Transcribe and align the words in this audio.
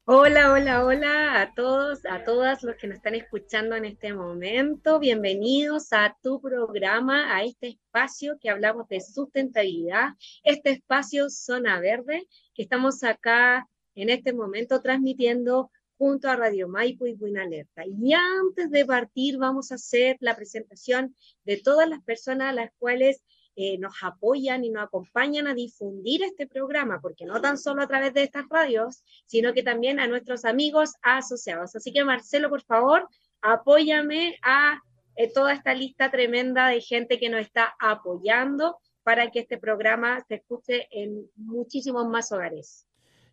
Hola, 0.09 0.53
hola, 0.53 0.85
hola 0.85 1.41
a 1.41 1.53
todos, 1.53 2.05
a 2.05 2.23
todas 2.23 2.63
los 2.63 2.77
que 2.77 2.87
nos 2.87 2.95
están 2.95 3.15
escuchando 3.15 3.75
en 3.75 3.83
este 3.83 4.13
momento. 4.13 4.99
Bienvenidos 4.99 5.91
a 5.91 6.15
tu 6.23 6.39
programa, 6.39 7.35
a 7.35 7.43
este 7.43 7.67
espacio 7.67 8.37
que 8.39 8.49
hablamos 8.49 8.87
de 8.87 9.01
sustentabilidad, 9.01 10.11
este 10.45 10.69
espacio 10.69 11.29
Zona 11.29 11.81
Verde, 11.81 12.25
que 12.53 12.63
estamos 12.63 13.03
acá 13.03 13.67
en 13.95 14.09
este 14.09 14.31
momento 14.31 14.81
transmitiendo 14.81 15.71
junto 15.97 16.29
a 16.29 16.37
Radio 16.37 16.69
Maipo 16.69 17.05
y 17.05 17.13
Buena 17.13 17.43
Alerta. 17.43 17.83
Y 17.85 18.13
antes 18.13 18.71
de 18.71 18.85
partir 18.85 19.37
vamos 19.37 19.73
a 19.73 19.75
hacer 19.75 20.15
la 20.21 20.37
presentación 20.37 21.17
de 21.43 21.57
todas 21.57 21.89
las 21.89 22.01
personas 22.01 22.51
a 22.51 22.53
las 22.53 22.71
cuales 22.79 23.25
eh, 23.59 23.79
nos 23.79 23.95
apoyan 24.03 24.63
y 24.63 24.69
nos 24.69 24.83
acompañan 24.83 25.47
a 25.47 25.55
difundir 25.55 26.21
este 26.23 26.45
programa, 26.45 27.01
porque 27.01 27.25
no 27.25 27.41
tan 27.41 27.57
solo 27.57 27.81
a 27.81 27.87
través 27.87 28.13
de 28.13 28.21
estas 28.21 28.45
radios, 28.51 29.03
sino 29.25 29.51
que 29.51 29.63
también 29.63 29.99
a 29.99 30.07
nuestros 30.07 30.45
amigos 30.45 30.93
asociados. 31.01 31.75
Así 31.75 31.91
que 31.91 32.05
Marcelo, 32.05 32.49
por 32.49 32.61
favor, 32.61 33.09
apóyame 33.41 34.37
a 34.43 34.79
eh, 35.15 35.33
toda 35.33 35.53
esta 35.53 35.73
lista 35.73 36.11
tremenda 36.11 36.67
de 36.67 36.81
gente 36.81 37.17
que 37.17 37.29
nos 37.29 37.41
está 37.41 37.75
apoyando 37.79 38.77
para 39.01 39.31
que 39.31 39.39
este 39.39 39.57
programa 39.57 40.23
se 40.27 40.35
escuche 40.35 40.87
en 40.91 41.27
muchísimos 41.35 42.07
más 42.07 42.31
hogares. 42.31 42.85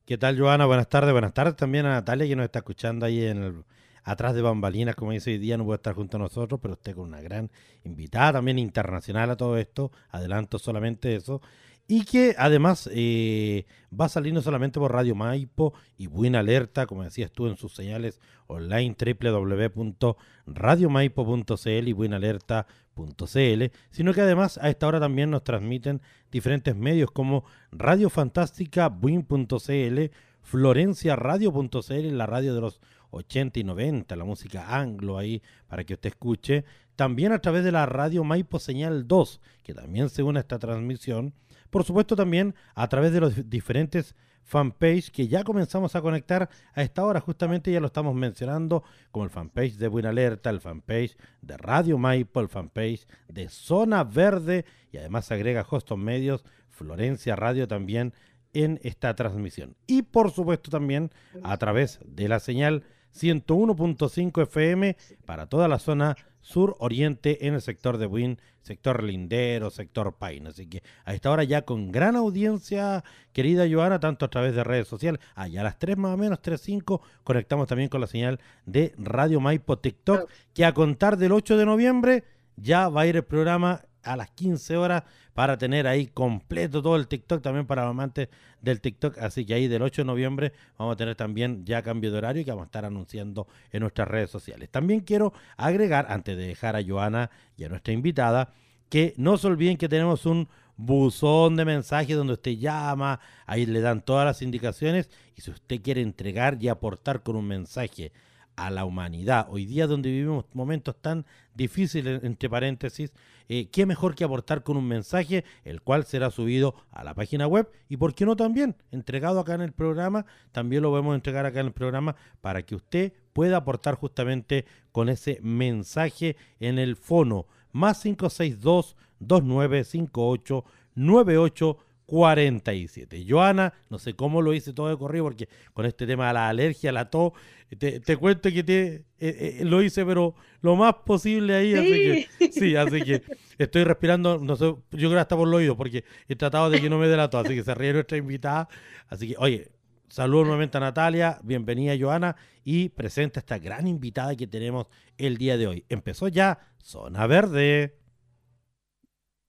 ¿Qué 0.06 0.16
tal, 0.16 0.38
Joana? 0.40 0.64
Buenas 0.64 0.88
tardes. 0.88 1.12
Buenas 1.12 1.34
tardes 1.34 1.54
también 1.54 1.84
a 1.84 1.90
Natalia 1.90 2.26
que 2.26 2.36
nos 2.36 2.44
está 2.44 2.60
escuchando 2.60 3.04
ahí 3.04 3.26
en 3.26 3.42
el 3.42 3.64
atrás 4.04 4.34
de 4.34 4.42
bambalinas, 4.42 4.94
como 4.94 5.12
dice 5.12 5.32
hoy 5.32 5.38
día, 5.38 5.56
no 5.56 5.64
puede 5.64 5.76
estar 5.76 5.94
junto 5.94 6.18
a 6.18 6.20
nosotros, 6.20 6.60
pero 6.60 6.74
usted 6.74 6.94
con 6.94 7.08
una 7.08 7.20
gran 7.20 7.50
invitada 7.84 8.34
también 8.34 8.58
internacional 8.58 9.30
a 9.30 9.36
todo 9.36 9.58
esto, 9.58 9.90
adelanto 10.10 10.58
solamente 10.58 11.16
eso, 11.16 11.40
y 11.86 12.04
que 12.04 12.34
además 12.38 12.88
eh, 12.92 13.66
va 13.98 14.04
a 14.06 14.08
salir 14.08 14.32
no 14.32 14.40
solamente 14.40 14.80
por 14.80 14.90
Radio 14.92 15.14
Maipo 15.14 15.74
y 15.98 16.06
Buena 16.06 16.38
Alerta, 16.40 16.86
como 16.86 17.04
decías 17.04 17.30
tú 17.30 17.46
en 17.46 17.58
sus 17.58 17.74
señales 17.74 18.20
online 18.46 18.96
www.radiomaipo.cl 18.98 21.88
y 21.88 21.92
buenalerta.cl, 21.92 23.64
sino 23.90 24.14
que 24.14 24.20
además 24.20 24.58
a 24.58 24.70
esta 24.70 24.86
hora 24.86 25.00
también 25.00 25.30
nos 25.30 25.44
transmiten 25.44 26.00
diferentes 26.30 26.74
medios 26.74 27.10
como 27.10 27.44
Radio 27.70 28.08
Fantástica, 28.08 28.88
Buin.cl, 28.88 30.10
FlorenciaRadio.cl, 30.42 32.16
la 32.16 32.24
radio 32.26 32.54
de 32.54 32.60
los 32.62 32.80
80 33.14 33.60
y 33.60 33.64
90, 33.64 34.16
la 34.16 34.24
música 34.24 34.76
anglo 34.76 35.18
ahí 35.18 35.42
para 35.66 35.84
que 35.84 35.94
usted 35.94 36.10
escuche. 36.10 36.64
También 36.96 37.32
a 37.32 37.40
través 37.40 37.64
de 37.64 37.72
la 37.72 37.86
radio 37.86 38.24
Maipo 38.24 38.58
Señal 38.58 39.06
2, 39.08 39.40
que 39.62 39.74
también 39.74 40.08
se 40.08 40.22
une 40.22 40.38
a 40.38 40.42
esta 40.42 40.58
transmisión. 40.58 41.34
Por 41.70 41.84
supuesto 41.84 42.14
también 42.14 42.54
a 42.74 42.88
través 42.88 43.12
de 43.12 43.20
los 43.20 43.50
diferentes 43.50 44.14
fanpage 44.44 45.10
que 45.10 45.26
ya 45.26 45.42
comenzamos 45.42 45.96
a 45.96 46.02
conectar 46.02 46.48
a 46.74 46.82
esta 46.82 47.04
hora, 47.04 47.20
justamente 47.20 47.72
ya 47.72 47.80
lo 47.80 47.86
estamos 47.86 48.14
mencionando, 48.14 48.84
como 49.10 49.24
el 49.24 49.30
fanpage 49.30 49.76
de 49.76 49.88
Buena 49.88 50.10
Alerta, 50.10 50.50
el 50.50 50.60
fanpage 50.60 51.16
de 51.40 51.56
Radio 51.56 51.98
Maipo, 51.98 52.40
el 52.40 52.48
fanpage 52.48 53.06
de 53.28 53.48
Zona 53.48 54.04
Verde 54.04 54.64
y 54.92 54.98
además 54.98 55.32
agrega 55.32 55.66
Hoston 55.68 56.04
Medios, 56.04 56.44
Florencia 56.68 57.36
Radio 57.36 57.66
también 57.66 58.12
en 58.52 58.78
esta 58.82 59.14
transmisión. 59.14 59.76
Y 59.86 60.02
por 60.02 60.30
supuesto 60.30 60.70
también 60.70 61.10
a 61.42 61.56
través 61.56 61.98
de 62.04 62.28
la 62.28 62.38
señal 62.38 62.84
101.5 63.14 64.42
FM 64.42 64.96
para 65.24 65.46
toda 65.46 65.68
la 65.68 65.78
zona 65.78 66.16
sur-oriente 66.40 67.46
en 67.46 67.54
el 67.54 67.62
sector 67.62 67.96
de 67.96 68.06
Buin, 68.06 68.38
sector 68.60 69.02
lindero, 69.02 69.70
sector 69.70 70.14
Paine. 70.16 70.50
Así 70.50 70.66
que 70.66 70.82
a 71.04 71.14
esta 71.14 71.30
hora 71.30 71.42
ya 71.42 71.62
con 71.62 71.90
gran 71.90 72.16
audiencia, 72.16 73.02
querida 73.32 73.66
Joana, 73.70 73.98
tanto 73.98 74.26
a 74.26 74.30
través 74.30 74.54
de 74.54 74.62
redes 74.62 74.86
sociales, 74.86 75.20
allá 75.34 75.62
a 75.62 75.64
las 75.64 75.78
3 75.78 75.96
más 75.96 76.14
o 76.14 76.16
menos, 76.18 76.40
3.5, 76.42 77.00
conectamos 77.24 77.66
también 77.66 77.88
con 77.88 78.02
la 78.02 78.06
señal 78.06 78.40
de 78.66 78.94
Radio 78.98 79.40
Maipo 79.40 79.78
TikTok, 79.78 80.28
que 80.52 80.64
a 80.66 80.74
contar 80.74 81.16
del 81.16 81.32
8 81.32 81.56
de 81.56 81.66
noviembre 81.66 82.24
ya 82.56 82.88
va 82.88 83.02
a 83.02 83.06
ir 83.06 83.16
el 83.16 83.24
programa 83.24 83.84
a 84.04 84.16
las 84.16 84.30
15 84.30 84.76
horas 84.76 85.04
para 85.34 85.58
tener 85.58 85.86
ahí 85.86 86.06
completo 86.06 86.82
todo 86.82 86.96
el 86.96 87.08
TikTok 87.08 87.42
también 87.42 87.66
para 87.66 87.82
los 87.82 87.90
amantes 87.90 88.28
del 88.60 88.80
TikTok. 88.80 89.18
Así 89.18 89.44
que 89.44 89.54
ahí 89.54 89.68
del 89.68 89.82
8 89.82 90.02
de 90.02 90.06
noviembre 90.06 90.52
vamos 90.78 90.94
a 90.94 90.96
tener 90.96 91.16
también 91.16 91.64
ya 91.64 91.82
cambio 91.82 92.12
de 92.12 92.18
horario 92.18 92.44
que 92.44 92.50
vamos 92.50 92.64
a 92.64 92.66
estar 92.66 92.84
anunciando 92.84 93.46
en 93.72 93.80
nuestras 93.80 94.08
redes 94.08 94.30
sociales. 94.30 94.68
También 94.70 95.00
quiero 95.00 95.32
agregar, 95.56 96.06
antes 96.08 96.36
de 96.36 96.46
dejar 96.46 96.76
a 96.76 96.84
Joana 96.84 97.30
y 97.56 97.64
a 97.64 97.68
nuestra 97.68 97.92
invitada, 97.92 98.52
que 98.88 99.14
no 99.16 99.36
se 99.38 99.46
olviden 99.48 99.76
que 99.76 99.88
tenemos 99.88 100.26
un 100.26 100.48
buzón 100.76 101.56
de 101.56 101.64
mensajes 101.64 102.16
donde 102.16 102.34
usted 102.34 102.52
llama, 102.52 103.20
ahí 103.46 103.66
le 103.66 103.80
dan 103.80 104.02
todas 104.02 104.24
las 104.24 104.42
indicaciones 104.42 105.08
y 105.36 105.40
si 105.40 105.50
usted 105.50 105.80
quiere 105.82 106.00
entregar 106.00 106.58
y 106.60 106.68
aportar 106.68 107.22
con 107.22 107.36
un 107.36 107.46
mensaje 107.46 108.12
a 108.56 108.70
la 108.70 108.84
humanidad. 108.84 109.46
Hoy 109.50 109.66
día 109.66 109.86
donde 109.86 110.10
vivimos 110.10 110.44
momentos 110.52 110.96
tan 111.00 111.26
difíciles, 111.54 112.22
entre 112.24 112.48
paréntesis, 112.50 113.12
eh, 113.48 113.68
qué 113.70 113.86
mejor 113.86 114.14
que 114.14 114.24
aportar 114.24 114.62
con 114.62 114.76
un 114.76 114.86
mensaje, 114.86 115.44
el 115.64 115.82
cual 115.82 116.04
será 116.04 116.30
subido 116.30 116.74
a 116.90 117.04
la 117.04 117.14
página 117.14 117.46
web 117.46 117.68
y, 117.88 117.96
¿por 117.96 118.14
qué 118.14 118.24
no 118.24 118.36
también? 118.36 118.76
Entregado 118.90 119.40
acá 119.40 119.54
en 119.54 119.60
el 119.60 119.72
programa, 119.72 120.24
también 120.52 120.82
lo 120.82 120.90
podemos 120.90 121.14
entregar 121.14 121.46
acá 121.46 121.60
en 121.60 121.66
el 121.66 121.72
programa 121.72 122.16
para 122.40 122.62
que 122.62 122.74
usted 122.74 123.12
pueda 123.32 123.58
aportar 123.58 123.96
justamente 123.96 124.64
con 124.92 125.08
ese 125.08 125.38
mensaje 125.42 126.36
en 126.60 126.78
el 126.78 126.96
fono 126.96 127.46
más 127.72 128.02
562 128.02 128.96
2958 129.18 130.64
98 130.94 131.78
47. 132.06 133.24
Joana, 133.28 133.72
no 133.88 133.98
sé 133.98 134.14
cómo 134.14 134.42
lo 134.42 134.52
hice 134.52 134.72
todo 134.72 134.88
de 134.88 134.96
corrido, 134.96 135.24
porque 135.24 135.48
con 135.72 135.86
este 135.86 136.06
tema 136.06 136.28
de 136.28 136.34
la 136.34 136.48
alergia, 136.48 136.92
la 136.92 137.08
tos, 137.08 137.32
te, 137.78 138.16
cuento 138.16 138.50
que 138.50 138.62
te, 138.62 138.94
eh, 138.94 139.02
eh, 139.18 139.60
lo 139.64 139.82
hice, 139.82 140.04
pero 140.04 140.34
lo 140.60 140.76
más 140.76 140.94
posible 141.06 141.54
ahí. 141.54 141.72
Sí. 141.72 141.78
Así 141.78 142.28
que, 142.38 142.52
sí, 142.52 142.76
así 142.76 143.02
que 143.02 143.22
estoy 143.58 143.84
respirando, 143.84 144.38
no 144.38 144.56
sé, 144.56 144.64
yo 144.64 144.80
creo 144.90 145.10
que 145.10 145.18
hasta 145.18 145.36
por 145.36 145.48
el 145.48 145.54
oído, 145.54 145.76
porque 145.76 146.04
he 146.28 146.36
tratado 146.36 146.70
de 146.70 146.80
que 146.80 146.90
no 146.90 146.98
me 146.98 147.08
dé 147.08 147.16
la 147.16 147.30
tos, 147.30 147.44
así 147.44 147.54
que 147.54 147.62
se 147.62 147.74
ríe 147.74 147.92
nuestra 147.92 148.18
invitada. 148.18 148.68
Así 149.08 149.28
que, 149.28 149.34
oye, 149.38 149.70
saludos 150.08 150.46
nuevamente 150.46 150.76
a 150.76 150.80
Natalia, 150.80 151.38
bienvenida 151.42 151.94
Joana, 151.98 152.36
y 152.64 152.90
presenta 152.90 153.40
esta 153.40 153.58
gran 153.58 153.86
invitada 153.86 154.36
que 154.36 154.46
tenemos 154.46 154.86
el 155.16 155.38
día 155.38 155.56
de 155.56 155.66
hoy. 155.66 155.84
Empezó 155.88 156.28
ya 156.28 156.58
Zona 156.78 157.26
Verde. 157.26 158.03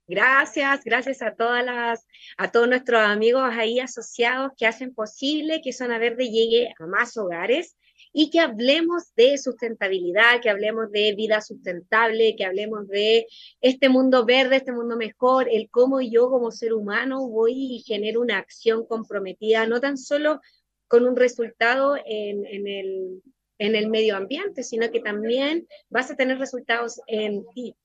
Gracias, 0.07 0.83
gracias 0.83 1.21
a 1.23 1.33
todas 1.33 1.65
las, 1.65 2.05
a 2.37 2.51
todos 2.51 2.67
nuestros 2.67 3.01
amigos 3.01 3.43
ahí 3.51 3.79
asociados 3.79 4.51
que 4.55 4.67
hacen 4.67 4.93
posible 4.93 5.61
que 5.63 5.73
Zona 5.73 5.97
Verde 5.97 6.29
llegue 6.29 6.73
a 6.79 6.85
más 6.85 7.17
hogares 7.17 7.75
y 8.13 8.29
que 8.29 8.39
hablemos 8.39 9.15
de 9.15 9.37
sustentabilidad, 9.39 10.41
que 10.41 10.51
hablemos 10.51 10.91
de 10.91 11.15
vida 11.15 11.41
sustentable, 11.41 12.35
que 12.37 12.45
hablemos 12.45 12.87
de 12.87 13.25
este 13.61 13.89
mundo 13.89 14.25
verde, 14.25 14.57
este 14.57 14.71
mundo 14.71 14.95
mejor, 14.95 15.49
el 15.51 15.69
cómo 15.71 15.99
yo 16.01 16.29
como 16.29 16.51
ser 16.51 16.73
humano 16.73 17.27
voy 17.27 17.53
y 17.53 17.79
genero 17.79 18.21
una 18.21 18.37
acción 18.37 18.85
comprometida, 18.85 19.65
no 19.65 19.81
tan 19.81 19.97
solo 19.97 20.39
con 20.87 21.05
un 21.07 21.15
resultado 21.15 21.97
en, 22.05 22.45
en 22.45 22.67
el, 22.67 23.23
en 23.57 23.75
el 23.75 23.89
medio 23.89 24.15
ambiente, 24.15 24.61
sino 24.61 24.91
que 24.91 24.99
también 24.99 25.67
vas 25.89 26.11
a 26.11 26.15
tener 26.15 26.37
resultados 26.37 27.01
en 27.07 27.43
ti. 27.55 27.75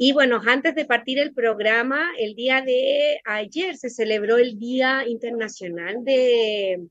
Y 0.00 0.12
bueno, 0.12 0.40
antes 0.46 0.76
de 0.76 0.84
partir 0.84 1.18
el 1.18 1.34
programa, 1.34 2.12
el 2.18 2.36
día 2.36 2.62
de 2.62 3.20
ayer 3.24 3.76
se 3.76 3.90
celebró 3.90 4.38
el 4.38 4.56
Día 4.56 5.04
Internacional 5.08 6.04
de, 6.04 6.88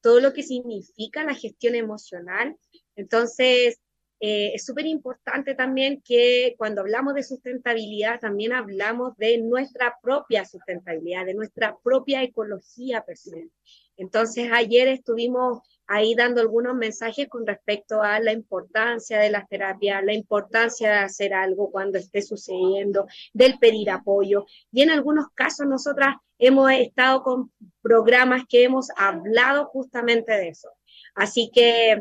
todo 0.00 0.18
lo 0.20 0.32
que 0.32 0.42
significa 0.42 1.22
la 1.22 1.34
gestión 1.34 1.76
emocional. 1.76 2.56
Entonces, 2.96 3.80
eh, 4.18 4.52
es 4.54 4.64
súper 4.64 4.86
importante 4.86 5.54
también 5.54 6.02
que 6.04 6.56
cuando 6.58 6.80
hablamos 6.80 7.14
de 7.14 7.22
sustentabilidad, 7.22 8.18
también 8.18 8.52
hablamos 8.52 9.16
de 9.16 9.38
nuestra 9.38 9.96
propia 10.02 10.44
sustentabilidad, 10.44 11.26
de 11.26 11.34
nuestra 11.34 11.76
propia 11.84 12.24
ecología 12.24 13.04
personal. 13.04 13.48
Entonces, 13.96 14.50
ayer 14.52 14.88
estuvimos 14.88 15.60
ahí 15.92 16.14
dando 16.14 16.40
algunos 16.40 16.74
mensajes 16.74 17.28
con 17.28 17.46
respecto 17.46 18.00
a 18.00 18.18
la 18.18 18.32
importancia 18.32 19.18
de 19.18 19.28
las 19.28 19.46
terapias, 19.46 20.02
la 20.02 20.14
importancia 20.14 20.88
de 20.90 20.98
hacer 21.00 21.34
algo 21.34 21.70
cuando 21.70 21.98
esté 21.98 22.22
sucediendo, 22.22 23.06
del 23.34 23.58
pedir 23.58 23.90
apoyo. 23.90 24.46
Y 24.72 24.80
en 24.80 24.90
algunos 24.90 25.26
casos 25.34 25.66
nosotras 25.66 26.16
hemos 26.38 26.72
estado 26.72 27.22
con 27.22 27.52
programas 27.82 28.44
que 28.48 28.64
hemos 28.64 28.88
hablado 28.96 29.66
justamente 29.66 30.32
de 30.32 30.48
eso. 30.48 30.70
Así 31.14 31.50
que 31.52 32.00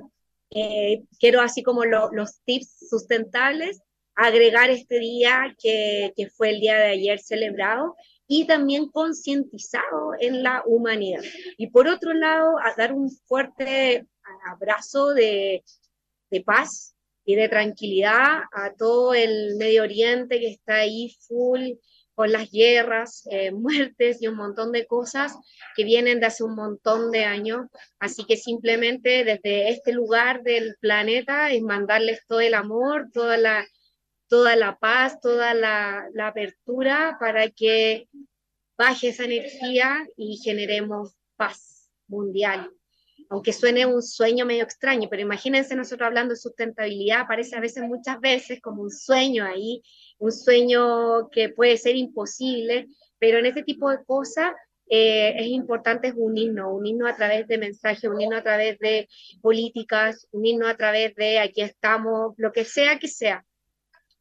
eh, 0.52 1.04
quiero, 1.20 1.42
así 1.42 1.62
como 1.62 1.84
los 1.84 2.40
tips 2.46 2.88
sustentables, 2.90 3.82
agregar 4.16 4.70
este 4.70 5.00
día 5.00 5.54
que, 5.62 6.14
que 6.16 6.30
fue 6.30 6.52
el 6.52 6.62
día 6.62 6.78
de 6.78 6.92
ayer 6.92 7.20
celebrado 7.20 7.98
y 8.34 8.46
también 8.46 8.88
concientizado 8.88 10.14
en 10.18 10.42
la 10.42 10.64
humanidad. 10.66 11.22
Y 11.58 11.68
por 11.68 11.90
otro 11.90 12.14
lado, 12.14 12.58
a 12.60 12.74
dar 12.78 12.94
un 12.94 13.12
fuerte 13.12 14.08
abrazo 14.50 15.10
de, 15.10 15.66
de 16.30 16.42
paz 16.42 16.96
y 17.26 17.36
de 17.36 17.50
tranquilidad 17.50 18.44
a 18.54 18.74
todo 18.74 19.14
el 19.14 19.58
Medio 19.58 19.84
Oriente 19.84 20.40
que 20.40 20.48
está 20.48 20.76
ahí 20.76 21.14
full 21.28 21.72
con 22.16 22.32
las 22.32 22.50
guerras, 22.50 23.28
eh, 23.30 23.52
muertes 23.52 24.22
y 24.22 24.28
un 24.28 24.38
montón 24.38 24.72
de 24.72 24.86
cosas 24.86 25.36
que 25.76 25.84
vienen 25.84 26.22
de 26.22 26.28
hace 26.28 26.46
un 26.46 26.56
montón 26.56 27.12
de 27.12 27.26
años. 27.26 27.68
Así 28.00 28.24
que 28.24 28.38
simplemente 28.38 29.26
desde 29.26 29.72
este 29.72 29.92
lugar 29.92 30.42
del 30.44 30.78
planeta 30.80 31.52
es 31.52 31.62
mandarles 31.62 32.26
todo 32.28 32.40
el 32.40 32.54
amor, 32.54 33.10
toda 33.12 33.36
la 33.36 33.68
toda 34.32 34.56
la 34.56 34.80
paz, 34.80 35.20
toda 35.20 35.54
la, 35.54 36.10
apertura 36.24 37.18
para 37.20 37.50
que 37.50 38.08
baje 38.78 39.10
esa 39.10 39.26
energía 39.26 40.08
y 40.16 40.38
generemos 40.38 41.18
paz 41.36 41.92
mundial. 42.08 42.72
Aunque 43.30 43.52
suene 43.52 43.86
un 43.86 44.02
sueño 44.02 44.46
medio 44.46 44.64
extraño, 44.64 45.10
pero 45.10 45.22
imagínense 45.22 45.76
nosotros 45.76 46.08
hablando 46.08 46.34
de 46.34 46.40
sustentabilidad, 46.40 47.28
parece 47.28 47.58
a 47.58 47.60
veces, 47.60 47.84
muchas 47.84 48.22
veces, 48.22 48.62
como 48.62 48.84
un 48.84 48.90
sueño 48.90 49.44
ahí, 49.44 49.84
un 50.18 50.32
sueño 50.32 51.30
que 51.30 51.50
puede 51.50 51.76
ser 51.76 51.98
imposible, 51.98 52.88
pero 53.20 53.38
en 53.38 53.48
este 53.48 53.64
tipo 53.64 53.90
de 53.90 54.02
cosas 54.06 54.54
eh, 54.90 55.34
es 55.40 55.48
importante 55.48 56.14
unirnos, 56.16 56.68
unirnos 56.72 57.12
a 57.12 57.18
través 57.18 57.50
de 57.50 57.58
mensajes, 57.58 58.10
unirnos 58.10 58.40
a 58.40 58.44
través 58.44 58.80
de 58.80 59.10
políticas, 59.42 60.26
unirnos 60.32 60.70
a 60.70 60.78
través 60.78 61.16
de 61.16 61.40
aquí 61.40 61.62
estamos, 61.64 62.34
lo 62.38 62.54
que 62.54 62.64
sea 62.64 62.98
que 62.98 63.10
sea, 63.10 63.46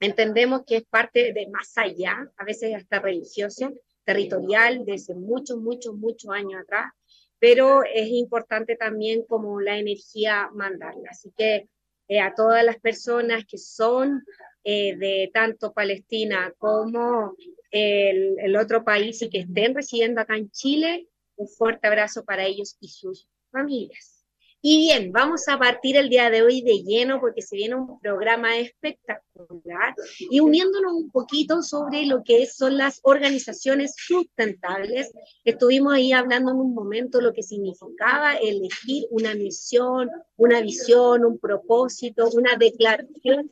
Entendemos 0.01 0.63
que 0.67 0.79
es 0.79 0.85
parte 0.85 1.33
de 1.35 1.47
más 1.49 1.77
allá, 1.77 2.31
a 2.37 2.45
veces 2.45 2.75
hasta 2.75 3.01
religioso, 3.01 3.73
territorial, 4.05 4.85
desde 4.87 5.15
muchos, 5.15 5.59
muchos, 5.59 5.95
muchos 5.95 6.31
años 6.31 6.63
atrás, 6.63 6.91
pero 7.39 7.83
es 7.85 8.09
importante 8.09 8.77
también 8.77 9.25
como 9.27 9.61
la 9.61 9.79
energía 9.79 10.49
mandarla. 10.55 11.11
Así 11.11 11.31
que 11.37 11.69
eh, 12.09 12.21
a 12.21 12.35
todas 12.35 12.65
las 12.65 12.79
personas 12.79 13.45
que 13.47 13.59
son 13.59 14.25
eh, 14.65 14.97
de 14.97 15.31
tanto 15.33 15.73
Palestina 15.73 16.53
como 16.59 17.37
el 17.71 18.57
otro 18.57 18.83
país 18.83 19.23
y 19.23 19.31
que 19.31 19.41
estén 19.41 19.77
residiendo 19.77 20.21
acá 20.21 20.37
en 20.37 20.51
Chile, 20.51 21.09
un 21.37 21.47
fuerte 21.47 21.87
abrazo 21.87 22.25
para 22.25 22.45
ellos 22.45 22.77
y 22.81 22.89
sus 22.89 23.29
familias. 23.53 24.20
Y 24.63 24.79
bien, 24.79 25.11
vamos 25.11 25.49
a 25.49 25.59
partir 25.59 25.97
el 25.97 26.11
día 26.11 26.29
de 26.29 26.43
hoy 26.43 26.61
de 26.61 26.83
lleno 26.83 27.19
porque 27.19 27.41
se 27.41 27.57
viene 27.57 27.77
un 27.77 27.99
programa 27.99 28.59
espectacular 28.59 29.95
y 30.19 30.41
uniéndonos 30.41 30.93
un 30.93 31.11
poquito 31.11 31.63
sobre 31.63 32.05
lo 32.05 32.23
que 32.23 32.45
son 32.45 32.77
las 32.77 33.01
organizaciones 33.03 33.95
sustentables. 33.97 35.13
Estuvimos 35.45 35.95
ahí 35.95 36.13
hablando 36.13 36.51
en 36.51 36.59
un 36.59 36.75
momento 36.75 37.23
lo 37.23 37.33
que 37.33 37.43
significaba 37.43 38.35
elegir 38.35 39.07
una 39.11 39.35
misión, 39.35 40.11
una 40.37 40.61
visión, 40.61 41.25
un 41.25 41.39
propósito, 41.39 42.29
una 42.35 42.57
declaración. 42.57 43.51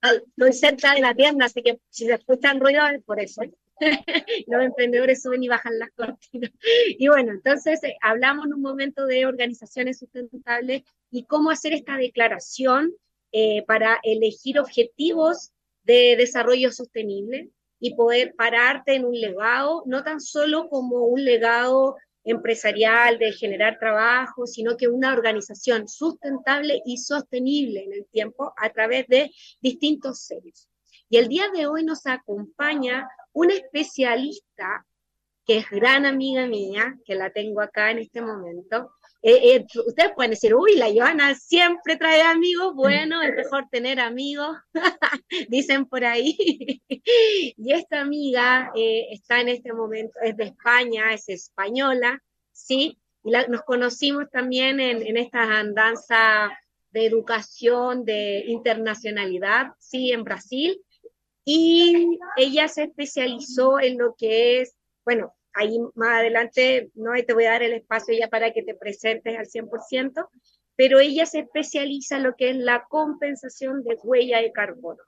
Estoy 0.00 0.52
cerca 0.52 0.94
de 0.94 1.00
la 1.00 1.14
tienda, 1.14 1.46
así 1.46 1.60
que 1.60 1.80
si 1.90 2.06
se 2.06 2.14
escuchan 2.14 2.60
ruido 2.60 2.86
es 2.86 3.02
por 3.02 3.18
eso. 3.18 3.42
los 4.46 4.62
emprendedores 4.62 5.22
suben 5.22 5.42
y 5.42 5.48
bajan 5.48 5.78
las 5.78 5.90
cortinas. 5.92 6.50
Y 6.98 7.08
bueno, 7.08 7.32
entonces 7.32 7.82
eh, 7.84 7.96
hablamos 8.00 8.46
en 8.46 8.54
un 8.54 8.62
momento 8.62 9.06
de 9.06 9.26
organizaciones 9.26 9.98
sustentables 9.98 10.82
y 11.10 11.24
cómo 11.24 11.50
hacer 11.50 11.72
esta 11.72 11.96
declaración 11.96 12.92
eh, 13.32 13.64
para 13.66 13.98
elegir 14.02 14.58
objetivos 14.58 15.52
de 15.84 16.16
desarrollo 16.16 16.72
sostenible 16.72 17.50
y 17.78 17.94
poder 17.94 18.34
pararte 18.34 18.94
en 18.94 19.04
un 19.04 19.20
legado, 19.20 19.82
no 19.86 20.02
tan 20.02 20.20
solo 20.20 20.68
como 20.68 21.04
un 21.06 21.24
legado 21.24 21.96
empresarial 22.24 23.18
de 23.18 23.32
generar 23.32 23.78
trabajo, 23.78 24.46
sino 24.46 24.76
que 24.76 24.88
una 24.88 25.12
organización 25.12 25.86
sustentable 25.86 26.82
y 26.84 26.98
sostenible 26.98 27.84
en 27.84 27.92
el 27.92 28.06
tiempo 28.06 28.52
a 28.56 28.70
través 28.70 29.06
de 29.06 29.30
distintos 29.60 30.20
seres. 30.20 30.68
Y 31.08 31.18
el 31.18 31.28
día 31.28 31.48
de 31.54 31.66
hoy 31.66 31.84
nos 31.84 32.06
acompaña 32.06 33.08
una 33.32 33.54
especialista 33.54 34.86
que 35.46 35.58
es 35.58 35.70
gran 35.70 36.04
amiga 36.04 36.46
mía, 36.46 36.98
que 37.04 37.14
la 37.14 37.30
tengo 37.30 37.60
acá 37.60 37.92
en 37.92 37.98
este 37.98 38.20
momento. 38.20 38.90
Eh, 39.22 39.54
eh, 39.54 39.66
ustedes 39.86 40.12
pueden 40.14 40.32
decir, 40.32 40.54
uy, 40.54 40.74
la 40.74 40.92
Joana 40.92 41.36
siempre 41.36 41.96
trae 41.96 42.22
amigos. 42.22 42.74
Bueno, 42.74 43.22
es 43.22 43.32
mejor 43.32 43.68
tener 43.70 44.00
amigos, 44.00 44.56
dicen 45.48 45.86
por 45.86 46.04
ahí. 46.04 46.82
y 46.88 47.72
esta 47.72 48.00
amiga 48.00 48.72
eh, 48.74 49.06
está 49.12 49.40
en 49.40 49.48
este 49.48 49.72
momento, 49.72 50.18
es 50.20 50.36
de 50.36 50.44
España, 50.44 51.14
es 51.14 51.28
española, 51.28 52.20
¿sí? 52.52 52.98
Y 53.22 53.30
nos 53.48 53.62
conocimos 53.62 54.28
también 54.30 54.80
en, 54.80 55.06
en 55.06 55.16
esta 55.16 55.58
andanza 55.58 56.50
de 56.90 57.06
educación, 57.06 58.04
de 58.04 58.44
internacionalidad, 58.46 59.68
sí, 59.78 60.10
en 60.10 60.24
Brasil 60.24 60.80
y 61.48 62.18
ella 62.36 62.66
se 62.66 62.82
especializó 62.82 63.78
en 63.78 63.98
lo 63.98 64.16
que 64.18 64.60
es, 64.60 64.76
bueno, 65.04 65.32
ahí 65.54 65.78
más 65.94 66.18
adelante 66.18 66.90
no 66.94 67.12
te 67.24 67.34
voy 67.34 67.44
a 67.44 67.52
dar 67.52 67.62
el 67.62 67.72
espacio 67.72 68.18
ya 68.18 68.28
para 68.28 68.52
que 68.52 68.64
te 68.64 68.74
presentes 68.74 69.38
al 69.38 69.46
100%, 69.46 70.28
pero 70.74 70.98
ella 70.98 71.24
se 71.24 71.38
especializa 71.38 72.16
en 72.16 72.24
lo 72.24 72.34
que 72.34 72.50
es 72.50 72.56
la 72.56 72.86
compensación 72.88 73.84
de 73.84 73.96
huella 74.02 74.42
de 74.42 74.50
carbono. 74.50 75.02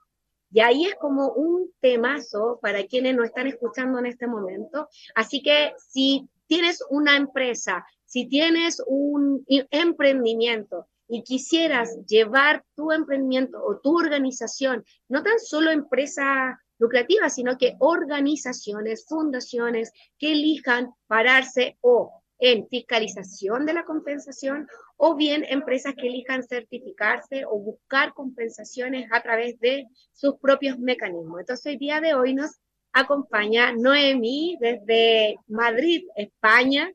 Y 0.49 0.61
ahí 0.61 0.85
es 0.85 0.95
como 0.95 1.33
un 1.33 1.73
temazo 1.81 2.57
para 2.61 2.85
quienes 2.85 3.17
no 3.17 3.25
están 3.25 3.47
escuchando 3.47 3.99
en 3.99 4.05
este 4.05 4.25
momento. 4.25 4.87
Así 5.15 5.43
que 5.43 5.73
si 5.89 6.29
tienes 6.47 6.81
una 6.89 7.17
empresa, 7.17 7.85
si 8.05 8.27
tienes 8.27 8.81
un 8.87 9.45
emprendimiento 9.47 10.87
y 11.09 11.23
quisieras 11.23 11.97
llevar 12.07 12.63
tu 12.75 12.91
emprendimiento 12.91 13.57
o 13.61 13.79
tu 13.79 13.97
organización, 13.97 14.85
no 15.09 15.23
tan 15.23 15.39
solo 15.39 15.71
empresa 15.71 16.61
lucrativa, 16.77 17.29
sino 17.29 17.57
que 17.57 17.75
organizaciones, 17.79 19.05
fundaciones 19.07 19.91
que 20.17 20.31
elijan 20.31 20.91
pararse 21.07 21.77
o 21.81 22.13
en 22.37 22.67
fiscalización 22.69 23.65
de 23.65 23.73
la 23.73 23.83
compensación 23.83 24.67
o 24.95 25.15
bien 25.15 25.45
empresas 25.49 25.93
que 25.95 26.07
elijan 26.07 26.43
certificarse 26.43 27.43
o 27.45 27.59
buscar 27.59 28.13
compensaciones 28.13 29.09
a 29.11 29.21
través 29.21 29.59
de 29.59 29.87
sus 30.13 30.37
propios 30.37 30.79
mecanismos. 30.79 31.41
Entonces, 31.41 31.73
el 31.73 31.79
día 31.79 31.99
de 31.99 32.13
hoy 32.13 32.33
nos 32.33 32.51
acompaña 32.93 33.73
Noemí 33.73 34.57
desde 34.59 35.37
Madrid, 35.47 36.03
España. 36.15 36.91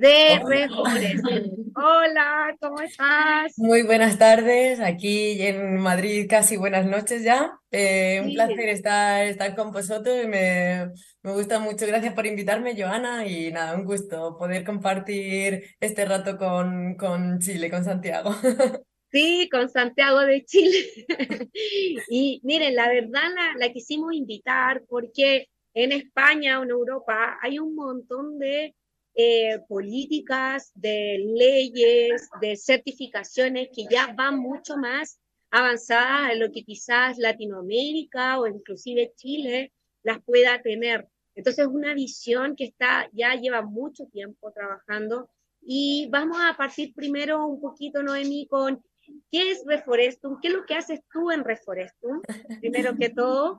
De 0.00 0.40
Reforest. 0.42 1.24
Hola, 1.76 2.56
¿cómo 2.58 2.80
estás? 2.80 3.52
Muy 3.58 3.82
buenas 3.82 4.18
tardes, 4.18 4.80
aquí 4.80 5.42
en 5.42 5.76
Madrid 5.76 6.26
casi 6.26 6.56
buenas 6.56 6.86
noches 6.86 7.22
ya. 7.22 7.52
Eh, 7.70 8.22
un 8.24 8.32
placer 8.32 8.70
estar, 8.70 9.26
estar 9.26 9.54
con 9.54 9.72
vosotros 9.72 10.16
y 10.24 10.26
me, 10.26 10.88
me 11.22 11.32
gusta 11.34 11.58
mucho. 11.58 11.86
Gracias 11.86 12.14
por 12.14 12.24
invitarme, 12.24 12.74
Joana, 12.80 13.26
y 13.26 13.52
nada, 13.52 13.76
un 13.76 13.84
gusto 13.84 14.38
poder 14.38 14.64
compartir 14.64 15.64
este 15.78 16.06
rato 16.06 16.38
con, 16.38 16.94
con 16.94 17.38
Chile, 17.38 17.70
con 17.70 17.84
Santiago. 17.84 18.30
Sí, 19.12 19.48
con 19.50 19.68
Santiago 19.68 20.20
de 20.20 20.44
Chile. 20.44 20.86
y 22.08 22.40
miren, 22.44 22.76
la 22.76 22.88
verdad 22.88 23.22
la, 23.34 23.54
la 23.58 23.72
quisimos 23.72 24.14
invitar 24.14 24.84
porque 24.88 25.48
en 25.74 25.90
España 25.90 26.60
o 26.60 26.62
en 26.62 26.70
Europa 26.70 27.36
hay 27.42 27.58
un 27.58 27.74
montón 27.74 28.38
de 28.38 28.72
eh, 29.20 29.60
políticas, 29.68 30.70
de 30.74 31.18
leyes, 31.18 32.28
de 32.40 32.56
certificaciones 32.56 33.68
que 33.74 33.84
ya 33.90 34.14
van 34.14 34.38
mucho 34.38 34.76
más 34.76 35.20
avanzadas 35.50 36.32
en 36.32 36.40
lo 36.40 36.50
que 36.52 36.64
quizás 36.64 37.18
Latinoamérica 37.18 38.38
o 38.40 38.46
inclusive 38.46 39.12
Chile 39.16 39.72
las 40.02 40.22
pueda 40.22 40.62
tener. 40.62 41.08
Entonces, 41.34 41.66
es 41.66 41.70
una 41.70 41.94
visión 41.94 42.56
que 42.56 42.64
está, 42.64 43.08
ya 43.12 43.34
lleva 43.34 43.62
mucho 43.62 44.06
tiempo 44.06 44.52
trabajando 44.52 45.28
y 45.60 46.08
vamos 46.10 46.38
a 46.40 46.56
partir 46.56 46.94
primero 46.94 47.46
un 47.46 47.60
poquito, 47.60 48.02
Noemí, 48.02 48.46
con 48.46 48.82
qué 49.30 49.50
es 49.50 49.62
Reforestum, 49.66 50.40
qué 50.40 50.48
es 50.48 50.54
lo 50.54 50.64
que 50.64 50.74
haces 50.74 51.00
tú 51.12 51.30
en 51.30 51.44
Reforestum, 51.44 52.22
primero 52.60 52.96
que 52.96 53.10
todo. 53.10 53.58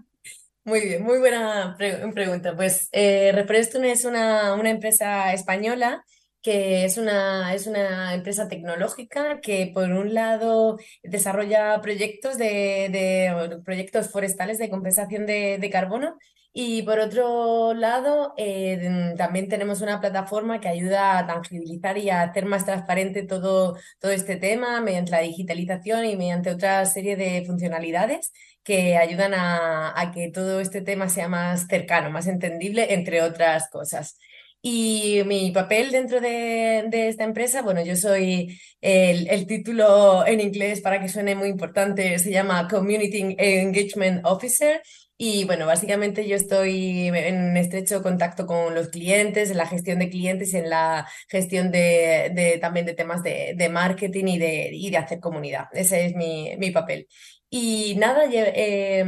Muy 0.63 0.81
bien, 0.81 1.03
muy 1.03 1.17
buena 1.19 1.75
pregunta. 2.13 2.55
Pues 2.55 2.87
eh, 2.91 3.31
Reforestum 3.33 3.83
es 3.85 4.05
una, 4.05 4.53
una 4.53 4.69
empresa 4.69 5.33
española 5.33 6.03
que 6.43 6.85
es 6.85 6.97
una, 6.97 7.53
es 7.53 7.67
una 7.67 8.13
empresa 8.15 8.47
tecnológica 8.47 9.41
que 9.41 9.71
por 9.73 9.91
un 9.91 10.13
lado 10.13 10.77
desarrolla 11.03 11.79
proyectos 11.81 12.37
de, 12.37 12.89
de 12.91 13.59
proyectos 13.63 14.09
forestales 14.11 14.57
de 14.57 14.69
compensación 14.69 15.25
de, 15.27 15.57
de 15.59 15.69
carbono 15.69 16.17
y 16.53 16.81
por 16.83 16.99
otro 16.99 17.73
lado, 17.73 18.33
eh, 18.37 19.13
también 19.17 19.47
tenemos 19.47 19.79
una 19.81 20.01
plataforma 20.01 20.59
que 20.59 20.67
ayuda 20.67 21.17
a 21.17 21.25
tangibilizar 21.25 21.97
y 21.97 22.09
a 22.09 22.23
hacer 22.23 22.45
más 22.45 22.65
transparente 22.65 23.23
todo, 23.23 23.77
todo 23.99 24.11
este 24.11 24.35
tema 24.35 24.81
mediante 24.81 25.11
la 25.11 25.21
digitalización 25.21 26.05
y 26.05 26.17
mediante 26.17 26.51
otra 26.51 26.85
serie 26.85 27.15
de 27.15 27.45
funcionalidades 27.45 28.33
que 28.63 28.97
ayudan 28.97 29.33
a, 29.35 30.11
que 30.13 30.29
todo 30.31 30.59
este 30.59 30.81
tema 30.81 31.09
sea 31.09 31.27
más 31.27 31.67
cercano, 31.67 32.09
más 32.11 32.27
entendible, 32.27 32.93
entre 32.93 33.21
otras 33.21 33.69
cosas. 33.69 34.17
Y 34.63 35.21
mi 35.25 35.51
papel 35.51 35.91
dentro 35.91 36.21
de, 36.21 36.87
esta 37.07 37.23
empresa, 37.23 37.63
bueno, 37.63 37.83
yo 37.83 37.95
soy 37.95 38.59
el, 38.79 39.47
título 39.47 40.25
en 40.27 40.39
inglés 40.39 40.81
para 40.81 41.01
que 41.01 41.09
suene 41.09 41.33
muy 41.35 41.49
importante, 41.49 42.19
se 42.19 42.31
llama 42.31 42.67
Community 42.67 43.35
Engagement 43.39 44.23
Officer 44.25 44.81
y 45.17 45.45
bueno, 45.45 45.65
básicamente 45.67 46.27
yo 46.27 46.35
estoy 46.35 47.07
en 47.07 47.55
estrecho 47.57 48.01
contacto 48.03 48.45
con 48.45 48.73
los 48.75 48.89
clientes, 48.89 49.51
en 49.51 49.57
la 49.57 49.67
gestión 49.67 49.99
de 49.99 50.09
clientes, 50.09 50.53
en 50.53 50.69
la 50.69 51.07
gestión 51.27 51.71
de, 51.71 52.57
también 52.61 52.85
de 52.85 52.93
temas 52.93 53.23
de, 53.23 53.69
marketing 53.71 54.25
y 54.27 54.37
de, 54.39 54.97
hacer 54.97 55.19
comunidad. 55.19 55.65
Ese 55.73 56.05
es 56.05 56.15
mi 56.15 56.71
papel. 56.71 57.07
Y 57.51 57.95
nada, 57.97 58.23
eh, 58.31 59.05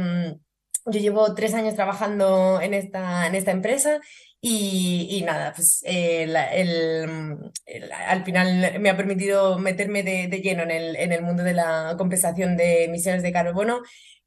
yo 0.86 1.00
llevo 1.00 1.34
tres 1.34 1.54
años 1.54 1.74
trabajando 1.74 2.60
en 2.60 2.74
esta, 2.74 3.26
en 3.26 3.34
esta 3.34 3.50
empresa 3.52 4.00
y, 4.40 5.08
y 5.10 5.22
nada, 5.22 5.54
pues 5.54 5.82
eh, 5.86 6.24
el, 6.24 7.90
al 7.92 8.24
final 8.24 8.80
me 8.80 8.90
ha 8.90 8.96
permitido 8.96 9.58
meterme 9.58 10.02
de, 10.02 10.28
de 10.28 10.40
lleno 10.40 10.62
en 10.62 10.70
el, 10.70 10.96
en 10.96 11.12
el 11.12 11.22
mundo 11.22 11.42
de 11.42 11.54
la 11.54 11.94
compensación 11.96 12.56
de 12.58 12.84
emisiones 12.84 13.22
de 13.22 13.32
carbono 13.32 13.82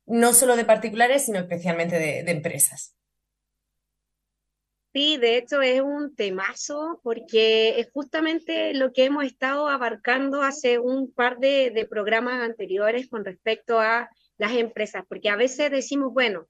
no 0.08 0.34
solo 0.34 0.56
de 0.56 0.66
particulares, 0.66 1.26
sino 1.26 1.40
especialmente 1.40 2.00
de 2.00 2.32
empresas. 2.32 2.97
Sí, 4.94 5.18
de 5.18 5.38
hecho 5.38 5.62
es 5.62 5.82
un 5.82 6.16
temazo 6.16 7.00
porque 7.04 7.80
es 7.80 7.90
justamente 7.92 8.74
lo 8.74 8.94
que 8.94 9.06
hemos 9.06 9.26
estado 9.26 9.68
abarcando 9.68 10.42
hace 10.42 10.80
un 10.80 11.12
par 11.12 11.38
de, 11.38 11.88
programas 11.90 12.42
anteriores 12.42 13.08
con 13.08 13.24
respecto 13.24 13.80
a 13.80 14.10
las 14.38 14.54
empresas, 14.54 15.04
porque 15.08 15.30
a 15.30 15.36
veces 15.36 15.72
decimos, 15.72 16.14
bueno, 16.14 16.48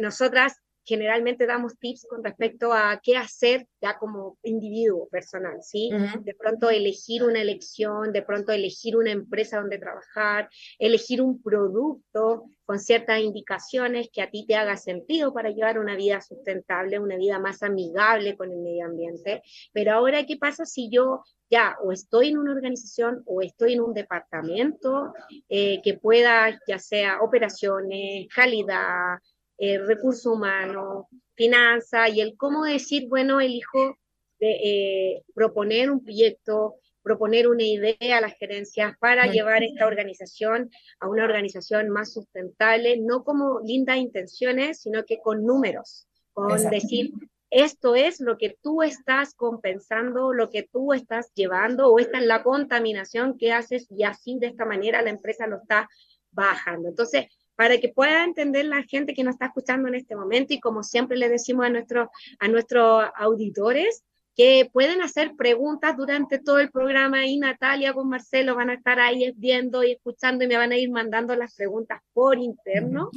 nosotras 0.00 0.60
generalmente 0.86 1.46
damos 1.46 1.76
tips 1.78 2.06
con 2.08 2.22
respecto 2.22 2.72
a 2.72 3.00
qué 3.02 3.16
hacer 3.16 3.66
ya 3.82 3.98
como 3.98 4.38
individuo 4.44 5.08
personal, 5.08 5.58
¿sí? 5.62 5.90
Uh 5.92 5.96
-huh. 5.96 6.22
De 6.22 6.34
pronto 6.34 6.70
elegir 6.70 7.24
una 7.24 7.42
elección, 7.42 8.12
de 8.12 8.22
pronto 8.22 8.52
elegir 8.52 8.96
una 8.96 9.10
empresa 9.10 9.58
donde 9.58 9.78
trabajar, 9.78 10.48
elegir 10.78 11.20
un 11.20 11.42
producto 11.42 12.44
con 12.64 12.78
ciertas 12.78 13.20
indicaciones 13.20 14.08
que 14.12 14.22
a 14.22 14.30
ti 14.30 14.44
te 14.46 14.56
haga 14.56 14.76
sentido 14.76 15.32
para 15.32 15.50
llevar 15.50 15.78
una 15.78 15.96
vida 15.96 16.20
sustentable, 16.20 16.98
una 16.98 17.16
vida 17.16 17.38
más 17.38 17.62
amigable 17.62 18.36
con 18.36 18.50
el 18.50 18.58
medio 18.58 18.86
ambiente. 18.86 19.42
Pero 19.72 19.92
ahora, 19.92 20.24
¿qué 20.24 20.36
pasa 20.36 20.64
si 20.64 20.88
yo 20.90 21.22
ya 21.48 21.76
o 21.82 21.92
estoy 21.92 22.28
en 22.28 22.38
una 22.38 22.52
organización 22.52 23.22
o 23.26 23.40
estoy 23.40 23.74
en 23.74 23.80
un 23.80 23.94
departamento 23.94 25.12
eh, 25.48 25.80
que 25.82 25.94
pueda, 25.94 26.58
ya 26.66 26.78
sea 26.78 27.20
operaciones, 27.22 28.26
calidad, 28.34 29.18
eh, 29.58 29.78
recursos 29.78 30.26
humanos, 30.26 31.06
finanzas 31.34 32.14
y 32.14 32.20
el 32.20 32.36
cómo 32.36 32.64
decir, 32.64 33.08
bueno, 33.08 33.40
elijo 33.40 33.98
de, 34.38 34.50
eh, 34.50 35.22
proponer 35.34 35.90
un 35.90 36.02
proyecto, 36.02 36.76
proponer 37.02 37.48
una 37.48 37.62
idea 37.62 38.18
a 38.18 38.20
las 38.20 38.34
gerencias 38.34 38.96
para 38.98 39.26
llevar 39.26 39.62
esta 39.62 39.86
organización 39.86 40.70
a 41.00 41.08
una 41.08 41.24
organización 41.24 41.88
más 41.88 42.12
sustentable, 42.12 42.98
no 42.98 43.24
como 43.24 43.60
lindas 43.60 43.98
intenciones, 43.98 44.80
sino 44.80 45.04
que 45.04 45.20
con 45.20 45.44
números, 45.44 46.06
con 46.32 46.50
Exacto. 46.50 46.74
decir, 46.74 47.12
esto 47.50 47.94
es 47.94 48.20
lo 48.20 48.38
que 48.38 48.58
tú 48.60 48.82
estás 48.82 49.34
compensando, 49.34 50.32
lo 50.32 50.50
que 50.50 50.64
tú 50.64 50.92
estás 50.92 51.32
llevando, 51.34 51.88
o 51.88 51.98
esta 51.98 52.18
es 52.18 52.26
la 52.26 52.42
contaminación 52.42 53.38
que 53.38 53.52
haces 53.52 53.86
y 53.90 54.02
así 54.02 54.38
de 54.38 54.48
esta 54.48 54.64
manera 54.64 55.00
la 55.00 55.10
empresa 55.10 55.46
lo 55.46 55.58
está 55.58 55.88
bajando. 56.32 56.88
Entonces, 56.88 57.26
para 57.56 57.78
que 57.78 57.88
pueda 57.88 58.24
entender 58.24 58.66
la 58.66 58.82
gente 58.84 59.14
que 59.14 59.24
nos 59.24 59.34
está 59.34 59.46
escuchando 59.46 59.88
en 59.88 59.96
este 59.96 60.14
momento 60.14 60.54
y 60.54 60.60
como 60.60 60.82
siempre 60.82 61.16
le 61.16 61.28
decimos 61.28 61.66
a, 61.66 61.70
nuestro, 61.70 62.10
a 62.38 62.48
nuestros 62.48 63.04
auditores, 63.16 64.04
que 64.36 64.68
pueden 64.70 65.00
hacer 65.00 65.34
preguntas 65.34 65.96
durante 65.96 66.38
todo 66.38 66.58
el 66.58 66.70
programa 66.70 67.24
y 67.26 67.38
Natalia 67.38 67.94
con 67.94 68.10
Marcelo 68.10 68.54
van 68.54 68.68
a 68.68 68.74
estar 68.74 69.00
ahí 69.00 69.32
viendo 69.34 69.82
y 69.82 69.92
escuchando 69.92 70.44
y 70.44 70.46
me 70.46 70.58
van 70.58 70.72
a 70.72 70.76
ir 70.76 70.90
mandando 70.90 71.34
las 71.34 71.54
preguntas 71.54 72.02
por 72.12 72.38
interno. 72.38 73.10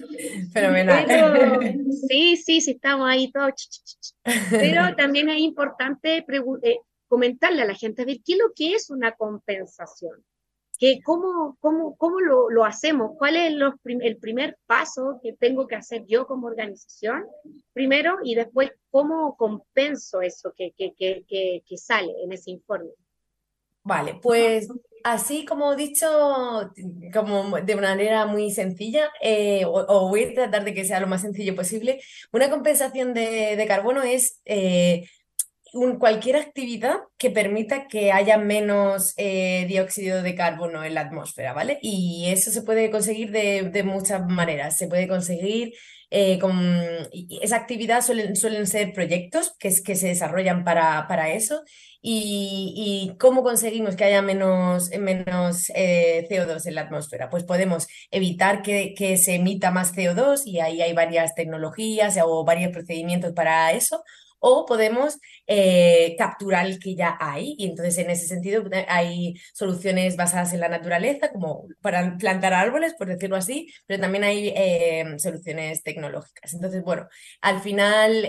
Fenomenal. 0.54 1.04
Pero, 1.06 1.60
sí, 2.08 2.38
sí, 2.38 2.62
sí, 2.62 2.72
estamos 2.72 3.10
ahí 3.10 3.30
todos. 3.34 4.16
Pero 4.50 4.82
también 4.98 5.30
es 5.30 5.40
importante 5.40 6.26
eh, 6.64 6.80
comentarle 7.10 7.64
a 7.64 7.66
la 7.66 7.76
gente, 7.76 8.04
a 8.04 8.06
ver, 8.06 8.20
¿qué 8.26 8.34
es 8.34 8.40
lo 8.40 8.54
que 8.56 8.72
es 8.72 8.90
una 8.90 9.12
compensación? 9.12 10.24
Que 10.80 11.02
cómo, 11.04 11.58
cómo, 11.60 11.96
cómo 11.98 12.22
lo, 12.22 12.50
lo, 12.50 12.64
hacemos, 12.64 13.12
cuál 13.18 13.36
es 13.36 13.52
los, 13.52 13.74
el 13.84 14.18
primer 14.18 14.58
paso 14.66 15.20
que 15.22 15.34
tengo 15.34 15.68
que 15.68 15.76
hacer 15.76 16.06
yo 16.08 16.26
como 16.26 16.48
organización, 16.48 17.26
primero, 17.74 18.16
y 18.24 18.36
después 18.36 18.72
cómo 18.90 19.36
compenso 19.36 20.22
eso 20.22 20.54
que, 20.56 20.72
que, 20.78 20.94
que, 20.98 21.64
que 21.68 21.78
sale 21.78 22.14
en 22.24 22.32
ese 22.32 22.52
informe. 22.52 22.92
Vale, 23.84 24.20
pues 24.22 24.70
así 25.04 25.46
como 25.46 25.76
dicho, 25.76 26.08
como 27.14 27.60
de 27.60 27.76
manera 27.76 28.26
muy 28.26 28.50
sencilla, 28.52 29.10
eh, 29.22 29.66
o, 29.66 29.72
o, 29.72 30.10
voy 30.10 30.24
a 30.24 30.34
tratar 30.34 30.64
de 30.64 30.74
que 30.74 30.86
sea 30.86 31.02
lo 31.02 31.08
más 31.08 31.22
sencillo 31.22 31.56
posible, 31.56 32.02
una 32.32 32.50
compensación 32.50 33.14
de, 33.14 33.58
de 33.58 33.68
carbono 33.68 34.02
es... 34.04 34.42
Eh, 34.46 35.06
un, 35.74 36.00
cualquier 36.00 36.36
actividad 36.36 36.98
que 37.18 37.30
permita 37.30 37.88
que 37.88 38.12
haya 38.12 38.38
menos 38.38 39.14
eh, 39.18 39.66
dióxido 39.68 40.22
de 40.22 40.36
carbono 40.36 40.84
en 40.84 40.94
la 40.94 41.02
atmósfera, 41.02 41.54
¿vale? 41.54 41.80
Y 41.82 42.26
eso 42.30 42.52
se 42.52 42.62
puede 42.62 42.92
conseguir 42.92 43.32
de, 43.32 43.64
de 43.64 43.84
muchas 43.84 44.26
maneras. 44.28 44.78
Se 44.78 44.88
puede 44.88 45.08
conseguir 45.08 45.74
eh, 46.12 46.40
con 46.40 46.60
esa 47.42 47.56
actividad 47.56 48.02
suelen, 48.02 48.36
suelen 48.36 48.66
ser 48.66 48.94
proyectos 48.94 49.54
que, 49.60 49.72
que 49.84 49.96
se 49.96 50.08
desarrollan 50.08 50.64
para, 50.64 51.08
para 51.08 51.32
eso. 51.32 51.64
Y, 52.02 53.10
y, 53.12 53.18
cómo 53.18 53.44
conseguimos 53.44 53.96
que 53.98 54.06
haya 54.06 54.22
menos, 54.22 54.90
menos 54.98 55.70
eh, 55.76 56.26
CO2 56.30 56.66
en 56.66 56.76
la 56.76 56.82
atmósfera? 56.82 57.30
Pues 57.30 57.44
podemos 57.44 57.88
evitar 58.10 58.62
que, 58.62 58.94
que, 58.98 59.18
se 59.18 59.36
emita 59.36 59.70
más 59.72 59.94
CO2 59.94 60.44
y 60.46 60.62
ahí 60.62 60.82
hay 60.82 60.94
varias 60.94 61.36
tecnologías 61.36 62.18
o 62.24 62.46
varios 62.46 62.72
procedimientos 62.72 63.34
para 63.34 63.74
eso 63.74 64.04
o 64.40 64.66
podemos 64.66 65.20
eh, 65.48 66.16
capturar 66.18 66.66
el 66.66 66.80
que 66.80 66.96
ya 66.96 67.18
hay. 67.20 67.56
Y 67.58 67.68
entonces 67.68 67.98
en 67.98 68.10
ese 68.10 68.28
sentido 68.28 68.64
eh, 68.72 68.86
hay 68.88 69.36
soluciones 69.54 70.16
basadas 70.16 70.54
en 70.54 70.60
la 70.62 70.70
naturaleza, 70.70 71.32
como 71.32 71.68
para 71.82 72.18
plantar 72.18 72.54
árboles, 72.54 72.94
por 72.96 73.08
decirlo 73.08 73.36
así, 73.36 73.72
pero 73.86 74.02
también 74.02 74.24
hay 74.24 74.54
eh, 74.56 75.16
soluciones 75.18 75.84
tecnológicas. 75.84 76.54
Entonces, 76.54 76.84
bueno, 76.84 77.08
al 77.42 77.62
final 77.62 78.28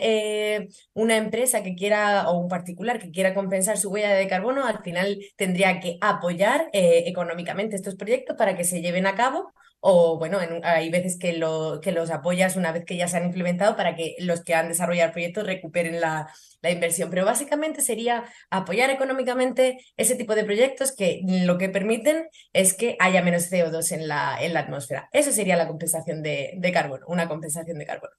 una 0.94 1.16
empresa 1.16 1.62
que 1.62 1.74
quiera 1.74 2.28
o 2.28 2.38
un 2.38 2.48
particular 2.48 2.98
que 2.98 3.10
quiera 3.10 3.34
compensar 3.34 3.78
su 3.78 3.90
huella 3.90 4.14
de 4.14 4.28
carbono, 4.28 4.66
al 4.66 4.82
final 4.82 5.18
tendría 5.36 5.80
que 5.80 5.98
apoyar 6.00 6.68
económicamente 6.72 7.76
estos 7.76 7.96
proyectos 7.96 8.36
para 8.36 8.56
que 8.56 8.64
se 8.64 8.80
lleven 8.80 9.06
a 9.06 9.14
cabo 9.14 9.52
o 9.80 10.18
bueno, 10.18 10.38
hay 10.62 10.90
veces 10.90 11.18
que, 11.18 11.32
lo, 11.32 11.80
que 11.82 11.92
los 11.92 12.10
apoyas 12.10 12.56
una 12.56 12.72
vez 12.72 12.84
que 12.84 12.96
ya 12.96 13.08
se 13.08 13.16
han 13.16 13.24
implementado 13.24 13.76
para 13.76 13.96
que 13.96 14.14
los 14.20 14.42
que 14.42 14.54
han 14.54 14.68
desarrollado 14.68 15.12
el 15.16 15.46
recuperen 15.46 16.00
la, 16.00 16.28
inversión. 16.62 17.08
Pero 17.08 17.24
básicamente 17.24 17.80
sería 17.80 18.24
apoyar 18.50 18.90
económicamente 18.90 19.78
ese 19.96 20.14
tipo 20.14 20.34
de 20.34 20.44
proyectos 20.44 20.94
que 20.94 21.22
lo 21.24 21.56
que 21.56 21.70
permiten 21.70 22.28
es 22.52 22.74
que 22.74 22.96
haya 23.00 23.22
menos 23.22 23.50
CO2 23.50 23.92
en 23.92 24.08
la, 24.08 24.36
atmósfera. 24.58 25.08
Eso 25.12 25.32
sería 25.32 25.56
la 25.56 25.66
compensación 25.66 26.22
de, 26.22 26.52
de 26.56 26.72
carbono, 26.72 27.06
una 27.08 27.28
compensación 27.28 27.78
de 27.78 27.86
carbono. 27.86 28.12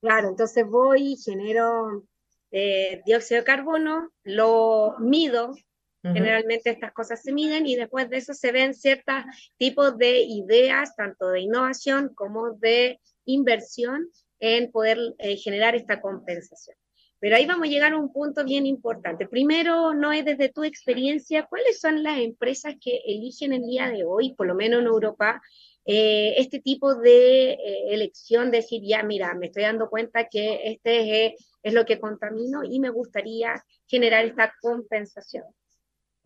Claro, 0.00 0.28
entonces 0.28 0.64
voy, 0.66 1.16
genero 1.16 2.04
eh, 2.50 3.02
dióxido 3.04 3.40
de 3.40 3.44
carbono, 3.44 4.10
lo 4.22 4.94
mido, 4.98 5.54
Generalmente 6.02 6.70
estas 6.70 6.92
cosas 6.92 7.20
se 7.22 7.32
miden 7.32 7.66
y 7.66 7.74
después 7.74 8.08
de 8.08 8.18
eso 8.18 8.32
se 8.32 8.52
ven 8.52 8.72
ciertos 8.72 9.16
tipos 9.56 9.98
de 9.98 10.20
ideas, 10.20 10.94
tanto 10.94 11.30
de 11.30 11.40
innovación 11.40 12.14
como 12.14 12.52
de 12.52 13.00
inversión 13.24 14.08
en 14.38 14.70
poder 14.70 14.98
eh, 15.18 15.36
generar 15.36 15.74
esta 15.74 16.00
compensación. 16.00 16.76
Pero 17.20 17.34
ahí 17.34 17.46
vamos 17.46 17.66
a 17.66 17.70
llegar 17.70 17.92
a 17.92 17.98
un 17.98 18.12
punto 18.12 18.44
bien 18.44 18.64
importante. 18.64 19.26
Primero, 19.26 19.92
no 19.92 20.12
es 20.12 20.24
desde 20.24 20.50
tu 20.50 20.62
experiencia, 20.62 21.46
¿cuáles 21.46 21.80
son 21.80 22.04
las 22.04 22.20
empresas 22.20 22.76
que 22.80 23.02
eligen 23.04 23.52
el 23.52 23.62
día 23.62 23.90
de 23.90 24.04
hoy, 24.04 24.34
por 24.34 24.46
lo 24.46 24.54
menos 24.54 24.80
en 24.80 24.86
Europa, 24.86 25.42
eh, 25.84 26.34
este 26.36 26.60
tipo 26.60 26.94
de 26.94 27.54
eh, 27.54 27.94
elección, 27.94 28.52
decir, 28.52 28.82
ya, 28.84 29.02
mira, 29.02 29.34
me 29.34 29.46
estoy 29.46 29.64
dando 29.64 29.90
cuenta 29.90 30.28
que 30.28 30.60
este 30.64 31.26
es, 31.26 31.50
es 31.62 31.74
lo 31.74 31.84
que 31.84 31.98
contamino 31.98 32.62
y 32.62 32.78
me 32.78 32.90
gustaría 32.90 33.64
generar 33.88 34.24
esta 34.24 34.54
compensación? 34.60 35.44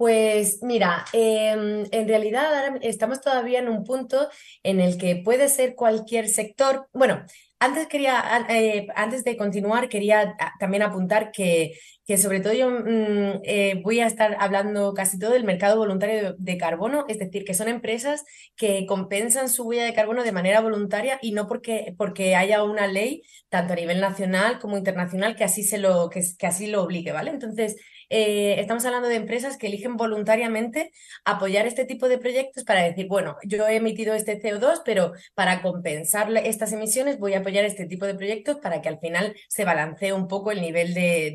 Pues 0.03 0.65
mira, 0.65 1.05
em, 1.13 1.85
en 1.93 2.09
realidad 2.09 2.77
estamos 2.81 3.21
todavía 3.21 3.61
en 3.61 3.69
un 3.69 3.85
punto 3.85 4.29
en 4.65 4.81
el 4.81 4.99
que 4.99 5.15
puede 5.15 5.49
ser 5.49 5.77
cualquier 5.77 6.27
sector. 6.27 6.89
Bueno, 6.93 7.25
antes 7.61 7.87
quería, 7.87 8.21
eh, 8.49 8.89
antes 8.97 9.23
de 9.23 9.37
continuar, 9.37 9.89
quería 9.89 10.35
también 10.59 10.83
apuntar 10.83 11.31
que, 11.31 11.79
que 12.07 12.19
sobre 12.19 12.41
todo 12.41 12.53
yo 12.53 12.71
mm, 12.71 13.43
eh, 13.45 13.81
voy 13.83 14.01
a 14.01 14.07
estar 14.07 14.37
hablando 14.41 14.93
casi 14.95 15.19
todo 15.19 15.33
del 15.33 15.45
mercado 15.45 15.77
voluntario 15.77 16.33
de, 16.33 16.35
de, 16.39 16.59
carbono, 16.59 17.05
es 17.09 17.19
decir, 17.19 17.45
que 17.45 17.55
son 17.55 17.69
empresas 17.69 18.25
que 18.57 18.87
compensan 18.87 19.49
su 19.49 19.65
huella 19.65 19.85
de 19.85 19.95
carbono 19.95 20.25
de 20.25 20.33
manera 20.33 20.61
voluntaria 20.61 21.19
y 21.23 21.33
no 21.33 21.47
porque, 21.49 21.95
porque 21.97 22.35
haya 22.37 22.63
una 22.65 22.87
ley, 22.87 23.23
tanto 23.49 23.73
a 23.73 23.77
nivel 23.77 24.01
nacional 24.01 24.59
como 24.59 24.77
internacional, 24.77 25.37
que 25.37 25.45
así, 25.45 25.63
se 25.63 25.79
lo, 25.79 26.09
que, 26.11 26.23
que 26.39 26.47
así 26.47 26.67
lo 26.67 26.83
obligue, 26.83 27.13
¿vale? 27.13 27.31
Entonces, 27.31 27.77
eh, 28.15 28.61
estamos 28.61 28.85
hablando 28.85 29.09
de 29.09 29.15
empresas 29.15 29.57
que 29.57 29.69
eligen 29.69 29.97
voluntariamente 29.97 30.93
apoyar 31.25 31.67
este 31.67 31.87
tipo 31.87 32.11
de 32.11 32.19
proyectos 32.19 32.63
para 32.63 32.83
decir, 32.83 33.07
bueno, 33.09 33.39
yo 33.43 33.67
he 33.67 33.77
emitido 33.77 34.15
este 34.15 34.39
CO2, 34.39 34.83
pero 34.85 35.13
para 35.35 35.63
compensar 35.63 36.31
estas 36.45 36.75
emisiones 36.75 37.19
voy 37.19 37.33
a 37.33 37.39
apoyar 37.39 37.65
este 37.65 37.87
tipo 37.87 38.05
de 38.05 38.15
proyectos 38.15 38.59
para 38.59 38.83
que 38.83 38.91
al 38.91 38.99
final 38.99 39.35
se 39.49 39.65
balancee 39.65 40.13
un 40.13 40.29
poco 40.29 40.51
el 40.53 40.61
nivel 40.61 40.93
de, 40.93 41.33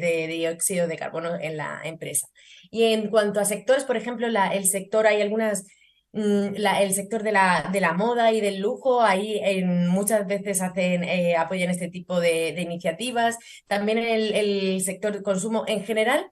de 0.88 0.98
carbono 0.98 1.36
en 1.40 1.58
la 1.58 1.82
empresa. 1.84 2.28
Y 2.72 2.84
en 2.94 3.10
cuanto 3.10 3.40
a 3.40 3.46
sectores, 3.46 3.84
por 3.84 3.98
ejemplo, 3.98 4.28
el 4.28 4.66
sector, 4.66 5.08
hay 5.08 5.22
algunas 5.22 5.66
mm, 6.14 6.56
el 6.82 6.94
sector 6.94 7.24
de 7.24 7.32
la, 7.32 7.70
de 7.72 7.82
la, 7.82 7.94
moda 7.94 8.32
y 8.32 8.42
del 8.42 8.60
lujo, 8.60 9.02
ahí 9.02 9.42
muchas 9.66 10.28
veces 10.28 10.62
hacen, 10.62 11.04
eh, 11.04 11.36
apoyan 11.36 11.70
este 11.70 11.90
tipo 11.90 12.20
de, 12.20 12.50
iniciativas. 12.62 13.38
También 13.68 13.98
el, 14.00 14.34
el 14.34 14.82
sector 14.82 15.14
de 15.14 15.24
consumo 15.24 15.64
en 15.68 15.84
general 15.86 16.32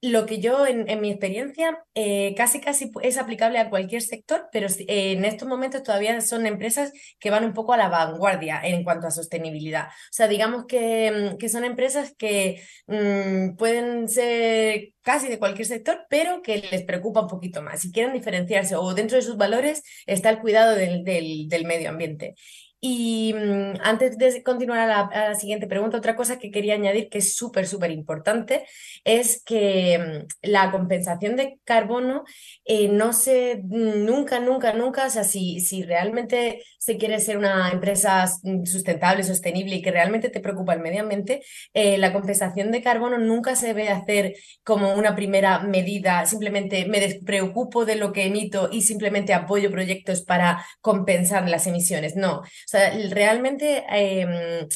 lo 0.00 0.26
que 0.26 0.38
yo, 0.38 0.64
en, 0.66 1.00
mi 1.00 1.10
experiencia, 1.10 1.84
eh, 1.94 2.34
casi 2.36 2.60
casi 2.60 2.92
es 3.02 3.18
aplicable 3.18 3.58
a 3.58 3.68
cualquier 3.68 4.02
sector, 4.02 4.48
pero 4.52 4.68
en 4.86 5.24
estos 5.24 5.48
momentos 5.48 5.82
todavía 5.82 6.20
son 6.20 6.46
empresas 6.46 6.92
que 7.18 7.30
van 7.30 7.44
un 7.44 7.52
poco 7.52 7.72
a 7.72 7.76
la 7.76 7.88
vanguardia 7.88 8.60
en 8.62 8.84
cuanto 8.84 9.08
a 9.08 9.10
sostenibilidad. 9.10 9.86
O 9.88 10.12
sea, 10.12 10.28
digamos 10.28 10.66
que, 10.66 11.36
mm, 11.40 11.48
son 11.48 11.64
empresas 11.64 12.14
que 12.16 12.62
mm, 12.86 13.56
pueden 13.56 14.08
ser 14.08 14.92
casi 15.02 15.28
de 15.28 15.38
cualquier 15.38 15.66
sector, 15.66 16.06
pero 16.08 16.42
que 16.42 16.58
les 16.70 16.82
preocupa 16.84 17.22
un 17.22 17.28
poquito 17.28 17.62
más. 17.62 17.80
Si 17.80 17.90
quieren 17.90 18.12
diferenciarse 18.12 18.76
o 18.76 18.94
dentro 18.94 19.16
de 19.16 19.22
sus 19.22 19.36
valores 19.36 19.82
está 20.06 20.30
el 20.30 20.38
cuidado 20.38 20.74
del, 20.76 21.02
del 21.04 21.64
medio 21.64 21.88
ambiente. 21.90 22.34
Y 22.80 23.34
mm, 23.34 23.80
antes 23.82 24.16
de 24.18 24.42
continuar 24.44 24.78
a 24.78 25.10
la, 25.10 25.34
siguiente 25.34 25.66
pregunta, 25.66 25.98
otra 25.98 26.14
cosa 26.14 26.38
que 26.38 26.50
quería 26.50 26.74
añadir 26.74 27.08
que 27.08 27.18
es 27.18 27.34
súper, 27.34 27.66
súper 27.66 27.90
importante 27.90 28.66
es 29.04 29.42
que 29.44 29.98
mm, 29.98 30.48
la 30.48 30.70
compensación 30.70 31.34
de 31.36 31.58
carbono 31.64 32.24
eh, 32.64 32.88
no 32.88 33.12
se, 33.12 33.62
nunca, 33.64 34.38
nunca, 34.38 34.72
nunca, 34.74 35.06
o 35.06 35.10
sea, 35.10 35.24
si, 35.24 35.60
si 35.60 35.82
realmente 35.82 36.62
se 36.78 36.96
quiere 36.96 37.18
ser 37.20 37.36
una 37.36 37.70
empresa 37.70 38.24
mm, 38.42 38.64
sustentable, 38.64 39.24
sostenible 39.24 39.76
y 39.76 39.82
que 39.82 39.90
realmente 39.90 40.30
te 40.30 40.40
preocupa 40.40 40.74
el 40.74 40.80
medio 40.80 41.02
ambiente, 41.02 41.42
eh, 41.74 41.98
la 41.98 42.12
compensación 42.12 42.70
de 42.70 42.82
carbono 42.82 43.18
nunca 43.18 43.56
se 43.56 43.68
debe 43.68 43.88
hacer 43.88 44.34
como 44.62 44.94
una 44.94 45.16
primera 45.16 45.58
medida, 45.60 46.24
simplemente 46.26 46.86
me 46.86 47.00
despreocupo 47.00 47.84
de 47.84 47.96
lo 47.96 48.12
que 48.12 48.26
emito 48.26 48.68
y 48.70 48.82
simplemente 48.82 49.34
apoyo 49.34 49.70
proyectos 49.70 50.22
para 50.22 50.64
compensar 50.80 51.48
las 51.48 51.66
emisiones. 51.66 52.14
No, 52.16 52.42
sea, 52.68 52.90
realmente 53.10 53.84
em, 53.88 54.68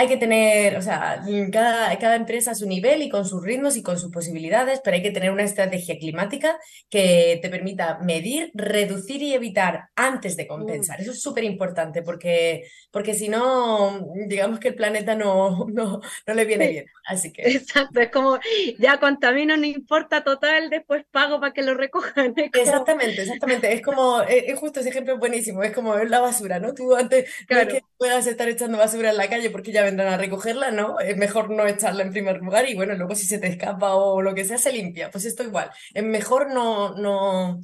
hay 0.00 0.06
que 0.06 0.16
tener, 0.16 0.76
o 0.76 0.82
sea, 0.82 1.24
cada, 1.50 1.98
cada, 1.98 2.14
empresa 2.14 2.52
a 2.52 2.54
su 2.54 2.68
nivel 2.68 3.02
y 3.02 3.08
con 3.08 3.26
sus 3.26 3.42
ritmos 3.42 3.76
y 3.76 3.82
con 3.82 3.98
sus 3.98 4.12
posibilidades, 4.12 4.80
pero 4.84 4.94
hay 4.94 5.02
que 5.02 5.10
tener 5.10 5.32
una 5.32 5.42
estrategia 5.42 5.98
climática 5.98 6.56
que 6.88 7.40
te 7.42 7.48
permita 7.48 7.98
medir, 7.98 8.52
reducir 8.54 9.20
y 9.22 9.34
evitar 9.34 9.88
antes 9.96 10.36
de 10.36 10.46
compensar. 10.46 11.00
Mm. 11.00 11.02
Eso 11.02 11.10
es 11.10 11.20
súper 11.20 11.42
importante 11.42 12.02
porque, 12.02 12.68
porque 12.92 13.12
si 13.12 13.28
no, 13.28 14.06
digamos 14.28 14.60
que 14.60 14.68
el 14.68 14.76
planeta 14.76 15.16
no, 15.16 15.66
no, 15.68 16.00
no 16.26 16.34
le 16.34 16.44
viene 16.44 16.68
bien. 16.68 16.86
Así 17.04 17.32
que... 17.32 17.42
Exacto, 17.50 17.98
es 17.98 18.12
como, 18.12 18.38
ya 18.78 19.00
contamino, 19.00 19.56
no 19.56 19.66
importa, 19.66 20.22
total, 20.22 20.70
después 20.70 21.06
pago 21.10 21.40
para 21.40 21.52
que 21.52 21.62
lo 21.62 21.74
recojan. 21.74 22.34
Exactamente, 22.36 23.22
exactamente. 23.22 23.72
Es 23.72 23.82
como, 23.82 24.22
es, 24.22 24.56
justo 24.60 24.78
ese 24.78 24.90
ejemplo 24.90 25.18
buenísimo, 25.18 25.64
es 25.64 25.72
como 25.72 25.96
la 25.96 26.20
basura, 26.20 26.60
¿no? 26.60 26.72
Tú 26.72 26.94
antes 26.94 27.28
claro. 27.48 27.64
no 27.64 27.74
que 27.74 27.82
puedas 27.96 28.28
estar 28.28 28.48
echando 28.48 28.78
basura 28.78 29.10
en 29.10 29.16
la 29.16 29.28
calle 29.28 29.50
porque 29.50 29.72
ya 29.72 29.87
vendrán 29.88 30.12
a 30.12 30.16
recogerla, 30.16 30.70
¿no? 30.70 31.00
Es 31.00 31.16
mejor 31.16 31.50
no 31.50 31.66
echarla 31.66 32.02
en 32.02 32.12
primer 32.12 32.38
lugar 32.38 32.68
y 32.68 32.74
bueno, 32.74 32.94
luego 32.94 33.14
si 33.14 33.26
se 33.26 33.38
te 33.38 33.48
escapa 33.48 33.94
o 33.94 34.22
lo 34.22 34.34
que 34.34 34.44
sea, 34.44 34.58
se 34.58 34.72
limpia. 34.72 35.10
Pues 35.10 35.24
esto 35.24 35.42
igual. 35.42 35.70
Es 35.94 36.04
mejor 36.04 36.52
no, 36.52 36.94
no, 36.96 37.58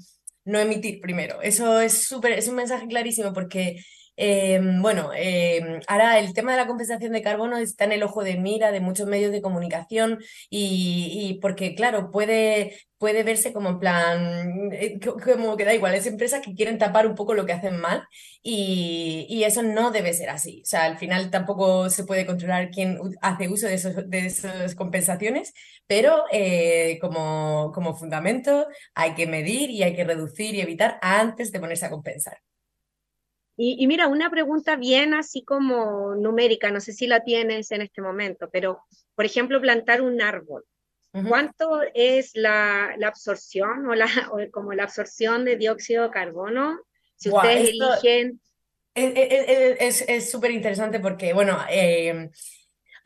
no 0.45 0.59
emitir 0.59 1.01
primero. 1.01 1.43
Eso 1.43 1.81
es 1.81 2.07
súper, 2.07 2.33
es 2.33 2.49
un 2.49 2.57
mensaje 2.57 2.87
clarísimo 2.87 3.33
porque 3.33 3.77
Em, 4.17 4.81
bueno, 4.81 5.11
em, 5.15 5.81
ahora 5.89 6.19
el 6.21 6.35
tema 6.35 6.53
de 6.53 6.59
la 6.59 6.67
compensación 6.69 7.13
de 7.13 7.23
carbono 7.23 7.57
está 7.57 7.85
en 7.85 7.93
el 7.93 8.03
ojo 8.05 8.23
de 8.23 8.37
mira 8.37 8.71
de 8.71 8.81
muchos 8.81 9.09
medios 9.09 9.33
de 9.33 9.43
comunicación 9.43 10.21
y, 10.51 11.39
porque, 11.43 11.75
claro, 11.75 12.11
puede, 12.13 12.77
puede 12.99 13.25
verse 13.25 13.53
como 13.53 13.71
en 13.71 13.79
plan, 13.81 14.71
eh, 14.73 15.01
como 15.01 15.57
que 15.57 15.65
da 15.65 15.75
igual, 15.75 15.95
es 15.95 16.07
empresas 16.07 16.41
que 16.43 16.55
quieren 16.55 16.79
tapar 16.79 17.07
un 17.07 17.15
poco 17.17 17.35
lo 17.35 17.45
que 17.45 17.53
hacen 17.53 17.77
mal 17.77 18.05
y, 18.43 19.43
eso 19.45 19.63
no 19.63 19.91
debe 19.91 20.13
ser 20.15 20.31
así. 20.31 20.63
O 20.63 20.67
sea, 20.67 20.85
al 20.85 20.99
final 20.99 21.31
tampoco 21.31 21.91
se 21.91 22.05
puede 22.05 22.25
controlar 22.27 22.71
quién 22.71 22.99
hace 23.21 23.49
uso 23.49 23.67
de, 23.67 23.75
esas 24.27 24.75
compensaciones, 24.75 25.53
pero 25.87 26.25
eh, 26.33 26.99
como, 27.01 27.73
como 27.75 27.95
fundamento 27.95 28.67
hay 28.95 29.15
que 29.15 29.27
medir 29.27 29.71
y 29.71 29.83
hay 29.83 29.95
que 29.95 30.05
reducir 30.05 30.55
y 30.55 30.61
evitar 30.61 30.99
antes 31.03 31.53
de 31.53 31.61
ponerse 31.61 31.87
a 31.87 31.91
compensar. 31.91 32.39
Y, 33.57 33.87
mira, 33.87 34.09
una 34.09 34.31
pregunta 34.31 34.75
bien 34.75 35.15
así 35.15 35.45
como 35.45 36.17
numérica, 36.17 36.73
no 36.73 36.81
sé 36.81 36.93
si 36.93 37.07
la 37.07 37.23
tienes 37.23 37.71
en 37.71 37.83
este 37.83 38.03
momento, 38.03 38.49
pero 38.53 38.83
por 39.15 39.25
ejemplo, 39.25 39.61
plantar 39.61 40.03
un 40.03 40.21
árbol. 40.21 40.65
¿Cuánto 41.29 41.81
es 41.95 42.33
la, 42.35 42.97
la 42.99 43.07
absorción 43.07 43.87
o, 43.87 43.95
la, 43.95 44.07
o 44.33 44.39
como 44.51 44.73
la 44.73 44.83
absorción 44.83 45.45
de 45.45 45.57
dióxido 45.57 46.05
de 46.05 46.11
carbono? 46.11 46.81
Si 47.15 47.31
ustedes 47.31 47.71
eligen... 47.71 48.41
Es 48.97 50.31
súper 50.31 50.51
interesante 50.51 50.99
porque, 50.99 51.33
bueno, 51.33 51.59
eh, 51.71 52.31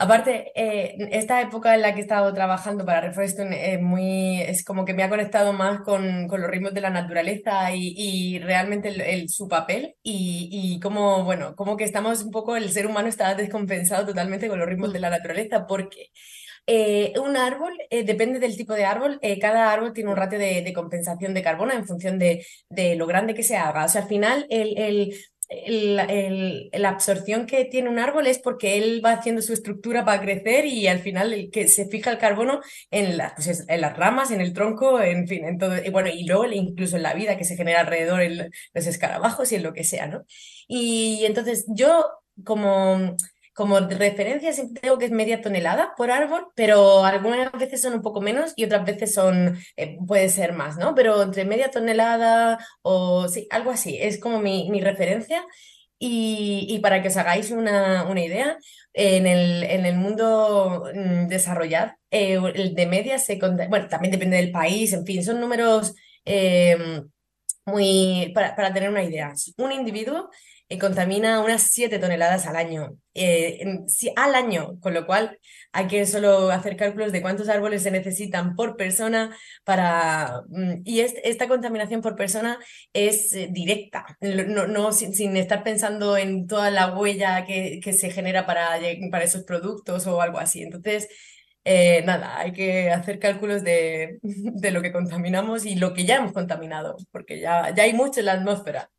Aparte, 0.00 0.52
eh, 0.54 0.96
esta 1.10 1.40
época 1.40 1.74
en 1.74 1.82
la 1.82 1.92
que 1.92 1.98
he 1.98 2.02
estado 2.02 2.32
trabajando 2.32 2.84
para 2.84 3.00
Reforeston 3.00 3.52
es 3.52 3.80
muy, 3.82 4.40
es 4.42 4.64
como 4.64 4.84
que 4.84 4.94
me 4.94 5.02
ha 5.02 5.08
conectado 5.08 5.52
más 5.52 5.80
con, 5.80 6.28
con 6.28 6.40
los 6.40 6.48
ritmos 6.48 6.72
de 6.72 6.80
la 6.80 6.90
naturaleza 6.90 7.74
y, 7.74 7.94
y 7.96 8.38
realmente 8.38 8.90
el, 8.90 9.28
su 9.28 9.48
papel 9.48 9.96
y, 10.04 10.48
y 10.52 10.80
como, 10.80 11.24
bueno, 11.24 11.56
como 11.56 11.76
que 11.76 11.82
estamos 11.82 12.22
un 12.22 12.30
poco, 12.30 12.56
el 12.56 12.70
ser 12.70 12.86
humano 12.86 13.08
está 13.08 13.34
descompensado 13.34 14.06
totalmente 14.06 14.46
con 14.48 14.60
los 14.60 14.68
ritmos 14.68 14.92
de 14.92 15.00
la 15.00 15.10
naturaleza 15.10 15.66
porque 15.66 16.10
Eh, 16.70 17.14
un 17.18 17.36
árbol, 17.36 17.72
eh, 17.90 18.04
depende 18.04 18.38
del 18.38 18.56
tipo 18.56 18.74
de 18.74 18.84
árbol, 18.84 19.18
eh, 19.22 19.38
cada 19.38 19.72
árbol 19.72 19.92
tiene 19.94 20.10
un 20.10 20.16
ratio 20.16 20.38
de, 20.38 20.72
compensación 20.74 21.32
de 21.32 21.42
carbono 21.42 21.72
en 21.72 21.86
función 21.86 22.18
de, 22.18 22.44
de, 22.68 22.94
lo 22.94 23.06
grande 23.06 23.34
que 23.34 23.42
se 23.42 23.56
haga. 23.56 23.86
O 23.86 23.88
sea, 23.88 24.02
al 24.02 24.08
final 24.08 24.46
el 24.50 25.14
la 25.50 26.88
absorción 26.90 27.46
que 27.46 27.64
tiene 27.64 27.88
un 27.88 27.98
árbol 27.98 28.26
es 28.26 28.38
porque 28.38 28.76
él 28.76 29.02
va 29.04 29.12
haciendo 29.12 29.40
su 29.40 29.54
estructura 29.54 30.04
para 30.04 30.20
crecer 30.20 30.66
y 30.66 30.86
al 30.88 30.98
final 30.98 31.32
el 31.32 31.50
que 31.50 31.68
se 31.68 31.86
fija 31.88 32.10
el 32.10 32.18
carbono 32.18 32.60
en, 32.90 33.18
pues 33.34 33.64
en 33.66 33.80
las 33.80 33.96
ramas, 33.96 34.30
en 34.30 34.42
el 34.42 34.52
tronco, 34.52 35.00
en 35.00 35.26
fin, 35.26 35.44
en 35.46 35.58
todo. 35.58 35.76
Y 35.82 35.88
bueno, 35.90 36.10
y 36.10 36.24
luego 36.24 36.44
incluso 36.46 36.96
en 36.96 37.02
la 37.02 37.14
vida 37.14 37.38
que 37.38 37.44
se 37.44 37.56
genera 37.56 37.80
alrededor, 37.80 38.20
en 38.20 38.50
los 38.74 38.86
escarabajos 38.86 39.50
y 39.52 39.56
en 39.56 39.62
lo 39.62 39.72
que 39.72 39.84
sea, 39.84 40.06
¿no? 40.06 40.24
Y 40.66 41.24
entonces 41.24 41.64
yo 41.68 42.04
como 42.44 43.16
como 43.58 43.80
referencia 43.80 44.52
siempre 44.52 44.80
tengo 44.80 44.98
que 44.98 45.06
es 45.06 45.10
media 45.10 45.42
tonelada 45.42 45.92
por 45.96 46.12
árbol, 46.12 46.46
pero 46.54 47.04
algunas 47.04 47.50
veces 47.50 47.82
son 47.82 47.94
un 47.94 48.02
poco 48.02 48.20
menos 48.20 48.52
y 48.54 48.64
otras 48.64 48.84
veces 48.84 49.12
son, 49.12 49.58
eh, 49.76 49.98
puede 50.06 50.28
ser 50.28 50.52
más, 50.52 50.76
¿no? 50.76 50.94
Pero 50.94 51.20
entre 51.24 51.44
media 51.44 51.68
tonelada 51.68 52.64
o 52.82 53.26
sí, 53.26 53.48
algo 53.50 53.72
así, 53.72 53.98
es 54.00 54.20
como 54.20 54.38
mi, 54.38 54.70
mi 54.70 54.80
referencia. 54.80 55.44
Y, 55.98 56.78
para 56.80 57.02
que 57.02 57.08
os 57.08 57.16
hagáis 57.16 57.50
una, 57.50 58.04
una 58.04 58.22
idea, 58.24 58.56
en 58.92 59.26
el, 59.26 59.64
en 59.64 59.86
el 59.86 59.96
mundo 59.96 60.84
mm, 60.94 61.26
desarrollado, 61.26 61.92
eh, 62.12 62.38
el 62.54 62.76
de 62.76 62.86
media 62.86 63.18
se... 63.18 63.40
Bueno, 63.68 63.88
también 63.88 64.12
depende 64.12 64.36
del 64.36 64.52
país, 64.52 64.92
en 64.92 65.04
fin, 65.04 65.24
son 65.24 65.40
números 65.40 65.94
em, 66.24 67.08
muy... 67.66 68.30
Para, 68.34 68.54
para 68.54 68.72
tener 68.72 68.88
una 68.90 69.02
idea, 69.02 69.32
un 69.56 69.72
individuo 69.72 70.30
contamina 70.76 71.40
unas 71.40 71.62
7 71.62 71.98
toneladas 71.98 72.46
al 72.46 72.56
año, 72.56 72.98
eh, 73.14 73.64
al 74.16 74.34
año, 74.34 74.78
con 74.80 74.92
lo 74.92 75.06
cual 75.06 75.38
hay 75.72 75.86
que 75.86 76.04
solo 76.04 76.50
hacer 76.50 76.76
cálculos 76.76 77.10
de 77.10 77.22
cuántos 77.22 77.48
árboles 77.48 77.82
se 77.82 77.90
necesitan 77.90 78.54
por 78.54 78.76
persona 78.76 79.34
para... 79.64 80.42
Mm, 80.48 80.82
y 80.84 81.00
esta 81.00 81.48
contaminación 81.48 82.02
por 82.02 82.16
persona 82.16 82.58
es 82.92 83.32
eh, 83.32 83.48
directa, 83.50 84.18
no, 84.20 84.66
no 84.66 84.92
sin, 84.92 85.36
estar 85.38 85.62
pensando 85.62 86.18
en 86.18 86.46
toda 86.46 86.70
la 86.70 86.94
huella 86.94 87.46
que, 87.46 87.80
que 87.82 87.94
se 87.94 88.10
genera 88.10 88.44
para, 88.44 88.78
para 89.10 89.24
esos 89.24 89.44
productos 89.44 90.06
o 90.06 90.20
algo 90.20 90.38
así. 90.38 90.62
Entonces... 90.62 91.08
Eh, 91.70 92.02
nada, 92.06 92.38
hay 92.38 92.52
que 92.52 92.90
hacer 92.90 93.18
cálculos 93.18 93.62
de, 93.62 94.18
de, 94.22 94.70
lo 94.70 94.80
que 94.80 94.92
contaminamos 94.92 95.66
y 95.66 95.74
lo 95.74 95.92
que 95.92 96.06
ya 96.06 96.16
hemos 96.16 96.32
contaminado, 96.32 96.96
porque 97.10 97.40
ya, 97.40 97.74
ya 97.74 97.82
hay 97.82 97.92
mucho 97.92 98.20
en 98.20 98.26
la 98.26 98.32
atmósfera. 98.32 98.90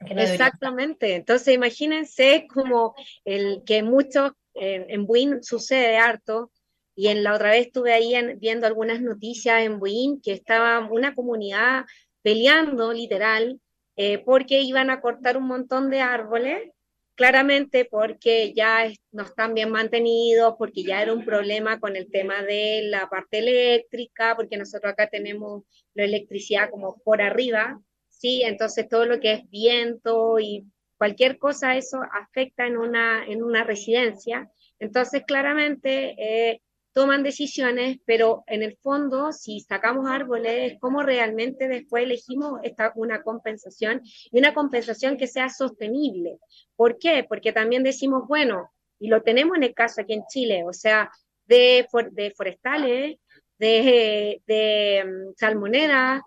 Exactamente. 0.00 1.14
Entonces, 1.14 1.54
imagínense 1.54 2.46
como 2.52 2.94
el 3.24 3.62
que 3.64 3.82
mucho 3.82 4.36
en 4.54 5.06
Buin 5.06 5.42
sucede 5.42 5.96
harto. 5.98 6.50
Y 6.96 7.08
en 7.08 7.22
la 7.22 7.34
otra 7.34 7.50
vez 7.50 7.66
estuve 7.66 7.92
ahí 7.92 8.14
viendo 8.36 8.66
algunas 8.66 9.00
noticias 9.00 9.62
en 9.62 9.78
Buin 9.78 10.20
que 10.20 10.32
estaba 10.32 10.78
una 10.90 11.14
comunidad 11.14 11.84
peleando, 12.22 12.92
literal, 12.92 13.60
eh, 13.96 14.18
porque 14.18 14.60
iban 14.60 14.90
a 14.90 15.00
cortar 15.00 15.36
un 15.36 15.46
montón 15.46 15.90
de 15.90 16.00
árboles, 16.00 16.70
claramente 17.14 17.86
porque 17.86 18.52
ya 18.54 18.90
no 19.12 19.22
están 19.22 19.54
bien 19.54 19.70
mantenidos, 19.70 20.54
porque 20.58 20.82
ya 20.82 21.02
era 21.02 21.12
un 21.12 21.24
problema 21.24 21.80
con 21.80 21.96
el 21.96 22.10
tema 22.10 22.42
de 22.42 22.82
la 22.84 23.08
parte 23.08 23.38
eléctrica, 23.38 24.34
porque 24.36 24.56
nosotros 24.56 24.92
acá 24.92 25.08
tenemos 25.08 25.64
la 25.94 26.04
electricidad 26.04 26.70
como 26.70 26.98
por 27.02 27.22
arriba, 27.22 27.80
¿sí? 28.20 28.42
Entonces 28.44 28.88
todo 28.88 29.06
lo 29.06 29.18
que 29.18 29.32
es 29.32 29.50
viento 29.50 30.38
y 30.38 30.66
cualquier 30.98 31.38
cosa, 31.38 31.76
eso 31.76 32.00
afecta 32.12 32.66
en 32.66 32.76
una, 32.76 33.24
en 33.26 33.42
una 33.42 33.64
residencia. 33.64 34.50
Entonces 34.78 35.22
claramente 35.26 36.14
eh, 36.18 36.60
toman 36.92 37.22
decisiones, 37.22 37.98
pero 38.04 38.44
en 38.46 38.62
el 38.62 38.76
fondo, 38.76 39.32
si 39.32 39.60
sacamos 39.60 40.06
árboles, 40.08 40.76
¿cómo 40.80 41.02
realmente 41.02 41.68
después 41.68 42.04
elegimos 42.04 42.60
esta, 42.62 42.92
una 42.96 43.22
compensación 43.22 44.02
y 44.30 44.38
una 44.38 44.52
compensación 44.52 45.16
que 45.16 45.26
sea 45.26 45.48
sostenible. 45.48 46.38
¿Por 46.76 46.98
qué? 46.98 47.24
Porque 47.26 47.52
también 47.52 47.82
decimos, 47.82 48.24
bueno, 48.28 48.70
y 48.98 49.08
lo 49.08 49.22
tenemos 49.22 49.56
en 49.56 49.62
el 49.62 49.74
caso 49.74 50.02
aquí 50.02 50.12
en 50.12 50.24
Chile, 50.28 50.64
o 50.66 50.74
sea, 50.74 51.10
de, 51.46 51.86
de 52.12 52.30
forestales 52.32 53.16
de, 53.60 54.42
de 54.46 55.04
mm, 55.04 55.34
salmonera. 55.36 56.22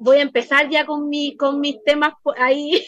Voy 0.00 0.18
a 0.18 0.22
empezar 0.22 0.68
ya 0.68 0.86
con, 0.86 1.08
mi, 1.08 1.36
con 1.36 1.60
mis 1.60 1.82
temas 1.84 2.14
ahí 2.36 2.84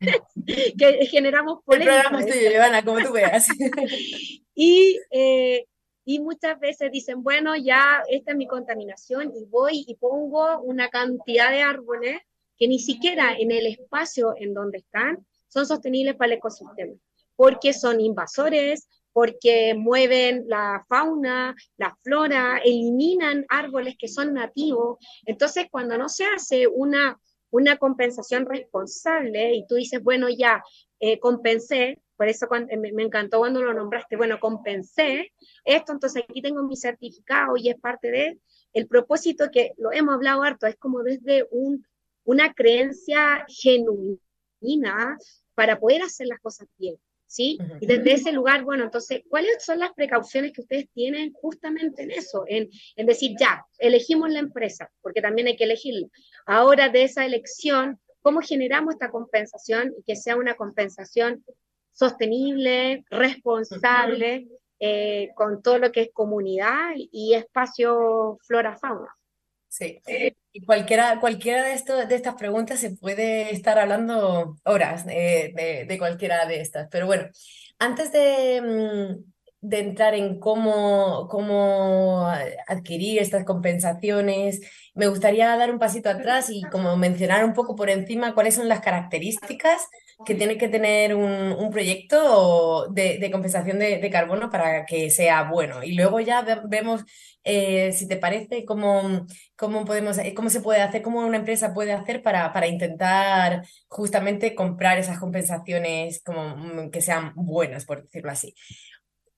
que 0.78 1.06
generamos 1.06 1.62
polémica. 1.64 1.96
El 1.96 2.00
programa 2.00 2.24
es 2.24 2.34
tuyo, 2.34 2.50
Ivana, 2.50 2.84
como 2.84 3.00
tú 3.00 3.12
veas. 3.12 3.46
y, 4.54 4.98
eh, 5.10 5.66
y 6.04 6.20
muchas 6.20 6.58
veces 6.58 6.90
dicen, 6.90 7.22
bueno, 7.22 7.54
ya 7.54 8.02
esta 8.08 8.32
es 8.32 8.36
mi 8.36 8.46
contaminación 8.46 9.30
y 9.36 9.44
voy 9.44 9.84
y 9.86 9.94
pongo 9.96 10.60
una 10.62 10.88
cantidad 10.88 11.50
de 11.50 11.60
árboles 11.60 12.18
que 12.56 12.66
ni 12.66 12.78
siquiera 12.78 13.36
en 13.38 13.52
el 13.52 13.66
espacio 13.66 14.34
en 14.38 14.54
donde 14.54 14.78
están 14.78 15.26
son 15.48 15.66
sostenibles 15.66 16.16
para 16.16 16.32
el 16.32 16.38
ecosistema, 16.38 16.94
porque 17.36 17.72
son 17.72 18.00
invasores, 18.00 18.88
porque 19.12 19.74
mueven 19.74 20.44
la 20.46 20.84
fauna, 20.88 21.54
la 21.76 21.96
flora, 22.02 22.58
eliminan 22.64 23.44
árboles 23.48 23.96
que 23.98 24.08
son 24.08 24.34
nativos. 24.34 24.98
Entonces, 25.24 25.66
cuando 25.70 25.98
no 25.98 26.08
se 26.08 26.24
hace 26.24 26.66
una, 26.66 27.18
una 27.50 27.76
compensación 27.76 28.46
responsable 28.46 29.54
y 29.54 29.66
tú 29.66 29.76
dices, 29.76 30.02
bueno, 30.02 30.28
ya 30.28 30.62
eh, 31.00 31.18
compensé, 31.18 32.00
por 32.16 32.28
eso 32.28 32.46
me, 32.50 32.92
me, 32.92 33.02
encantó 33.02 33.38
cuando 33.38 33.62
lo 33.62 33.72
nombraste, 33.72 34.16
bueno, 34.16 34.40
compensé 34.40 35.32
esto, 35.64 35.92
entonces 35.92 36.24
aquí 36.28 36.42
tengo 36.42 36.62
mi 36.64 36.76
certificado 36.76 37.56
y 37.56 37.68
es 37.68 37.80
parte 37.80 38.10
de 38.10 38.38
el 38.72 38.86
propósito 38.86 39.50
que 39.52 39.72
lo 39.78 39.92
hemos 39.92 40.14
hablado 40.14 40.42
harto, 40.42 40.66
es 40.66 40.76
como 40.76 41.02
desde 41.02 41.46
un, 41.50 41.86
una 42.24 42.52
creencia 42.52 43.46
genuina 43.48 45.16
para 45.54 45.78
poder 45.78 46.02
hacer 46.02 46.26
las 46.26 46.40
cosas 46.40 46.68
bien. 46.76 46.96
¿Sí? 47.28 47.58
Y 47.80 47.86
desde 47.86 48.14
ese 48.14 48.32
lugar, 48.32 48.64
bueno, 48.64 48.84
entonces, 48.84 49.22
¿cuáles 49.28 49.62
son 49.64 49.78
las 49.78 49.92
precauciones 49.92 50.52
que 50.52 50.62
ustedes 50.62 50.88
tienen 50.92 51.32
justamente 51.34 52.02
en 52.02 52.10
eso? 52.10 52.44
En, 52.48 52.68
en 52.96 53.06
decir, 53.06 53.36
ya, 53.38 53.64
elegimos 53.78 54.30
la 54.30 54.40
empresa, 54.40 54.90
porque 55.00 55.22
también 55.22 55.46
hay 55.46 55.56
que 55.56 55.64
elegirla. 55.64 56.08
Ahora 56.46 56.88
de 56.88 57.04
esa 57.04 57.24
elección, 57.24 58.00
¿cómo 58.22 58.40
generamos 58.40 58.94
esta 58.94 59.10
compensación 59.10 59.94
y 59.96 60.02
que 60.02 60.16
sea 60.16 60.36
una 60.36 60.54
compensación 60.54 61.44
sostenible, 61.92 63.04
responsable, 63.10 64.48
eh, 64.80 65.30
con 65.34 65.62
todo 65.62 65.78
lo 65.78 65.92
que 65.92 66.02
es 66.02 66.10
comunidad 66.12 66.92
y 66.96 67.34
espacio 67.34 68.38
flora-fauna? 68.42 69.14
Sí, 69.78 70.00
y 70.52 70.64
cualquiera, 70.64 71.20
cualquiera 71.20 71.62
de, 71.62 71.74
esto, 71.74 72.04
de 72.04 72.14
estas 72.16 72.34
preguntas 72.34 72.80
se 72.80 72.96
puede 72.96 73.52
estar 73.54 73.78
hablando 73.78 74.56
horas 74.64 75.06
de, 75.06 75.86
de, 75.86 75.98
cualquiera 75.98 76.46
de 76.46 76.60
estas. 76.60 76.88
Pero 76.90 77.06
bueno, 77.06 77.28
antes 77.78 78.10
de, 78.10 78.60
mm, 78.60 79.24
de 79.60 79.78
entrar 79.78 80.14
en 80.14 80.40
cómo, 80.40 81.28
cómo 81.28 82.26
adquirir 82.66 83.20
estas 83.20 83.44
compensaciones, 83.44 84.60
me 84.94 85.06
gustaría 85.06 85.56
dar 85.56 85.70
un 85.70 85.78
pasito 85.78 86.10
atrás 86.10 86.50
y 86.50 86.62
como 86.72 86.96
mencionar 86.96 87.44
un 87.44 87.52
poco 87.54 87.76
por 87.76 87.88
encima 87.88 88.34
cuáles 88.34 88.56
son 88.56 88.68
las 88.68 88.80
características 88.80 89.86
que 90.26 90.34
tiene 90.34 90.58
que 90.58 90.68
tener 90.68 91.14
un, 91.14 91.52
un 91.52 91.70
proyecto 91.70 92.88
de, 92.90 93.18
de 93.18 93.30
compensación 93.30 93.78
de, 93.78 93.98
de, 93.98 94.10
carbono 94.10 94.50
para 94.50 94.84
que 94.84 95.10
sea 95.10 95.44
bueno. 95.44 95.82
Y 95.82 95.92
luego 95.94 96.20
ya 96.20 96.44
vemos, 96.68 97.04
eh, 97.44 97.92
si 97.92 98.08
te 98.08 98.16
parece, 98.16 98.64
cómo, 98.64 99.26
cómo, 99.56 99.84
podemos, 99.84 100.18
eh, 100.18 100.34
cómo 100.34 100.50
se 100.50 100.60
puede 100.60 100.82
hacer, 100.82 101.02
cómo 101.02 101.20
una 101.20 101.38
empresa 101.38 101.72
puede 101.72 101.92
hacer 101.92 102.22
para, 102.22 102.52
para 102.52 102.66
intentar 102.66 103.64
justamente 103.86 104.54
comprar 104.54 104.98
esas 104.98 105.18
compensaciones 105.18 106.20
como 106.24 106.56
mm, 106.56 106.90
que 106.90 107.00
sean 107.00 107.32
buenas, 107.36 107.84
por 107.84 108.02
decirlo 108.02 108.30
así. 108.32 108.54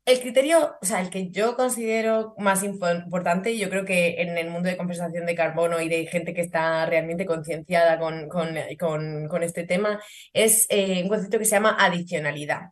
El 0.06 0.20
criterio, 0.20 0.76
o 0.80 0.84
sea, 0.84 1.00
el 1.00 1.10
que 1.10 1.30
yo 1.30 1.56
considero 1.56 2.34
más 2.38 2.62
importante, 2.64 3.56
yo 3.58 3.68
creo 3.68 3.84
que 3.84 4.20
en 4.22 4.36
el 4.38 4.50
mundo 4.50 4.68
de 4.68 4.76
compensación 4.76 5.26
de 5.26 5.34
carbono 5.34 5.80
y 5.80 5.88
de 5.88 6.06
gente 6.06 6.34
que 6.34 6.40
está 6.40 6.86
realmente 6.86 7.26
concienciada 7.26 7.98
con, 7.98 8.28
con, 8.28 9.28
con, 9.28 9.42
este 9.42 9.64
tema, 9.64 10.02
es 10.32 10.66
eh, 10.70 11.02
un 11.02 11.08
concepto 11.08 11.38
que 11.38 11.44
se 11.44 11.52
llama 11.52 11.76
adicionalidad. 11.78 12.70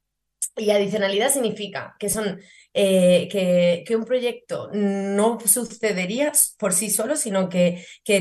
Y 0.56 0.70
adicionalidad 0.70 1.30
significa 1.30 1.94
que 1.98 2.08
son 2.08 2.40
eh, 2.74 3.28
que, 3.30 3.84
que, 3.86 3.96
un 3.96 4.04
proyecto 4.04 4.70
no 4.72 5.38
sucedería 5.40 6.32
por 6.58 6.72
sí 6.72 6.90
solo, 6.90 7.14
sino 7.14 7.48
que, 7.48 7.84
que, 8.04 8.20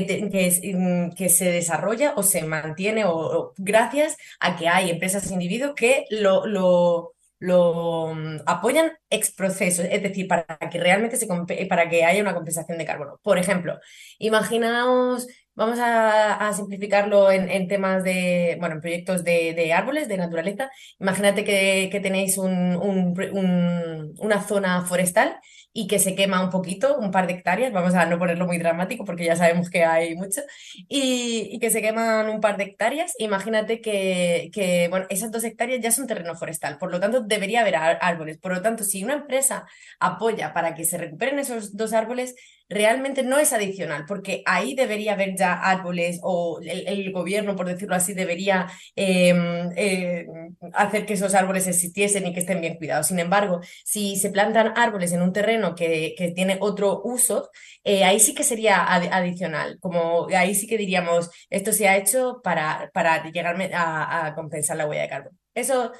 mm, 0.74 1.14
que 1.16 1.28
se 1.28 1.50
desarrolla 1.50 2.14
o 2.16 2.22
se 2.22 2.42
mantiene 2.42 3.04
o, 3.06 3.52
gracias 3.56 4.16
a 4.38 4.56
que 4.56 4.68
hay 4.68 4.90
empresas 4.90 5.30
e 5.30 5.34
individuos 5.34 5.74
que 5.74 6.04
lo 6.10 7.14
lo 7.38 8.14
mm, 8.14 8.38
apoyan 8.46 8.92
ex 9.10 9.32
proceso, 9.32 9.82
es 9.82 10.02
decir, 10.02 10.28
para 10.28 10.44
que 10.70 10.80
realmente 10.80 11.16
se 11.16 11.26
para 11.68 11.88
que 11.88 12.04
haya 12.04 12.22
una 12.22 12.34
compensación 12.34 12.78
de 12.78 12.84
carbono. 12.84 13.18
Por 13.22 13.38
ejemplo, 13.38 13.78
imaginaos, 14.18 15.26
vamos 15.54 15.78
a, 15.80 16.52
simplificarlo 16.52 17.30
en, 17.30 17.68
temas 17.68 18.04
de, 18.04 18.56
bueno, 18.60 18.76
en 18.76 18.80
proyectos 18.80 19.24
de, 19.24 19.72
árboles, 19.72 20.08
de 20.08 20.16
naturaleza. 20.16 20.70
Imagínate 21.00 21.44
que, 21.44 22.00
tenéis 22.02 22.38
una 22.38 24.42
zona 24.46 24.82
forestal 24.82 25.38
y 25.72 25.86
que 25.86 25.98
se 25.98 26.14
quema 26.14 26.42
un 26.42 26.50
poquito, 26.50 26.98
un 26.98 27.10
par 27.10 27.26
de 27.26 27.34
hectáreas, 27.34 27.72
vamos 27.72 27.94
a 27.94 28.06
no 28.06 28.18
ponerlo 28.18 28.46
muy 28.46 28.58
dramático 28.58 29.04
porque 29.04 29.24
ya 29.24 29.36
sabemos 29.36 29.70
que 29.70 29.84
hay 29.84 30.16
mucho, 30.16 30.40
y, 30.88 31.58
que 31.60 31.70
se 31.70 31.82
queman 31.82 32.28
un 32.28 32.40
par 32.40 32.56
de 32.56 32.64
hectáreas, 32.64 33.14
imagínate 33.18 33.80
que, 33.80 34.50
que, 34.52 34.88
bueno, 34.88 35.06
esas 35.10 35.30
dos 35.30 35.44
hectáreas 35.44 35.80
ya 35.80 35.90
son 35.90 36.06
terreno 36.06 36.34
forestal, 36.34 36.78
por 36.78 36.90
lo 36.90 37.00
tanto 37.00 37.20
debería 37.20 37.60
haber 37.60 37.76
árboles, 37.76 38.38
por 38.38 38.52
lo 38.52 38.62
tanto 38.62 38.84
si 38.84 39.04
una 39.04 39.14
empresa 39.14 39.66
apoya 40.00 40.52
para 40.52 40.74
que 40.74 40.84
se 40.84 40.98
recuperen 40.98 41.38
esos 41.38 41.76
dos 41.76 41.92
árboles, 41.92 42.34
realmente 42.68 43.22
no 43.22 43.38
es 43.38 43.52
adicional, 43.52 44.04
porque 44.06 44.42
ahí 44.44 44.74
debería 44.74 45.14
haber 45.14 45.36
ya 45.36 45.54
árboles 45.54 46.20
o 46.22 46.60
el, 46.62 47.10
gobierno, 47.12 47.56
por 47.56 47.66
decirlo 47.66 47.94
así, 47.94 48.12
debería 48.12 48.66
em, 48.94 49.70
eh, 49.76 50.26
hacer 50.74 51.06
que 51.06 51.14
esos 51.14 51.34
árboles 51.34 51.66
existiesen 51.66 52.26
y 52.26 52.34
que 52.34 52.40
estén 52.40 52.60
bien 52.60 52.76
cuidados. 52.76 53.06
Sin 53.06 53.18
embargo, 53.18 53.60
si 53.84 54.16
se 54.16 54.30
plantan 54.30 54.74
árboles 54.76 55.12
en 55.12 55.22
un 55.22 55.32
terreno 55.32 55.57
que, 55.74 56.14
que 56.16 56.30
tiene 56.32 56.58
otro 56.60 57.00
uso, 57.04 57.50
eh, 57.84 58.04
ahí 58.04 58.20
sí 58.20 58.34
que 58.34 58.44
sería 58.44 58.84
adicional, 58.86 59.78
como 59.80 60.26
ahí 60.34 60.54
sí 60.54 60.66
que 60.66 60.78
diríamos, 60.78 61.30
esto 61.50 61.72
se 61.72 61.88
ha 61.88 61.96
hecho 61.96 62.40
para, 62.42 62.90
para 62.94 63.30
llegar 63.30 63.56
a, 63.74 64.34
compensar 64.34 64.76
la 64.76 64.86
huella 64.86 65.02
de 65.02 65.08
carbono. 65.08 65.36
Eso, 65.54 65.92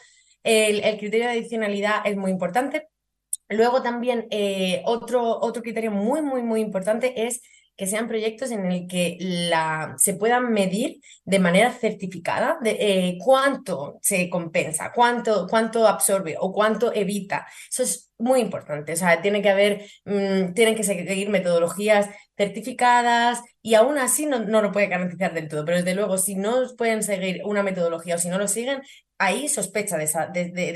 el, 0.42 0.82
el 0.84 0.98
criterio 0.98 1.26
de 1.26 1.32
adicionalidad 1.32 2.02
es 2.04 2.16
muy 2.16 2.30
importante 2.30 2.88
Luego 3.48 3.82
también 3.82 4.26
eh, 4.30 4.82
otro, 4.84 5.22
otro 5.40 5.62
criterio 5.62 5.90
muy, 5.90 6.20
muy, 6.20 6.42
muy 6.42 6.60
importante 6.60 7.26
es 7.26 7.40
que 7.78 7.86
sean 7.86 8.08
proyectos 8.08 8.50
en 8.50 8.66
el 8.66 8.88
que 8.88 9.16
la, 9.20 9.94
se 9.98 10.14
puedan 10.14 10.52
medir 10.52 11.00
de 11.24 11.38
manera 11.38 11.72
certificada 11.72 12.58
de, 12.60 12.72
eh, 12.72 13.18
cuánto 13.24 13.98
se 14.02 14.28
compensa, 14.28 14.90
cuánto, 14.92 15.46
cuánto 15.48 15.86
absorbe 15.86 16.34
o 16.40 16.52
cuánto 16.52 16.92
evita. 16.92 17.46
Eso 17.70 17.84
es 17.84 18.10
muy 18.18 18.40
importante. 18.40 18.92
O 18.94 18.96
sea, 18.96 19.22
tiene 19.22 19.40
que 19.42 19.50
haber, 19.50 19.86
mm, 20.04 20.54
tienen 20.54 20.74
que 20.74 20.82
seguir 20.82 21.30
metodologías 21.30 22.10
certificadas 22.36 23.42
y 23.62 23.74
aún 23.74 23.96
así 23.98 24.26
no, 24.26 24.40
no, 24.40 24.60
lo 24.60 24.72
puede 24.72 24.88
garantizar 24.88 25.32
del 25.32 25.48
todo. 25.48 25.64
Pero 25.64 25.78
desde 25.78 25.94
luego, 25.94 26.18
si 26.18 26.34
no 26.34 26.62
pueden 26.76 27.04
seguir 27.04 27.42
una 27.44 27.62
metodología 27.62 28.16
o 28.16 28.18
si 28.18 28.28
no 28.28 28.38
lo 28.38 28.48
siguen, 28.48 28.82
ahí 29.18 29.48
sospecha 29.48 29.98
de 29.98 30.04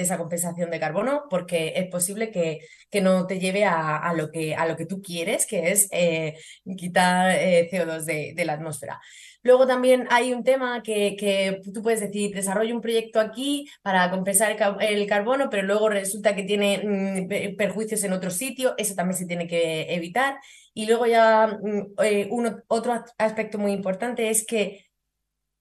esa, 0.01 0.19
compensación 0.19 0.71
de 0.71 0.81
carbono 0.81 1.25
porque 1.31 1.75
es 1.77 1.89
posible 1.89 2.31
que, 2.31 2.61
que 2.91 3.01
no 3.01 3.27
te 3.27 3.39
lleve 3.39 3.65
a, 3.65 4.13
lo 4.15 4.31
que, 4.31 4.55
a 4.55 4.67
lo 4.67 4.77
que 4.77 4.87
tú 4.87 5.01
quieres, 5.01 5.47
que 5.47 5.71
es 5.71 5.89
eh, 5.93 6.37
quitar 6.77 7.31
eh, 7.31 7.69
CO2 7.71 8.05
de, 8.05 8.45
la 8.45 8.55
atmósfera. 8.55 9.01
Luego 9.45 9.67
también 9.67 10.07
hay 10.11 10.33
un 10.33 10.45
tema 10.45 10.83
que, 10.83 11.17
que 11.17 11.61
tú 11.73 11.83
puedes 11.83 12.01
decir, 12.01 12.35
desarrollo 12.35 12.75
un 12.75 12.81
proyecto 12.81 13.21
aquí 13.21 13.69
para 13.83 14.11
compensar 14.11 14.57
el, 14.81 15.07
carbono, 15.07 15.49
pero 15.51 15.63
luego 15.65 15.89
resulta 15.89 16.35
que 16.35 16.43
tiene 16.45 16.83
mm, 16.85 17.57
perjuicios 17.57 18.03
en 18.05 18.13
otro 18.13 18.31
sitio, 18.31 18.75
eso 18.77 18.95
también 18.95 19.19
se 19.19 19.27
tiene 19.27 19.47
que 19.47 19.95
evitar. 19.95 20.39
Y 20.75 20.87
luego 20.87 21.07
ya 21.07 21.59
mm, 21.63 22.03
eh, 22.03 22.29
otro 22.69 23.05
aspecto 23.19 23.59
muy 23.59 23.73
importante 23.73 24.31
es 24.31 24.45
que 24.47 24.92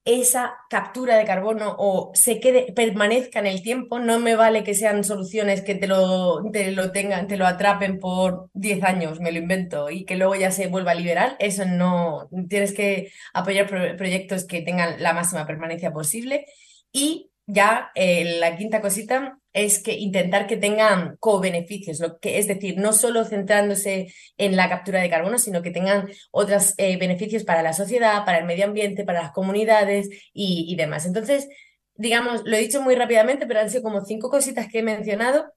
esa 0.03 0.55
captura 0.69 1.15
de 1.17 1.25
carbono 1.25 1.75
o 1.77 2.11
se 2.15 2.39
quede, 2.39 2.73
permanezca 2.73 3.39
en 3.39 3.47
el 3.47 3.61
tiempo, 3.61 3.99
no 3.99 4.19
me 4.19 4.35
vale 4.35 4.63
que 4.63 4.73
sean 4.73 5.03
soluciones 5.03 5.61
que 5.61 5.75
te 5.75 5.87
lo, 5.87 6.43
te 6.51 6.71
lo 6.71 6.91
tengan, 6.91 7.27
te 7.27 7.37
lo 7.37 7.45
atrapen 7.45 7.99
por 7.99 8.49
10 8.53 8.83
años, 8.83 9.19
me 9.19 9.31
lo 9.31 9.39
invento, 9.39 9.89
y 9.89 10.05
que 10.05 10.15
luego 10.15 10.35
ya 10.35 10.51
se 10.51 10.67
vuelva 10.67 10.91
a 10.91 10.95
liberar, 10.95 11.35
eso 11.39 11.65
no, 11.65 12.29
tienes 12.49 12.73
que 12.73 13.11
apoyar 13.33 13.67
proyectos 13.97 14.45
que 14.45 14.61
tengan 14.61 15.01
la 15.01 15.13
máxima 15.13 15.45
permanencia 15.45 15.91
posible. 15.93 16.45
Y 16.91 17.31
ya 17.45 17.91
eh, 17.95 18.37
la 18.39 18.57
quinta 18.57 18.81
cosita 18.81 19.39
es 19.53 19.83
que 19.83 19.93
intentar 19.93 20.47
que 20.47 20.57
tengan 20.57 21.17
co-beneficios, 21.19 21.99
lo 21.99 22.19
que 22.19 22.39
es 22.39 22.47
decir, 22.47 22.77
no 22.77 22.93
solo 22.93 23.25
centrándose 23.25 24.13
en 24.37 24.55
la 24.55 24.69
captura 24.69 25.01
de 25.01 25.09
carbono, 25.09 25.37
sino 25.37 25.61
que 25.61 25.71
tengan 25.71 26.09
otros 26.31 26.73
eh, 26.77 26.97
beneficios 26.97 27.43
para 27.43 27.63
la 27.63 27.73
sociedad, 27.73 28.25
para 28.25 28.39
el 28.39 28.45
medio 28.45 28.65
ambiente, 28.65 29.03
para 29.03 29.21
las 29.21 29.31
comunidades 29.31 30.09
y, 30.33 30.75
demás. 30.75 31.05
Entonces, 31.05 31.49
digamos, 31.95 32.43
lo 32.45 32.55
he 32.55 32.61
dicho 32.61 32.81
muy 32.81 32.95
rápidamente, 32.95 33.45
pero 33.45 33.59
han 33.59 33.69
sido 33.69 33.83
como 33.83 34.05
cinco 34.05 34.29
cositas 34.29 34.67
que 34.67 34.79
he 34.79 34.83
mencionado 34.83 35.51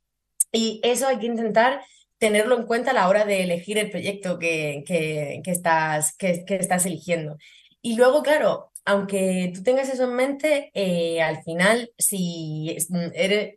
y 0.53 0.81
eso 0.83 1.07
hay 1.07 1.19
que 1.19 1.27
intentar 1.27 1.81
tenerlo 2.19 2.57
en 2.59 2.67
cuenta 2.67 2.91
a 2.91 2.95
la 2.95 3.09
hora 3.09 3.25
de 3.25 3.43
elegir 3.43 3.79
el 3.79 3.91
proyecto 3.91 4.39
que, 4.39 4.83
que, 4.87 5.43
estás, 5.51 6.17
que, 6.17 6.45
que 6.45 6.57
estás 6.57 6.87
eligiendo. 6.87 7.37
Y 7.81 7.97
luego, 7.97 8.23
claro, 8.23 8.73
aunque 8.85 9.53
tú 9.55 9.63
tengas 9.63 9.89
eso 9.89 10.05
en 10.05 10.15
mente, 10.15 10.71
eh, 10.75 11.23
al 11.23 11.43
final, 11.43 11.91
si 11.99 12.77
mm, 12.89 13.11
eres, 13.15 13.57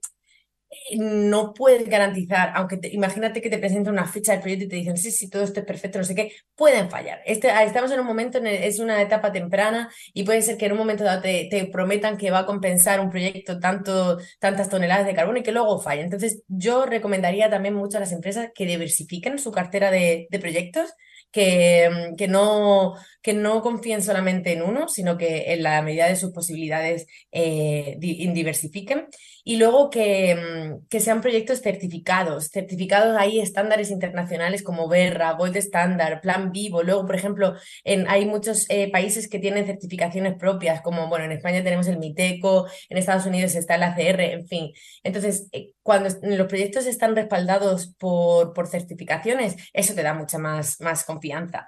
no 0.98 1.54
puedes 1.54 1.88
garantizar, 1.88 2.52
aunque 2.56 2.80
imagínate 2.92 3.42
que 3.42 3.50
te 3.50 3.58
presenta 3.58 3.92
una 3.92 4.06
ficha 4.06 4.34
del 4.34 4.42
proyecto 4.42 4.66
y 4.66 4.70
te 4.70 4.76
dicen, 4.78 4.98
sí, 4.98 5.12
sí, 5.12 5.30
todo 5.30 5.44
esto 5.44 5.60
es 5.60 5.66
perfecto, 5.66 5.98
no 5.98 6.04
sé 6.04 6.16
qué, 6.16 6.32
pueden 6.56 6.90
fallar. 6.90 7.22
Este, 7.26 7.50
ah, 7.50 7.64
estamos 7.64 7.92
en 7.92 8.00
un 8.00 8.06
momento, 8.06 8.38
en 8.38 8.48
es 8.48 8.80
una 8.80 9.02
etapa 9.02 9.32
temprana 9.32 9.90
y 10.14 10.24
puede 10.24 10.42
ser 10.42 10.58
que 10.58 10.66
en 10.66 10.74
un 10.74 10.78
momento 10.78 11.04
dado 11.04 11.22
te, 11.22 11.70
prometan 11.72 12.18
que 12.18 12.32
va 12.32 12.40
a 12.40 12.46
compensar 12.46 13.00
un 13.00 13.10
proyecto 13.10 13.60
tanto, 13.60 14.18
tantas 14.40 14.70
toneladas 14.70 15.06
de 15.06 15.16
carbono 15.16 15.40
y 15.40 15.44
que 15.44 15.52
luego 15.52 15.80
falle. 15.80 16.02
Entonces, 16.02 16.44
yo 16.48 16.86
recomendaría 16.86 17.50
también 17.50 17.74
mucho 17.74 17.98
a 17.98 18.02
las 18.02 18.12
empresas 18.12 18.50
que 18.54 18.66
diversifiquen 18.66 19.40
su 19.40 19.52
cartera 19.52 19.92
de, 19.92 20.28
de 20.30 20.40
proyectos 20.40 20.94
que, 21.32 22.14
que, 22.18 22.28
no, 22.28 22.96
que 23.22 23.34
no 23.34 23.62
confíen 23.62 24.02
solamente 24.02 24.54
en 24.54 24.62
uno, 24.62 24.88
sino 24.88 25.18
que 25.18 25.54
en 25.54 25.64
la 25.64 25.82
medida 25.82 26.08
de 26.08 26.16
sus 26.16 26.32
posibilidades 26.32 27.08
eh, 27.32 27.98
diversifiquen. 28.00 29.08
Y 29.48 29.56
luego 29.56 29.90
que, 29.90 30.36
mm, 30.36 30.88
que, 30.90 31.00
sean 31.00 31.22
proyectos 31.22 31.62
certificados. 31.62 32.50
Certificados 32.50 33.16
hay 33.18 33.40
estándares 33.40 33.92
internacionales 33.92 34.62
como 34.62 34.90
Berra, 34.90 35.32
Gold 35.32 35.56
Standard, 35.56 36.20
Plan 36.20 36.52
Vivo. 36.52 36.84
Luego, 36.84 37.06
por 37.06 37.16
ejemplo, 37.16 37.56
en, 37.86 38.10
hay 38.10 38.26
muchos 38.26 38.66
eh, 38.68 38.92
países 38.92 39.30
que 39.30 39.40
tienen 39.40 39.66
certificaciones 39.66 40.36
propias, 40.38 40.82
como 40.82 41.08
bueno, 41.08 41.24
en 41.24 41.32
España 41.32 41.64
tenemos 41.64 41.88
el 41.88 41.98
MITECO, 41.98 42.68
en 42.90 42.98
Estados 42.98 43.26
Unidos 43.26 43.56
está 43.56 43.76
el 43.76 43.84
ACR, 43.84 44.20
en 44.20 44.48
fin. 44.48 44.74
Entonces, 45.02 45.48
eh, 45.54 45.72
cuando 45.82 46.10
los 46.24 46.48
proyectos 46.48 46.86
están 46.86 47.16
respaldados 47.16 47.96
por, 47.98 48.52
por 48.52 48.68
certificaciones, 48.68 49.56
eso 49.72 49.96
te 49.96 50.04
da 50.04 50.14
mucha 50.14 50.40
más, 50.40 50.82
más 50.82 51.06
confianza. 51.06 51.68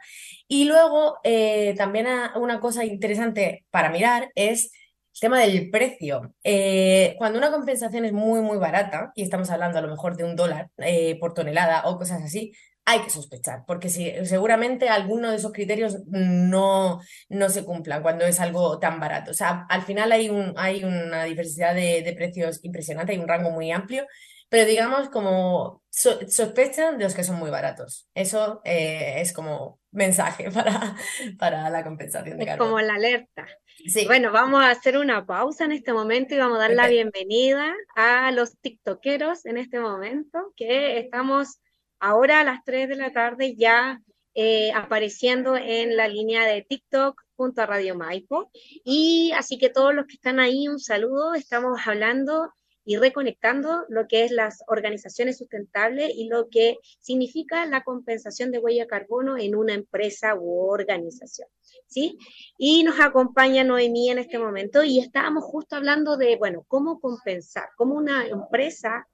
Y 0.49 0.65
luego, 0.65 1.19
eh, 1.23 1.75
también 1.77 2.07
una 2.35 2.59
cosa 2.59 2.83
interesante 2.83 3.63
para 3.71 3.89
mirar 3.89 4.31
es 4.35 4.73
tema 5.19 5.39
del 5.39 5.69
precio. 5.69 6.33
Eh, 6.43 7.15
cuando 7.17 7.39
una 7.39 7.51
compensación 7.51 8.05
es 8.05 8.13
muy, 8.13 8.41
muy 8.41 8.57
barata, 8.57 9.11
y 9.15 9.23
estamos 9.23 9.49
hablando 9.49 9.77
a 9.79 9.81
lo 9.81 9.89
mejor 9.89 10.15
de 10.17 10.23
un 10.23 10.35
dólar 10.35 10.69
eh, 10.77 11.17
por 11.19 11.33
tonelada 11.33 11.83
o 11.85 11.97
cosas 11.97 12.21
así, 12.23 12.53
hay 12.85 13.01
que 13.01 13.09
sospechar, 13.11 13.65
porque 13.67 13.89
si, 13.89 14.11
seguramente 14.25 14.89
alguno 14.89 15.29
de 15.29 15.35
esos 15.37 15.51
criterios 15.51 15.99
no, 16.07 16.99
no 17.29 17.49
se 17.49 17.63
cumplan 17.63 18.01
cuando 18.01 18.25
es 18.25 18.39
algo 18.39 18.79
tan 18.79 18.99
barato. 18.99 19.31
O 19.31 19.33
sea, 19.35 19.65
al 19.69 19.83
final 19.83 20.11
hay, 20.11 20.29
un, 20.29 20.53
hay 20.57 20.83
una 20.83 21.23
diversidad 21.25 21.75
de, 21.75 22.01
de 22.01 22.13
precios 22.13 22.59
impresionante, 22.63 23.11
hay 23.11 23.19
un 23.19 23.27
rango 23.27 23.51
muy 23.51 23.71
amplio 23.71 24.07
pero 24.49 24.65
digamos 24.65 25.09
como 25.09 25.83
sospechan 25.91 26.97
de 26.97 27.03
los 27.03 27.13
que 27.13 27.23
son 27.23 27.37
muy 27.37 27.51
baratos. 27.51 28.09
Eso 28.15 28.61
eh, 28.65 29.21
es 29.21 29.31
como 29.31 29.79
mensaje 29.91 30.49
para, 30.51 30.95
para 31.37 31.69
la 31.69 31.83
compensación 31.83 32.37
de 32.37 32.45
es 32.45 32.57
Como 32.57 32.79
la 32.81 32.95
alerta. 32.95 33.47
Sí. 33.87 34.05
Bueno, 34.05 34.31
vamos 34.31 34.61
a 34.61 34.71
hacer 34.71 34.97
una 34.97 35.25
pausa 35.25 35.65
en 35.65 35.71
este 35.71 35.93
momento 35.93 36.35
y 36.35 36.37
vamos 36.37 36.57
a 36.57 36.61
dar 36.61 36.71
la 36.71 36.87
bienvenida 36.87 37.73
a 37.95 38.31
los 38.31 38.57
tiktokeros 38.59 39.45
en 39.45 39.57
este 39.57 39.79
momento, 39.79 40.53
que 40.55 40.99
estamos 40.99 41.59
ahora 41.99 42.41
a 42.41 42.43
las 42.43 42.63
3 42.65 42.89
de 42.89 42.95
la 42.95 43.11
tarde 43.11 43.55
ya 43.55 44.01
eh, 44.35 44.71
apareciendo 44.73 45.55
en 45.55 45.97
la 45.97 46.07
línea 46.07 46.45
de 46.45 46.61
TikTok 46.61 47.21
junto 47.35 47.61
a 47.61 47.65
Radio 47.65 47.95
Maipo. 47.95 48.51
Y 48.83 49.31
así 49.35 49.57
que 49.57 49.69
todos 49.69 49.93
los 49.93 50.05
que 50.07 50.15
están 50.15 50.39
ahí, 50.39 50.67
un 50.67 50.79
saludo. 50.79 51.33
Estamos 51.33 51.79
hablando 51.85 52.53
y 52.85 52.97
reconectando 52.97 53.85
lo 53.89 54.07
que 54.07 54.23
es 54.23 54.31
las 54.31 54.63
organizaciones 54.67 55.37
sustentables 55.37 56.11
y 56.15 56.27
lo 56.27 56.49
que 56.49 56.77
significa 56.99 57.65
la 57.65 57.83
compensación 57.83 58.51
de 58.51 58.59
huella 58.59 58.83
de 58.83 58.89
carbono 58.89 59.37
en 59.37 59.55
una 59.55 59.73
empresa 59.73 60.35
u 60.35 60.69
organización. 60.69 61.47
¿sí? 61.87 62.17
Y 62.57 62.83
nos 62.83 62.99
acompaña 62.99 63.63
Noemí 63.63 64.09
en 64.09 64.19
este 64.19 64.39
momento 64.39 64.83
y 64.83 64.99
estábamos 64.99 65.43
justo 65.43 65.75
hablando 65.75 66.17
de, 66.17 66.37
bueno, 66.37 66.65
cómo 66.67 66.99
compensar, 66.99 67.69
cómo 67.75 67.95
una 67.95 68.25
empresa 68.27 69.07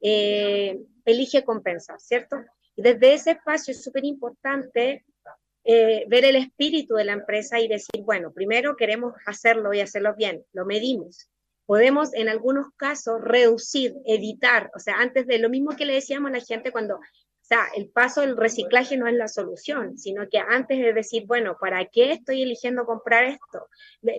eh, 0.00 0.80
elige 1.04 1.44
compensar, 1.44 2.00
¿cierto? 2.00 2.36
Y 2.76 2.82
desde 2.82 3.14
ese 3.14 3.32
espacio 3.32 3.72
es 3.72 3.82
súper 3.82 4.04
importante 4.04 5.04
eh, 5.64 6.04
ver 6.08 6.24
el 6.24 6.36
espíritu 6.36 6.94
de 6.94 7.04
la 7.04 7.12
empresa 7.12 7.60
y 7.60 7.68
decir, 7.68 8.02
bueno, 8.02 8.32
primero 8.32 8.76
queremos 8.76 9.14
hacerlo 9.26 9.74
y 9.74 9.80
hacerlo 9.80 10.14
bien, 10.16 10.44
lo 10.52 10.64
medimos, 10.64 11.28
podemos 11.70 12.12
en 12.14 12.28
algunos 12.28 12.66
casos 12.76 13.20
reducir, 13.20 13.94
evitar, 14.04 14.72
o 14.74 14.80
sea, 14.80 14.96
antes 14.98 15.24
de 15.28 15.38
lo 15.38 15.48
mismo 15.48 15.76
que 15.76 15.86
le 15.86 15.94
decíamos 15.94 16.32
a 16.32 16.34
la 16.34 16.40
gente 16.40 16.72
cuando 16.72 16.98
sea, 17.42 17.68
el 17.76 17.88
paso 17.88 18.22
del 18.22 18.36
reciclaje 18.36 18.96
no 18.96 19.06
es 19.06 19.14
la 19.14 19.28
solución, 19.28 19.96
sino 19.96 20.28
que 20.28 20.38
antes 20.38 20.80
de 20.80 20.92
decir, 20.92 21.26
bueno, 21.26 21.56
¿para 21.60 21.84
qué 21.86 22.10
estoy 22.10 22.42
eligiendo 22.42 22.86
comprar 22.86 23.22
esto? 23.22 23.68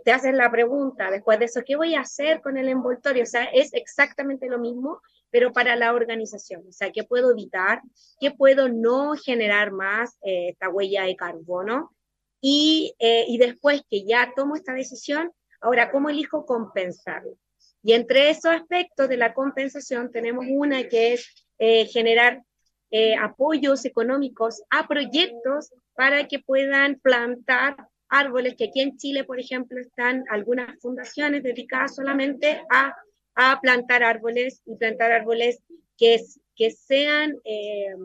Te 0.06 0.14
haces 0.14 0.34
la 0.34 0.50
pregunta, 0.50 1.12
después 1.12 1.40
de 1.40 1.46
eso, 1.46 1.62
¿qué 1.66 1.76
voy 1.76 1.96
a 1.96 2.02
hacer 2.02 2.40
con 2.40 2.56
el 2.56 2.70
envoltorio? 2.70 3.24
O 3.24 3.26
sea, 3.26 3.44
es 3.46 3.74
exactamente 3.74 4.48
lo 4.48 4.58
mismo, 4.58 5.02
pero 5.30 5.52
para 5.52 5.76
la 5.76 5.94
organización. 5.94 6.64
O 6.70 6.72
sea, 6.72 6.94
¿qué 6.94 7.04
puedo 7.04 7.32
evitar? 7.32 7.82
¿Qué 8.22 8.32
puedo 8.32 8.70
no 8.70 9.16
generar 9.16 9.74
más 9.74 10.18
eh, 10.24 10.52
esta 10.52 10.70
huella 10.70 11.04
de 11.04 11.18
carbono? 11.18 11.94
Y, 12.40 12.96
eh, 12.98 13.26
y 13.28 13.38
después 13.40 13.82
que 13.90 14.06
ya 14.06 14.32
tomo 14.38 14.56
esta 14.56 14.74
decisión, 14.74 15.34
ahora, 15.62 15.92
¿cómo 15.92 16.10
elijo 16.10 16.46
compensarlo? 16.46 17.38
Y 17.84 17.94
entre 17.94 18.30
esos 18.30 18.52
aspectos 18.52 19.10
de 19.10 19.18
la 19.18 19.34
compensación 19.34 20.12
tenemos 20.12 20.46
una 20.50 20.88
que 20.88 21.14
es 21.14 21.48
eh, 21.58 21.86
generar 21.86 22.44
eh, 22.92 23.16
apoyos 23.16 23.86
económicos 23.86 24.62
a 24.70 24.88
proyectos 24.88 25.72
para 25.94 26.28
que 26.28 26.40
puedan 26.40 27.00
plantar 27.00 27.78
árboles, 28.10 28.56
que 28.58 28.66
aquí 28.66 28.82
en 28.82 28.98
Chile, 28.98 29.24
por 29.24 29.40
ejemplo, 29.40 29.80
están 29.80 30.26
algunas 30.30 30.80
fundaciones 30.82 31.44
dedicadas 31.44 31.96
solamente 31.96 32.62
a, 32.70 32.96
plantar 33.62 34.04
árboles 34.04 34.62
y 34.66 34.76
plantar 34.76 35.12
árboles 35.12 35.64
que, 35.98 36.20
sean 36.70 37.38
eh, 37.44 37.96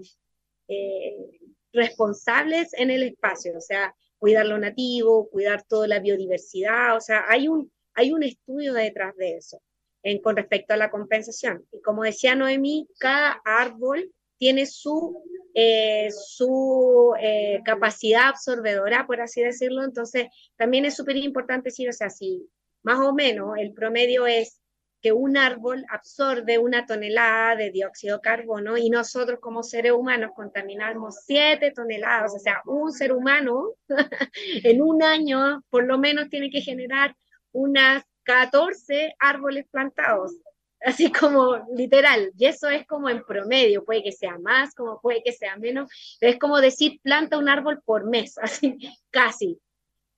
responsables 1.73 2.73
en 2.75 2.91
el 2.91 3.03
espacio, 3.03 3.59
o 3.59 3.61
sea, 3.61 3.95
cuidar 4.19 4.47
lo 4.47 4.59
nativo, 4.59 5.29
cuidar 5.29 5.63
toda 5.63 5.87
la 5.89 6.01
biodiversidad, 6.01 6.97
o 6.97 7.01
sea, 7.01 7.25
hay 7.29 7.49
un, 7.49 7.71
hay 7.95 8.13
un 8.13 8.23
estudio 8.23 8.75
detrás 8.75 9.17
de 9.17 9.37
eso 9.37 9.63
en, 10.03 10.21
con 10.21 10.37
respecto 10.37 10.75
a 10.75 10.77
la 10.77 10.91
compensación. 10.91 11.67
Y 11.73 11.81
como 11.81 12.03
decía 12.05 12.35
Noemí, 12.35 12.89
cada 12.99 13.41
árbol 13.45 14.11
tiene 14.39 14.67
su, 14.67 15.23
eh, 15.55 16.09
su 16.11 17.15
eh, 17.21 17.61
capacidad 17.65 18.29
absorbedora, 18.29 19.07
por 19.07 19.21
así 19.21 19.43
decirlo. 19.43 19.83
Entonces, 19.85 20.27
también 20.57 20.85
es 20.85 20.95
súper 20.95 21.17
importante 21.17 21.71
decir, 21.71 21.89
o 21.89 21.93
sea, 21.93 22.11
si 22.11 22.49
más 22.83 23.01
o 23.01 23.13
menos 23.13 23.57
el 23.59 23.73
promedio 23.73 24.27
es 24.27 24.61
que 25.03 25.13
un 25.13 25.37
árbol 25.37 25.85
absorbe 25.91 26.59
una 26.59 26.87
tonelada 26.87 27.57
de 27.57 27.71
dióxido 27.71 28.17
de 28.17 28.23
carbono 28.23 28.77
y 28.77 28.91
nosotros 28.91 29.39
como 29.41 29.63
seres 29.63 29.93
humanos 29.93 30.33
contaminamos 30.35 31.17
siete 31.25 31.73
toneladas, 31.73 32.35
o 32.35 32.39
sea, 32.39 32.63
un 32.67 32.93
ser 32.93 33.13
humano 33.13 33.75
en 34.65 34.83
un 34.83 35.03
año 35.03 35.63
por 35.71 35.85
lo 35.85 35.99
menos 35.99 36.29
tiene 36.29 36.51
que 36.51 36.61
generar 36.61 37.15
unas 37.53 38.05
14 38.25 39.15
árboles 39.19 39.67
plantados 39.71 40.33
así 40.81 41.11
como 41.11 41.57
literal, 41.75 42.33
y 42.39 42.47
eso 42.47 42.69
es 42.69 42.87
como 42.87 43.09
en 43.09 43.25
promedio, 43.25 43.85
puede 43.85 44.03
que 44.03 44.13
sea 44.13 44.39
más, 44.39 44.75
como 44.75 45.01
puede 45.01 45.23
que 45.23 45.33
sea 45.33 45.57
menos, 45.57 45.91
es 46.21 46.39
como 46.39 46.61
decir 46.61 47.01
planta 47.03 47.39
un 47.39 47.49
árbol 47.49 47.83
por 47.85 48.09
mes, 48.09 48.39
así 48.43 48.79
casi. 49.11 49.59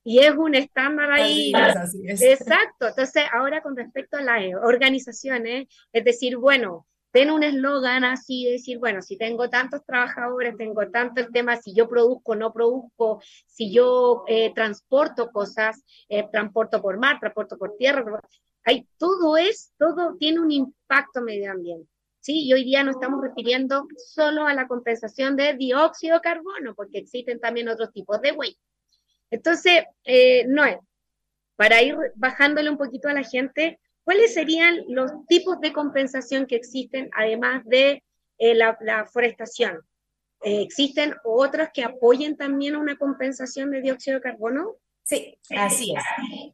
Y 0.09 0.17
es 0.21 0.35
un 0.35 0.55
estándar 0.55 1.11
ahí. 1.11 1.51
Exacto. 2.03 2.87
Entonces, 2.87 3.25
ahora 3.31 3.61
con 3.61 3.77
respecto 3.77 4.17
a 4.17 4.23
las 4.23 4.41
organizaciones, 4.63 5.67
es 5.93 6.03
decir, 6.03 6.35
bueno, 6.37 6.87
ten 7.11 7.29
un 7.29 7.43
eslogan 7.43 8.03
así, 8.03 8.49
decir, 8.49 8.79
bueno, 8.79 9.03
si 9.03 9.19
tengo 9.19 9.51
tantos 9.51 9.85
trabajadores, 9.85 10.57
tengo 10.57 10.89
tanto 10.89 11.21
el 11.21 11.31
tema, 11.31 11.57
si 11.57 11.75
yo 11.75 11.87
produzco, 11.87 12.33
no 12.35 12.51
produzco, 12.51 13.21
si 13.45 13.71
yo 13.71 14.23
eh, 14.27 14.51
transporto 14.55 15.29
cosas, 15.29 15.83
eh, 16.07 16.27
transporto 16.31 16.81
por 16.81 16.97
mar, 16.97 17.19
transporto 17.19 17.55
por 17.59 17.77
tierra, 17.77 18.03
hay, 18.63 18.87
todo 18.97 19.37
es, 19.37 19.73
todo 19.77 20.15
tiene 20.17 20.39
un 20.39 20.49
impacto 20.49 21.21
medioambiental. 21.21 21.87
¿sí? 22.19 22.47
Y 22.47 22.53
hoy 22.53 22.63
día 22.63 22.83
no 22.83 22.89
estamos 22.89 23.21
refiriendo 23.21 23.85
solo 23.95 24.47
a 24.47 24.55
la 24.55 24.67
compensación 24.67 25.35
de 25.35 25.53
dióxido 25.53 26.15
de 26.15 26.21
carbono, 26.21 26.73
porque 26.73 26.97
existen 26.97 27.39
también 27.39 27.69
otros 27.69 27.93
tipos 27.93 28.19
de 28.21 28.31
huella. 28.31 28.57
Entonces, 29.31 29.83
eh, 30.05 30.41
es 30.41 30.77
para 31.55 31.81
ir 31.81 31.97
bajándole 32.15 32.69
un 32.69 32.77
poquito 32.77 33.09
a 33.09 33.13
la 33.13 33.23
gente, 33.23 33.79
¿cuáles 34.05 34.33
serían 34.33 34.81
los 34.87 35.11
tipos 35.27 35.59
de 35.59 35.73
compensación 35.73 36.45
que 36.45 36.55
existen 36.55 37.09
además 37.13 37.63
de 37.65 38.01
eh, 38.37 38.55
la, 38.55 39.05
forestación? 39.11 39.81
Eh, 40.41 40.61
¿Existen 40.61 41.15
otros 41.25 41.67
que 41.73 41.83
apoyen 41.83 42.37
también 42.37 42.77
una 42.77 42.97
compensación 42.97 43.71
de 43.71 43.81
dióxido 43.81 44.15
de 44.15 44.21
carbono? 44.23 44.77
Sí, 45.03 45.37
así 45.49 45.93
es. 45.93 46.03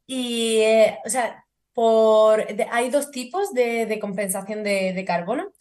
Y, 0.07 0.57
eh, 0.61 0.97
o 1.05 1.09
sea, 1.09 1.45
por, 1.71 2.43
hay 2.71 2.89
dos 2.89 3.11
tipos 3.11 3.53
de, 3.53 3.99
compensación 4.01 4.63
de, 4.63 5.03
carbono. 5.05 5.51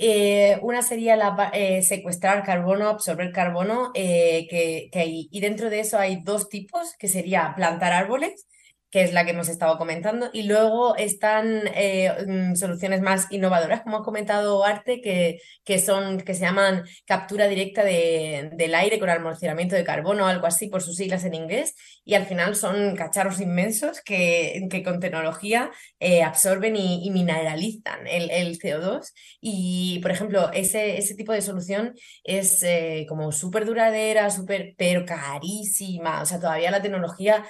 Eh, 0.00 0.58
una 0.62 0.82
sería 0.82 1.16
la, 1.16 1.50
eh, 1.52 1.82
secuestrar 1.82 2.44
carbono, 2.44 2.88
absorber 2.88 3.32
carbono, 3.32 3.90
eh, 3.94 4.46
que, 4.48 4.88
y 5.30 5.40
dentro 5.40 5.70
de 5.70 5.80
eso 5.80 5.98
hay 5.98 6.22
dos 6.22 6.48
tipos, 6.48 6.94
que 6.98 7.08
sería 7.08 7.52
plantar 7.56 7.92
árboles 7.92 8.46
que 8.90 9.02
es 9.02 9.12
la 9.12 9.24
que 9.24 9.32
hemos 9.32 9.48
estado 9.48 9.76
comentando, 9.76 10.30
y 10.32 10.44
luego 10.44 10.96
están 10.96 11.62
eh, 11.74 12.10
mm, 12.26 12.54
soluciones 12.54 13.02
más 13.02 13.26
innovadoras, 13.30 13.82
como 13.82 13.98
ha 13.98 14.02
comentado 14.02 14.64
Arte, 14.64 15.00
que, 15.02 15.40
que, 15.64 15.78
son, 15.78 16.20
que 16.20 16.34
se 16.34 16.40
llaman 16.40 16.84
captura 17.04 17.48
directa 17.48 17.84
de, 17.84 18.50
del 18.54 18.74
aire 18.74 18.98
con 18.98 19.10
almacenamiento 19.10 19.76
de 19.76 19.84
carbono, 19.84 20.26
algo 20.26 20.46
así 20.46 20.68
por 20.68 20.82
sus 20.82 20.96
siglas 20.96 21.24
en 21.24 21.34
inglés, 21.34 21.74
y 22.04 22.14
al 22.14 22.24
final 22.26 22.56
son 22.56 22.96
cacharros 22.96 23.40
inmensos 23.40 24.00
que, 24.00 24.66
que 24.70 24.82
con 24.82 25.00
tecnología 25.00 25.70
eh, 26.00 26.22
absorben 26.22 26.74
y, 26.76 27.10
mineralizan 27.10 28.06
el, 28.06 28.30
el, 28.30 28.58
CO2. 28.58 29.12
Y, 29.40 29.98
por 30.00 30.10
ejemplo, 30.10 30.50
ese, 30.52 30.98
ese 30.98 31.14
tipo 31.14 31.32
de 31.32 31.42
solución 31.42 31.94
es 32.24 32.62
eh, 32.62 33.06
como 33.08 33.32
súper 33.32 33.66
duradera, 33.66 34.28
pero 34.76 35.04
carísima, 35.04 36.22
o 36.22 36.26
sea, 36.26 36.38
todavía 36.38 36.70
la 36.70 36.82
tecnología 36.82 37.44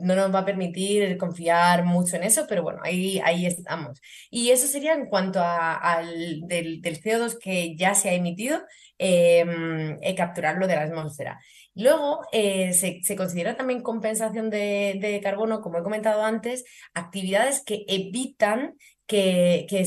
no 0.00 0.14
nos 0.14 0.34
va 0.34 0.40
a 0.40 0.44
permitir 0.44 0.55
permitir 0.56 1.18
confiar 1.18 1.84
mucho 1.84 2.16
en 2.16 2.24
eso, 2.24 2.46
pero 2.48 2.62
bueno, 2.62 2.80
ahí, 2.82 3.46
estamos. 3.46 4.00
Y 4.30 4.50
eso 4.50 4.66
sería 4.66 4.94
en 4.94 5.06
cuanto 5.06 5.40
al 5.42 6.40
del, 6.46 6.82
CO2 6.82 7.38
que 7.38 7.76
ya 7.76 7.94
se 7.94 8.08
ha 8.08 8.14
emitido, 8.14 8.60
em, 8.98 9.96
eh, 10.00 10.14
capturarlo 10.16 10.66
de 10.66 10.76
la 10.76 10.82
atmósfera. 10.82 11.38
Luego, 11.74 12.20
eh, 12.32 12.72
se, 12.72 13.16
considera 13.16 13.56
también 13.56 13.82
compensación 13.82 14.48
de, 14.50 15.20
carbono, 15.22 15.60
como 15.60 15.78
he 15.78 15.82
comentado 15.82 16.22
antes, 16.24 16.64
actividades 16.94 17.62
que 17.64 17.84
evitan 17.88 18.74
que, 19.06 19.66
se, 19.68 19.82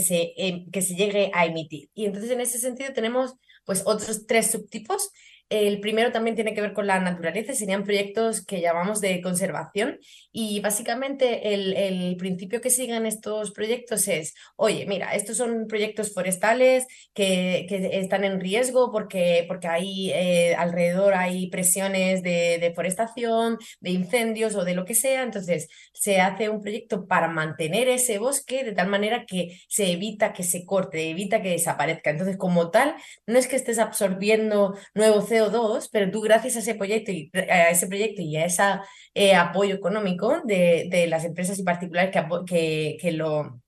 se, 0.00 0.32
em, 0.36 0.70
que 0.70 0.82
se 0.82 0.94
llegue 0.94 1.30
a 1.34 1.46
emitir. 1.46 1.90
Y 1.94 2.06
entonces, 2.06 2.30
en 2.30 2.40
ese 2.40 2.58
sentido, 2.58 2.92
tenemos 2.92 3.34
pues 3.64 3.82
otros 3.86 4.26
tres 4.26 4.50
subtipos 4.50 5.10
el 5.48 5.80
primero 5.80 6.12
también 6.12 6.34
tiene 6.34 6.54
que 6.54 6.60
ver 6.60 6.72
con 6.72 6.86
la 6.86 6.98
naturaleza, 7.00 7.54
serían 7.54 7.84
proyectos 7.84 8.44
que 8.44 8.60
llamamos 8.60 9.00
de 9.00 9.20
conservación 9.20 9.98
y 10.32 10.60
básicamente 10.60 11.54
el, 11.54 12.16
principio 12.18 12.60
que 12.60 12.70
siguen 12.70 13.06
estos 13.06 13.52
proyectos 13.52 14.08
es, 14.08 14.34
oye, 14.56 14.86
mira, 14.86 15.14
estos 15.14 15.36
son 15.36 15.66
proyectos 15.66 16.14
forestales 16.14 16.86
que, 17.12 17.66
están 17.92 18.24
en 18.24 18.40
riesgo 18.40 18.90
porque, 18.92 19.44
porque 19.48 19.68
ahí 19.68 20.10
eh, 20.12 20.54
alrededor 20.56 21.14
hay 21.14 21.48
presiones 21.50 22.22
de 22.22 22.58
deforestación, 22.60 23.58
de 23.80 23.90
incendios 23.90 24.54
o 24.54 24.64
de 24.64 24.74
lo 24.74 24.84
que 24.84 24.94
sea, 24.94 25.22
entonces 25.22 25.68
se 25.92 26.20
hace 26.20 26.48
un 26.48 26.60
proyecto 26.60 27.06
para 27.06 27.28
mantener 27.28 27.88
ese 27.88 28.18
bosque 28.18 28.64
de 28.64 28.72
tal 28.72 28.88
manera 28.88 29.24
que 29.26 29.58
se 29.68 29.92
evita 29.92 30.32
que 30.32 30.42
se 30.42 30.64
corte, 30.64 31.10
evita 31.10 31.42
que 31.42 31.50
desaparezca. 31.50 32.10
Entonces, 32.10 32.36
como 32.36 32.70
tal, 32.70 32.94
no 33.26 33.38
es 33.38 33.46
que 33.46 33.56
estés 33.56 33.78
absorbiendo 33.78 34.76
nuevo 34.94 35.22
CO2, 35.34 35.88
pero 35.92 36.10
tú 36.10 36.20
gracias 36.20 36.56
a 36.56 36.60
ese 36.60 36.74
proyecto 36.74 37.10
y 37.10 37.30
a 37.34 37.70
ese 37.70 37.86
proyecto 37.86 38.22
y 38.22 38.36
a 38.36 38.46
ese 38.46 38.62
eh, 39.14 39.34
apoyo 39.34 39.74
económico 39.74 40.40
de, 40.44 40.88
de, 40.90 41.06
las 41.06 41.24
empresas 41.24 41.58
y 41.58 41.62
particulares 41.62 42.10
que, 42.12 42.22
que, 42.46 42.96
que 43.00 43.12
lo 43.12 43.60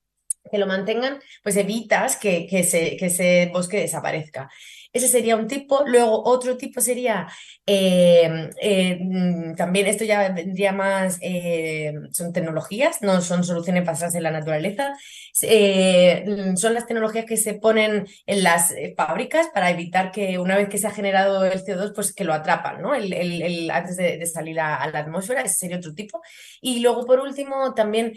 que 0.51 0.59
lo 0.59 0.67
mantengan, 0.67 1.19
pues 1.43 1.57
evitas 1.57 2.17
que, 2.17 2.47
que, 2.47 2.63
se, 2.63 2.97
que 2.97 3.07
ese 3.07 3.51
bosque 3.53 3.81
desaparezca. 3.81 4.49
Ese 4.97 5.09
sería 5.09 5.37
un 5.37 5.47
tipo. 5.47 5.85
Luego, 5.87 6.23
otro 6.25 6.57
tipo 6.57 6.81
sería, 6.81 7.27
eh, 7.67 8.51
eh, 8.63 8.99
mm, 8.99 9.55
también 9.55 9.87
esto 9.87 10.05
ya 10.05 10.33
vendría 10.33 10.73
más, 10.73 11.19
eh, 11.21 11.93
son 12.13 12.33
tecnologías, 12.33 13.03
no 13.03 13.21
son 13.21 13.45
soluciones 13.45 13.85
basadas 13.85 14.15
en 14.15 14.23
la 14.23 14.31
naturaleza. 14.31 14.95
Mm, 15.43 16.57
son 16.57 16.73
las 16.73 16.87
tecnologías 16.87 17.27
que 17.27 17.37
se 17.37 17.55
ponen 17.55 18.07
en 18.25 18.43
las 18.43 18.75
fábricas 18.97 19.49
para 19.53 19.71
evitar 19.71 20.11
que 20.13 20.39
una 20.39 20.57
vez 20.57 20.71
que 20.71 20.79
se 20.79 20.87
ha 20.87 20.91
generado 20.91 21.45
el 21.45 21.63
CO2, 21.63 21.93
pues 21.95 22.15
que 22.15 22.25
lo 22.25 22.33
atrapan, 22.33 22.81
¿no? 22.81 22.95
El, 22.95 23.71
antes 23.71 23.97
de, 23.99 24.25
salir 24.27 24.59
a, 24.61 24.87
la 24.91 25.01
atmósfera, 25.01 25.43
ese 25.43 25.57
sería 25.57 25.77
otro 25.77 25.93
tipo. 25.95 26.23
Y 26.63 26.81
luego, 26.81 27.05
por 27.05 27.21
último, 27.21 27.75
también, 27.75 28.15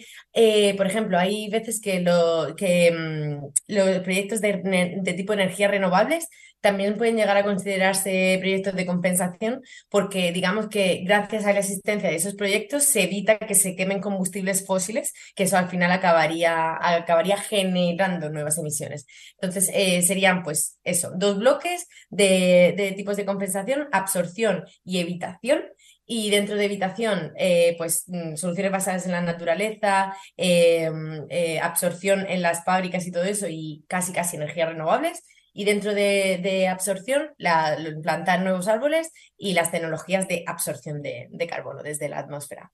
por 0.78 0.88
ejemplo, 0.88 1.20
hay 1.20 1.50
veces 1.50 1.82
que 1.82 2.00
mm, 2.00 3.48
los 3.68 4.00
proyectos 4.00 4.40
de, 4.40 5.14
tipo 5.18 5.34
energía 5.34 5.68
renovables 5.68 6.30
también 6.62 6.98
pueden 6.98 7.16
llegar 7.16 7.38
a 7.38 7.44
considerarse 7.44 8.38
proyectos 8.40 8.76
de 8.76 8.86
compensación 8.86 9.62
porque 9.90 10.32
digamos 10.32 10.68
que 10.68 11.02
gracias 11.06 11.46
a 11.46 11.54
la 11.54 11.60
existencia 11.60 12.10
de 12.10 12.16
esos 12.16 12.36
proyectos 12.36 12.84
se 12.84 13.04
evita 13.04 13.38
que 13.38 13.56
se 13.56 13.76
quemen 13.76 14.02
combustibles 14.02 14.66
fósiles, 14.66 15.14
que 15.36 15.44
eso 15.44 15.58
al 15.58 15.70
final 15.70 15.92
acabaría, 15.92 16.78
acabaría 16.80 17.38
generando 17.38 18.30
nuevas 18.30 18.58
emisiones. 18.58 19.06
Entonces, 19.34 19.70
eh, 19.74 20.02
serían 20.02 20.44
pues 20.44 20.80
eso, 20.84 21.12
dos 21.16 21.38
bloques 21.40 21.88
de, 22.10 22.74
de 22.76 22.92
tipos 22.94 23.18
de 23.18 23.26
compensación, 23.26 23.88
absorción 23.92 24.66
y 24.84 25.00
evitación. 25.00 25.64
Y 26.12 26.32
dentro 26.32 26.56
de 26.56 26.66
evitación, 26.66 27.34
eh, 27.38 27.76
pues 27.78 28.06
mm, 28.08 28.36
soluciones 28.36 28.72
basadas 28.72 29.06
en 29.06 29.12
la 29.12 29.22
naturaleza, 29.22 30.16
eh, 30.38 30.90
mm, 30.90 31.28
absorción 31.62 32.26
en 32.28 32.42
las 32.42 32.64
fábricas 32.66 33.06
y 33.06 33.12
todo 33.12 33.24
eso, 33.24 33.48
y 33.48 33.86
casi 33.88 34.12
casi 34.12 34.38
energías 34.38 34.70
renovables 34.70 35.22
y 35.60 35.66
dentro 35.66 35.94
de, 35.94 36.70
absorción, 36.72 37.34
la, 37.38 37.78
plantar 38.02 38.40
nuevos 38.44 38.70
árboles 38.70 39.12
y 39.38 39.52
las 39.52 39.72
tecnologías 39.72 40.26
de 40.26 40.46
absorción 40.48 41.02
de, 41.02 41.48
carbono 41.50 41.84
desde 41.84 42.08
la 42.08 42.20
atmósfera. 42.20 42.72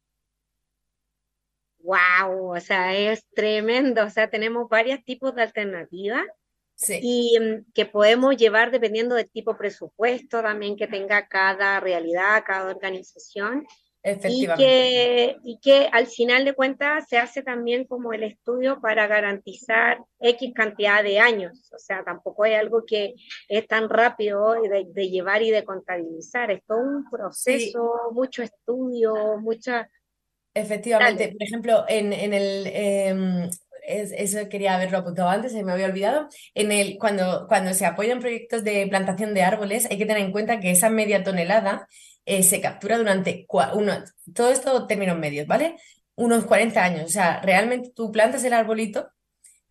¡Wow! 1.79 2.55
O 2.55 2.59
sea, 2.59 2.95
es 2.95 3.25
tremendo. 3.33 4.03
O 4.03 4.09
sea, 4.11 4.29
tenemos 4.29 4.69
varios 4.69 5.03
tipos 5.03 5.33
de 5.33 5.41
alternativas 5.41 6.27
y 7.01 7.39
mm, 7.39 7.71
que 7.73 7.87
podemos 7.87 8.37
llevar 8.37 8.69
dependiendo 8.69 9.15
del 9.15 9.31
tipo 9.31 9.53
de 9.53 9.57
presupuesto 9.57 10.43
también 10.43 10.77
que 10.77 10.85
tenga 10.85 11.27
cada 11.27 11.79
realidad, 11.79 12.43
cada 12.45 12.69
organización. 12.69 13.65
Y 14.05 14.47
que, 14.55 15.37
y 15.43 15.57
que 15.59 15.89
al 15.91 16.05
final 16.05 16.45
de 16.45 16.53
cuentas 16.53 17.05
se 17.09 17.17
hace 17.17 17.41
también 17.41 17.85
como 17.85 18.13
el 18.13 18.21
estudio 18.21 18.79
para 18.79 19.07
garantizar 19.07 19.97
X 20.19 20.53
cantidad 20.53 21.03
de 21.03 21.19
años. 21.19 21.71
O 21.73 21.79
sea, 21.79 22.03
tampoco 22.03 22.45
es 22.45 22.55
algo 22.55 22.85
que 22.85 23.15
es 23.49 23.67
tan 23.67 23.89
rápido 23.89 24.53
de, 24.61 25.09
llevar 25.09 25.41
y 25.41 25.49
de 25.49 25.63
contabilizar. 25.63 26.51
Es 26.51 26.63
todo 26.67 26.81
un 26.81 27.09
proceso, 27.09 28.11
mucho 28.11 28.43
estudio, 28.43 29.39
mucha... 29.39 29.89
Efectivamente. 30.53 31.29
Por 31.29 31.43
ejemplo, 31.43 31.85
en, 31.87 32.13
en 32.13 32.33
el... 32.33 32.67
Em, 32.67 33.49
eso 33.87 34.49
quería 34.49 34.75
haberlo 34.75 34.99
apuntado 34.99 35.29
antes, 35.29 35.51
se 35.51 35.63
me 35.63 35.71
había 35.71 35.85
olvidado. 35.85 36.27
En 36.53 36.71
el, 36.71 36.97
cuando, 36.99 37.45
cuando 37.47 37.73
se 37.73 37.85
apoyan 37.85 38.19
proyectos 38.19 38.63
de 38.63 38.87
plantación 38.87 39.33
de 39.33 39.43
árboles, 39.43 39.87
hay 39.89 39.97
que 39.97 40.05
tener 40.05 40.23
en 40.23 40.31
cuenta 40.31 40.59
que 40.59 40.71
esa 40.71 40.89
media 40.89 41.23
tonelada 41.23 41.87
eh, 42.25 42.43
se 42.43 42.61
captura 42.61 42.97
durante 42.97 43.45
uno, 43.73 43.93
todo 44.33 44.49
esto 44.49 44.87
términos 44.87 45.17
medios, 45.17 45.47
¿vale? 45.47 45.77
Unos 46.15 46.45
40 46.45 46.83
años. 46.83 47.05
O 47.05 47.09
sea, 47.09 47.41
realmente 47.41 47.91
tú 47.95 48.11
plantas 48.11 48.43
el 48.43 48.53
arbolito 48.53 49.09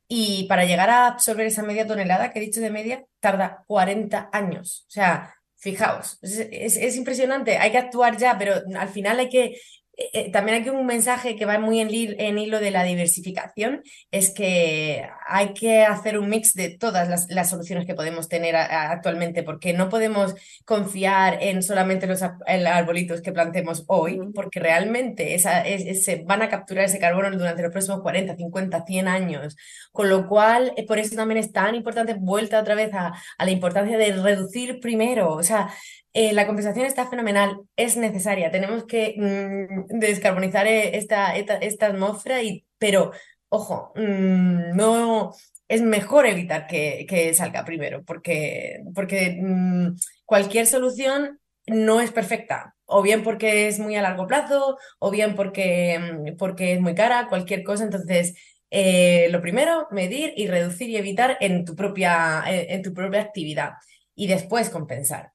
y 0.09 0.45
para 0.49 0.65
llegar 0.65 0.91
a 0.91 1.07
absorber 1.09 1.47
esa 1.47 1.63
media 1.63 1.87
tonelada 1.87 2.33
que 2.33 2.39
he 2.39 2.43
dicho 2.43 2.61
de 2.61 2.71
media, 2.71 3.05
tarda 3.21 3.65
40 3.67 4.31
años. 4.33 4.85
O 4.89 4.91
sea, 4.91 5.35
fijaos, 5.57 6.19
es, 6.23 6.77
es 6.77 6.97
impresionante. 6.97 7.59
Hay 7.59 7.71
que 7.73 7.79
actuar 7.79 8.17
ya, 8.17 8.39
pero 8.39 8.55
al 8.79 8.89
final 8.89 9.19
hay 9.19 9.29
que 9.29 9.57
eh, 9.97 10.11
eh, 10.13 10.31
también 10.33 10.63
hay 10.63 10.69
un 10.71 10.87
mensaje 10.87 11.37
que 11.37 11.47
va 11.47 11.59
muy 11.59 11.81
en, 11.81 11.89
en, 11.93 12.39
hilo 12.39 12.59
de 12.61 12.71
la 12.71 12.83
diversificación, 12.85 13.83
es 14.11 14.33
que 14.33 15.09
hay 15.27 15.55
que 15.55 15.83
hacer 15.83 16.19
un 16.19 16.29
mix 16.29 16.55
de 16.55 16.71
todas 16.71 17.29
las, 17.29 17.51
soluciones 17.51 17.87
que 17.87 17.95
podemos 17.95 18.29
tener 18.29 18.57
actualmente, 18.57 19.43
porque 19.43 19.73
no 19.73 19.89
podemos 19.89 20.35
confiar 20.65 21.39
en 21.43 21.63
solamente 21.63 22.07
los 22.07 22.23
arbolitos 22.23 23.21
que 23.21 23.33
plantemos 23.33 23.85
hoy, 23.87 24.19
porque 24.35 24.61
realmente 24.61 25.35
esa, 25.35 25.63
se 25.65 26.25
van 26.25 26.43
a 26.43 26.49
capturar 26.49 26.87
ese 26.87 26.99
carbono 26.99 27.31
durante 27.37 27.63
los 27.63 27.73
próximos 27.73 28.01
40, 28.03 28.37
50, 28.37 28.85
100 28.85 29.09
años, 29.09 29.57
con 29.93 30.09
lo 30.09 30.27
cual 30.29 30.73
eh, 30.77 30.87
por 30.87 30.99
eso 30.99 31.15
también 31.17 31.39
es 31.39 31.53
tan 31.53 31.75
importante, 31.75 32.15
vuelta 32.15 32.61
otra 32.61 32.75
vez 32.75 32.93
a, 32.95 33.13
a 33.39 33.45
la 33.45 33.51
importancia 33.51 33.99
de 33.99 34.13
reducir 34.13 34.81
primero, 34.81 35.33
o 35.33 35.43
sea, 35.43 35.69
eh, 36.15 36.33
la 36.33 36.47
compensación 36.47 36.87
está 36.87 37.09
fenomenal, 37.11 37.63
es 37.77 37.97
necesaria, 37.97 38.53
tenemos 38.53 38.85
que 38.87 39.17
mm, 39.19 39.99
descarbonizar 39.99 40.65
eh, 40.69 40.97
esta, 40.97 41.37
esta, 41.37 41.87
atmósfera, 41.87 42.41
y, 42.41 42.65
pero 42.79 43.11
ojo, 43.49 43.93
mm, 43.97 44.77
no 44.77 45.33
es 45.69 45.83
mejor 45.83 46.27
evitar 46.27 46.69
que, 46.69 47.05
que 47.09 47.35
salga 47.35 47.65
primero, 47.65 48.05
porque, 48.05 48.81
porque 48.95 49.39
mm, 49.43 49.97
cualquier 50.25 50.67
solución 50.69 51.41
no 51.67 52.01
es 52.01 52.13
perfecta, 52.13 52.77
o 52.87 53.03
bien 53.03 53.25
porque 53.25 53.67
es 53.69 53.81
muy 53.81 53.97
a 53.97 54.03
largo 54.03 54.27
plazo, 54.29 54.79
o 55.01 55.11
bien 55.11 55.35
porque, 55.35 56.35
porque 56.39 56.75
es 56.75 56.81
muy 56.81 56.95
cara, 56.95 57.29
cualquier 57.29 57.65
cosa. 57.65 57.85
Entonces, 57.85 58.35
eh, 58.71 59.29
lo 59.31 59.41
primero, 59.41 59.89
medir 59.91 60.33
y 60.37 60.47
reducir 60.49 60.91
y 60.91 60.97
evitar 60.97 61.39
en 61.41 61.65
tu 61.65 61.75
propia, 61.75 62.45
en 62.47 62.83
tu 62.83 62.93
propia 62.95 63.23
actividad 63.23 63.73
y 64.15 64.27
después 64.29 64.71
compensar. 64.71 65.34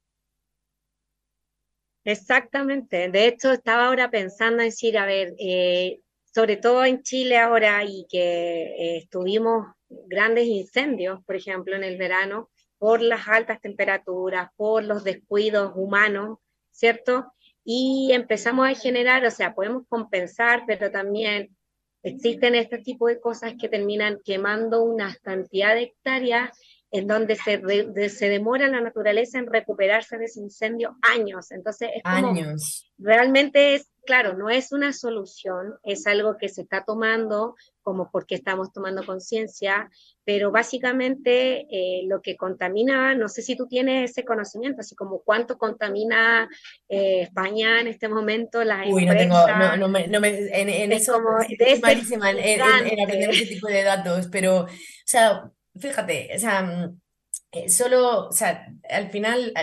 Exactamente. 2.12 3.08
De 3.10 3.28
hecho, 3.28 3.52
estaba 3.52 3.86
ahora 3.86 4.10
pensando 4.10 4.64
en 4.64 4.70
decir, 4.70 4.98
a 4.98 5.06
ver, 5.06 5.36
eh, 5.38 6.00
sobre 6.34 6.58
todo 6.58 6.84
en 6.84 7.04
Chile 7.04 7.38
ahora 7.38 7.84
y 7.84 8.08
que 8.10 8.98
eh, 8.98 9.08
tuvimos 9.12 9.68
grandes 10.08 10.48
incendios, 10.48 11.24
por 11.24 11.36
ejemplo, 11.36 11.76
en 11.76 11.84
el 11.84 11.98
verano, 11.98 12.50
por 12.80 13.04
las 13.04 13.28
altas 13.28 13.62
temperaturas, 13.62 14.50
por 14.56 14.84
los 14.86 15.04
descuidos 15.04 15.74
humanos, 15.76 16.40
¿cierto? 16.72 17.32
Y 17.64 18.10
empezamos 18.12 18.68
a 18.68 18.74
generar, 18.74 19.24
o 19.24 19.30
sea, 19.30 19.54
podemos 19.54 19.84
compensar, 19.88 20.64
pero 20.66 20.90
también 20.90 21.56
existen 22.02 22.56
este 22.56 22.80
tipo 22.80 23.08
de 23.08 23.20
cosas 23.20 23.54
que 23.62 23.70
terminan 23.70 24.18
quemando 24.26 24.82
una 24.82 25.16
cantidad 25.22 25.76
de 25.76 25.84
hectáreas 25.84 26.58
en 26.92 27.08
donde 27.08 27.36
se, 27.36 28.10
se 28.10 28.30
demora 28.30 28.68
la 28.68 28.82
naturaleza 28.82 29.38
en 29.38 29.48
recuperarse 29.48 30.18
de 30.18 30.26
ese 30.26 30.40
incendio 30.40 30.98
años. 31.02 31.52
Entonces, 31.52 31.90
es 31.96 32.04
como, 32.04 32.30
años. 32.30 32.92
realmente 32.98 33.76
es, 33.76 33.92
claro, 34.06 34.34
no 34.36 34.50
es 34.50 34.72
una 34.72 34.92
solución, 34.92 35.76
es 35.84 36.08
algo 36.08 36.38
que 36.38 36.50
se 36.50 36.62
está 36.62 36.84
tomando 36.84 37.56
como 37.84 38.10
porque 38.12 38.36
estamos 38.36 38.74
tomando 38.74 39.06
conciencia, 39.06 39.90
pero 40.24 40.52
básicamente 40.52 41.68
eh, 41.72 42.04
lo 42.08 42.22
que 42.22 42.36
contamina, 42.36 43.16
no 43.16 43.30
sé 43.30 43.42
si 43.42 43.56
tú 43.56 43.68
tienes 43.68 44.12
ese 44.12 44.26
conocimiento, 44.26 44.82
así 44.82 44.96
como 44.96 45.22
cuánto 45.22 45.58
contamina 45.58 46.50
eh, 46.88 47.22
España 47.22 47.82
en 47.82 47.88
este 47.88 48.08
momento, 48.08 48.64
las 48.64 48.88
Uy, 48.88 49.06
no 49.06 49.16
tengo, 49.16 49.48
no, 49.48 49.78
no 49.78 49.88
me, 49.88 50.08
no 50.08 50.20
me, 50.20 50.30
en, 50.30 50.70
en 50.70 50.92
eso 50.92 51.14
como, 51.14 51.38
es 51.40 51.82
malísima 51.82 52.32
en, 52.32 52.40
en, 52.40 52.62
aprender 53.02 53.30
ese 53.30 53.46
tipo 53.46 53.68
de 53.68 53.84
datos, 53.84 54.28
pero, 54.32 54.62
o 54.62 54.68
sea, 55.06 55.52
fíjate, 55.80 56.30
o 56.36 56.40
sea, 56.40 56.62
mm, 56.64 57.00
eh, 57.52 57.70
solo, 57.70 58.28
o 58.28 58.32
sea, 58.32 58.68
al 58.90 59.10
final, 59.10 59.54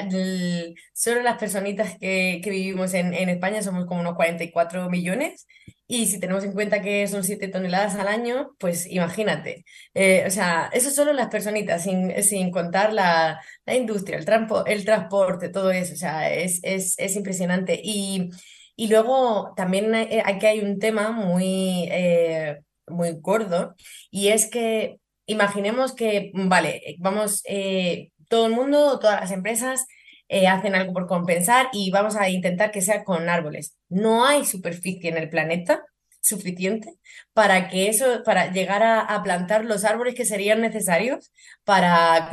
solo 0.93 1.23
las 1.23 1.39
personitas 1.39 1.97
que, 1.99 2.41
que 2.43 2.51
vivimos 2.51 2.95
en, 2.95 3.15
en, 3.15 3.29
España 3.29 3.63
somos 3.63 3.87
como 3.87 4.01
unos 4.01 4.17
44 4.17 4.91
millones 4.91 5.47
y 5.87 6.07
si 6.07 6.19
tenemos 6.19 6.43
en 6.45 6.53
cuenta 6.53 6.83
que 6.83 7.07
son 7.07 7.23
7 7.23 7.47
toneladas 7.49 7.95
al 7.95 8.09
año, 8.09 8.57
pues 8.59 8.87
imagínate. 8.91 9.65
Eh, 9.95 10.25
o 10.27 10.31
sea, 10.31 10.69
eso 10.73 10.91
solo 10.91 11.13
las 11.13 11.29
personitas, 11.29 11.85
sin, 11.85 12.23
sin 12.25 12.51
contar 12.51 12.93
la, 12.93 13.41
la 13.65 13.75
industria, 13.77 14.19
el, 14.19 14.27
el 14.67 14.85
transporte, 14.85 15.49
todo 15.49 15.71
eso, 15.71 15.95
o 15.95 15.97
sea, 15.97 16.33
es, 16.33 16.61
es, 16.65 16.99
es 16.99 17.17
impresionante. 17.17 17.81
Y, 17.83 18.31
y 18.75 18.89
luego 18.89 19.55
también 19.57 19.95
aquí 19.95 20.47
hay 20.47 20.61
un 20.61 20.79
tema 20.79 21.13
muy, 21.13 21.89
eh, 21.91 22.61
muy 22.89 23.13
gordo 23.21 23.75
y 24.11 24.29
es 24.29 24.49
que 24.49 24.99
imaginemos 25.27 25.95
que, 25.95 26.31
vale, 26.35 26.97
vamos, 26.99 27.43
eh, 27.47 28.11
todo 28.29 28.47
el 28.47 28.53
mundo, 28.53 28.99
todas 28.99 29.21
las 29.21 29.31
empresas 29.31 29.87
eh, 30.29 30.49
hacen 30.49 30.75
algo 30.75 30.93
por 30.93 31.07
compensar 31.07 31.69
y 31.73 31.91
vamos 31.91 32.17
a 32.17 32.29
intentar 32.29 32.71
que 32.71 32.83
sea 32.83 33.05
con 33.05 33.29
árboles. 33.29 33.77
No 33.89 34.27
hay 34.27 34.45
superficie 34.45 35.11
en 35.11 35.17
el 35.17 35.29
planeta 35.29 35.85
suficiente 36.21 36.95
para 37.33 37.69
que 37.69 37.89
eso, 37.89 38.23
para 38.25 38.51
llegar 38.51 38.83
a, 38.83 39.23
plantar 39.23 39.65
los 39.65 39.85
árboles 39.85 40.15
que 40.15 40.25
serían 40.25 40.61
necesarios 40.61 41.33
para, 41.65 42.29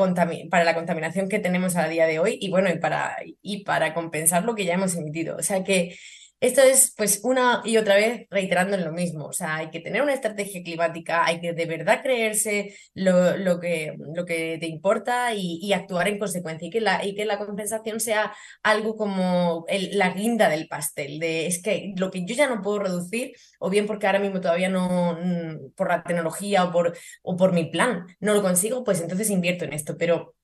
para 0.50 0.64
la 0.64 0.74
contaminación 0.76 1.30
que 1.30 1.40
tenemos 1.40 1.76
a 1.76 1.88
día 1.88 2.08
de 2.08 2.20
hoy 2.20 2.38
y 2.42 2.50
bueno, 2.50 2.70
y 2.70 2.80
para, 2.80 3.16
y 3.42 3.64
para 3.64 3.94
compensar 3.94 4.44
lo 4.46 4.56
que 4.56 4.66
ya 4.66 4.74
hemos 4.74 4.96
emitido. 4.96 5.38
O 5.38 5.44
sea 5.44 5.64
que 5.64 5.96
esto 6.44 6.62
es 6.62 6.94
pues 6.98 7.22
una 7.24 7.62
y 7.64 7.78
otra 7.78 7.96
vez 7.96 8.28
reiterando 8.30 8.76
en 8.76 8.84
lo 8.84 8.92
mismo, 8.92 9.28
o 9.28 9.34
sea, 9.34 9.56
hay 9.56 9.70
que 9.70 9.80
tener 9.80 10.02
una 10.02 10.14
estrategia 10.14 10.62
climática, 10.62 11.26
hay 11.26 11.40
que 11.40 11.54
de 11.54 11.66
verdad 11.66 12.02
creerse 12.04 12.76
lo, 12.94 13.38
lo, 13.38 13.62
que, 13.62 13.96
lo 14.14 14.26
que 14.26 14.58
te 14.60 14.68
importa 14.68 15.34
y, 15.34 15.72
actuar 15.72 16.10
en 16.10 16.20
consecuencia 16.20 16.68
y 16.68 16.70
que, 16.70 16.82
la, 16.82 17.06
y 17.06 17.16
que 17.16 17.24
la 17.24 17.38
compensación 17.40 18.02
sea 18.02 18.34
algo 18.62 18.98
como 18.98 19.66
la 19.94 20.10
guinda 20.10 20.50
del 20.50 20.68
pastel, 20.68 21.18
de 21.20 21.48
es 21.48 21.62
que 21.62 21.94
lo 21.96 22.12
que 22.12 22.26
yo 22.26 22.36
ya 22.36 22.50
no 22.50 22.62
puedo 22.62 22.80
reducir, 22.80 23.32
o 23.60 23.70
bien 23.70 23.88
porque 23.88 24.08
ahora 24.08 24.20
mismo 24.20 24.42
todavía 24.42 24.68
no, 24.68 25.18
mm, 25.22 25.72
por 25.78 25.88
la 25.88 26.04
tecnología 26.04 26.66
o 26.66 26.72
por, 26.74 26.98
o 27.22 27.38
por 27.38 27.54
mi 27.54 27.66
plan, 27.72 28.06
no 28.20 28.34
lo 28.34 28.42
consigo, 28.42 28.84
pues 28.84 29.00
entonces 29.00 29.30
invierto 29.30 29.64
en 29.64 29.74
esto, 29.74 29.96
pero... 29.98 30.36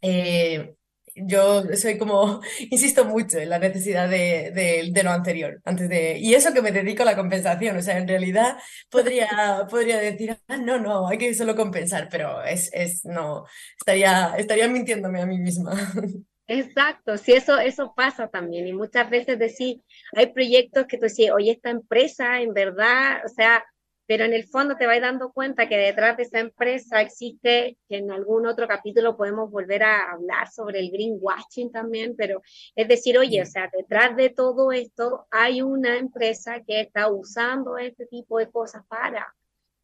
Eh, 0.00 0.74
yo 1.14 1.62
soy 1.76 1.98
como, 1.98 2.40
insisto 2.70 3.04
mucho 3.04 3.38
en 3.38 3.50
la 3.50 3.58
necesidad 3.58 4.08
de, 4.08 4.50
de, 4.52 5.02
lo 5.02 5.10
anterior, 5.10 5.60
antes 5.64 5.88
de, 5.88 6.18
y 6.18 6.34
eso 6.34 6.52
que 6.52 6.62
me 6.62 6.72
dedico 6.72 7.02
a 7.02 7.06
la 7.06 7.16
compensación, 7.16 7.76
o 7.76 7.82
sea, 7.82 7.98
en 7.98 8.08
realidad 8.08 8.56
podría, 8.90 9.28
podría 9.70 9.98
decir, 9.98 10.36
ah, 10.48 10.56
no, 10.56 10.78
no, 10.78 11.08
hay 11.08 11.18
que 11.18 11.34
solo 11.34 11.54
compensar, 11.56 12.08
pero 12.10 12.42
es, 12.42 12.70
es, 12.72 13.04
no, 13.04 13.44
estaría, 13.78 14.34
estaría 14.36 14.68
mintiéndome 14.68 15.20
a 15.20 15.26
mí 15.26 15.38
misma. 15.38 15.72
Exacto, 16.48 17.16
sí, 17.16 17.32
eso, 17.32 17.58
eso 17.58 17.94
pasa 17.96 18.28
también. 18.28 18.66
Y 18.66 18.72
muchas 18.74 19.08
veces 19.08 19.38
decir, 19.38 19.80
hay 20.14 20.32
proyectos 20.32 20.86
que 20.86 20.98
tú 20.98 21.06
decís, 21.06 21.30
oye, 21.30 21.52
esta 21.52 21.70
empresa 21.70 22.40
en 22.40 22.52
verdad, 22.52 23.22
o 23.24 23.28
sea, 23.28 23.64
pero 24.12 24.26
en 24.26 24.34
el 24.34 24.46
fondo 24.46 24.76
te 24.76 24.86
vas 24.86 25.00
dando 25.00 25.32
cuenta 25.32 25.66
que 25.66 25.78
detrás 25.78 26.18
de 26.18 26.24
esa 26.24 26.38
empresa 26.38 27.00
existe, 27.00 27.78
que 27.88 27.96
en 27.96 28.10
algún 28.10 28.46
otro 28.46 28.68
capítulo 28.68 29.16
podemos 29.16 29.50
volver 29.50 29.84
a 29.84 30.12
hablar 30.12 30.50
sobre 30.50 30.80
el 30.80 30.90
greenwashing 30.90 31.72
también, 31.72 32.14
pero 32.14 32.42
es 32.76 32.88
decir, 32.88 33.16
oye, 33.16 33.40
o 33.40 33.46
sea, 33.46 33.70
detrás 33.72 34.14
de 34.14 34.28
todo 34.28 34.70
esto 34.70 35.26
hay 35.30 35.62
una 35.62 35.96
empresa 35.96 36.60
que 36.60 36.82
está 36.82 37.10
usando 37.10 37.78
este 37.78 38.04
tipo 38.04 38.36
de 38.36 38.50
cosas 38.50 38.84
para 38.86 39.34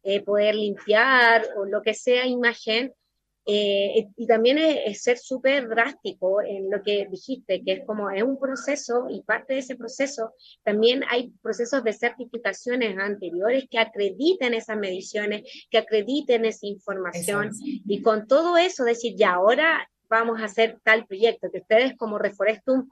eh, 0.03 0.21
poder 0.21 0.53
limpiar 0.53 1.47
o 1.57 1.65
lo 1.65 1.81
que 1.81 1.95
sea 1.95 2.27
imagen 2.27 2.93
eh, 3.51 4.07
y 4.15 4.27
también 4.27 4.59
es, 4.59 5.01
ser 5.01 5.17
súper 5.17 5.67
drástico 5.67 6.39
en 6.39 6.69
lo 6.69 6.83
que 6.83 7.07
dijiste, 7.09 7.63
que 7.63 7.71
es 7.71 7.85
como 7.85 8.11
es 8.11 8.21
un 8.21 8.39
proceso 8.39 9.07
y 9.09 9.23
parte 9.23 9.53
de 9.53 9.59
ese 9.61 9.75
proceso 9.75 10.33
también 10.63 11.03
hay 11.09 11.31
procesos 11.41 11.83
de 11.83 11.93
certificaciones 11.93 12.95
anteriores 12.99 13.65
que 13.67 13.79
acrediten 13.79 14.53
esas 14.53 14.77
mediciones, 14.77 15.41
que 15.71 15.79
acrediten 15.79 16.45
esa 16.45 16.67
información 16.67 17.49
y 17.63 18.03
con 18.03 18.27
todo 18.27 18.55
eso 18.55 18.83
decir, 18.83 19.15
ya 19.17 19.33
ahora 19.33 19.89
vamos 20.07 20.39
a 20.41 20.45
hacer 20.45 20.77
tal 20.83 21.07
proyecto, 21.07 21.49
que 21.51 21.59
ustedes 21.59 21.97
como 21.97 22.19
Reforestum 22.19 22.87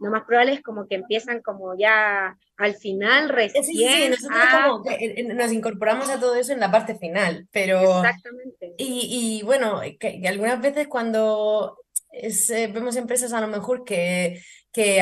lo 0.00 0.10
más 0.10 0.24
probable 0.24 0.54
es 0.54 0.62
como 0.62 0.86
que 0.86 0.96
empiezan 0.96 1.42
como 1.42 1.76
ya 1.78 2.36
al 2.56 2.74
final 2.74 3.28
recién. 3.28 3.64
Sí, 3.64 3.86
sí, 3.86 4.08
nosotros 4.08 4.38
como 4.64 4.82
que 4.82 4.94
eh, 4.94 5.14
eh, 5.18 5.34
nos 5.34 5.52
incorporamos 5.52 6.08
a 6.08 6.18
todo 6.18 6.34
eso 6.34 6.52
en 6.52 6.60
la 6.60 6.70
parte 6.70 6.94
final, 6.94 7.46
pero... 7.52 7.80
Exactamente. 7.80 8.74
Y, 8.78 9.40
y 9.40 9.44
bueno, 9.44 9.80
que, 9.98 10.22
algunas 10.26 10.60
veces 10.60 10.88
cuando 10.88 11.78
eh, 12.12 12.70
vemos 12.72 12.96
empresas 12.96 13.32
a 13.32 13.40
lo 13.40 13.48
mejor 13.48 13.84
que, 13.84 14.42
que, 14.72 15.00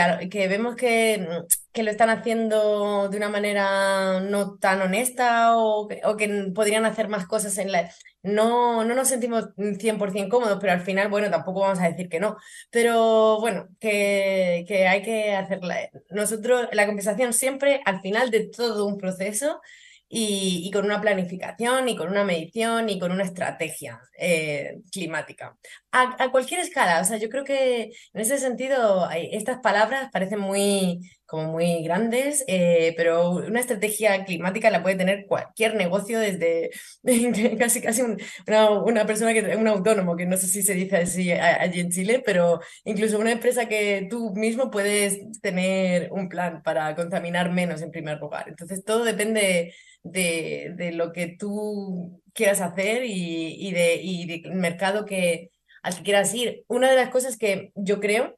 vemos 0.48 0.76
que, 0.76 1.26
que, 1.72 1.82
lo 1.82 1.90
están 1.90 2.10
haciendo 2.10 3.08
de 3.08 3.16
una 3.16 3.28
manera 3.28 4.20
no 4.20 4.56
tan 4.58 4.80
honesta 4.82 5.56
o, 5.56 5.88
o 6.04 6.16
que 6.16 6.52
podrían 6.54 6.84
hacer 6.84 7.08
más 7.08 7.26
cosas 7.26 7.58
en 7.58 7.72
la 7.72 7.90
no, 8.22 8.84
no 8.84 8.94
nos 8.94 9.08
sentimos 9.08 9.48
100% 9.56 10.28
cómodos, 10.28 10.58
pero 10.60 10.72
al 10.72 10.80
final, 10.80 11.08
bueno, 11.08 11.30
tampoco 11.30 11.60
vamos 11.60 11.78
a 11.80 11.88
decir 11.88 12.08
que 12.08 12.20
no. 12.20 12.36
Pero 12.70 13.40
bueno, 13.40 13.68
que, 13.78 14.64
que 14.66 14.88
hay 14.88 15.02
que 15.02 15.34
hacerla. 15.34 15.88
Nosotros, 16.10 16.68
la 16.72 16.86
compensación 16.86 17.32
siempre 17.32 17.80
al 17.84 18.00
final 18.00 18.30
de 18.30 18.48
todo 18.48 18.86
un 18.86 18.98
proceso 18.98 19.60
y, 20.08 20.70
con 20.72 20.84
una 20.84 21.00
planificación 21.00 21.88
y 21.88 21.96
con 21.96 22.08
una 22.08 22.24
medición 22.24 22.88
y 22.88 22.98
con 22.98 23.12
una 23.12 23.24
estrategia 23.24 24.00
eh, 24.18 24.78
climática. 24.90 25.56
A, 25.92 26.30
cualquier 26.30 26.60
escala, 26.60 27.00
o 27.00 27.04
sea, 27.04 27.18
yo 27.18 27.28
creo 27.28 27.44
que 27.44 27.82
en 28.12 28.20
ese 28.20 28.38
sentido 28.38 29.08
estas 29.10 29.58
palabras 29.58 30.10
parecen 30.12 30.40
muy, 30.40 31.00
como 31.28 31.52
muy 31.52 31.82
grandes, 31.82 32.42
eh, 32.48 32.94
pero 32.96 33.32
una 33.32 33.60
estrategia 33.60 34.24
climática 34.24 34.70
la 34.70 34.82
puede 34.82 34.96
tener 34.96 35.26
cualquier 35.26 35.74
negocio 35.74 36.18
desde 36.18 36.70
casi, 37.58 37.82
casi 37.82 38.00
una, 38.00 38.70
una, 38.70 39.06
persona, 39.06 39.34
que 39.34 39.54
un 39.54 39.68
autónomo, 39.68 40.16
que 40.16 40.24
no 40.24 40.38
sé 40.38 40.46
si 40.46 40.62
se 40.62 40.72
dice 40.72 40.96
así 40.96 41.30
allí 41.30 41.80
en 41.80 41.90
Chile, 41.90 42.22
pero 42.24 42.60
incluso 42.84 43.18
una 43.18 43.32
empresa 43.32 43.68
que 43.68 44.06
tú 44.08 44.34
mismo 44.34 44.70
puedes 44.70 45.20
tener 45.42 46.10
un 46.12 46.30
plan 46.30 46.62
para 46.62 46.94
contaminar 46.96 47.52
menos 47.52 47.82
en 47.82 47.90
primer 47.90 48.18
lugar. 48.18 48.46
Entonces 48.48 48.82
todo 48.82 49.04
depende 49.04 49.74
de, 50.02 50.72
de 50.76 50.92
lo 50.92 51.12
que 51.12 51.36
tú 51.38 52.22
quieras 52.32 52.62
hacer 52.62 53.04
y, 53.04 53.68
y, 53.68 53.72
de, 53.72 53.96
y 53.96 54.40
del 54.40 54.54
mercado 54.54 55.04
que, 55.04 55.50
al 55.82 55.94
que 55.94 56.04
quieras 56.04 56.32
ir. 56.32 56.64
Una 56.68 56.88
de 56.88 56.96
las 56.96 57.10
cosas 57.10 57.36
que 57.36 57.70
yo 57.74 58.00
creo 58.00 58.37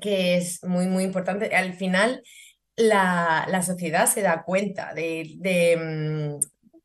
que 0.00 0.36
es 0.36 0.62
muy, 0.64 0.86
muy 0.86 1.04
importante, 1.04 1.54
al 1.54 1.74
final 1.74 2.22
la, 2.76 3.46
la 3.48 3.62
sociedad 3.62 4.06
se 4.06 4.22
da 4.22 4.44
cuenta 4.44 4.94
de, 4.94 5.34
de, 5.38 6.38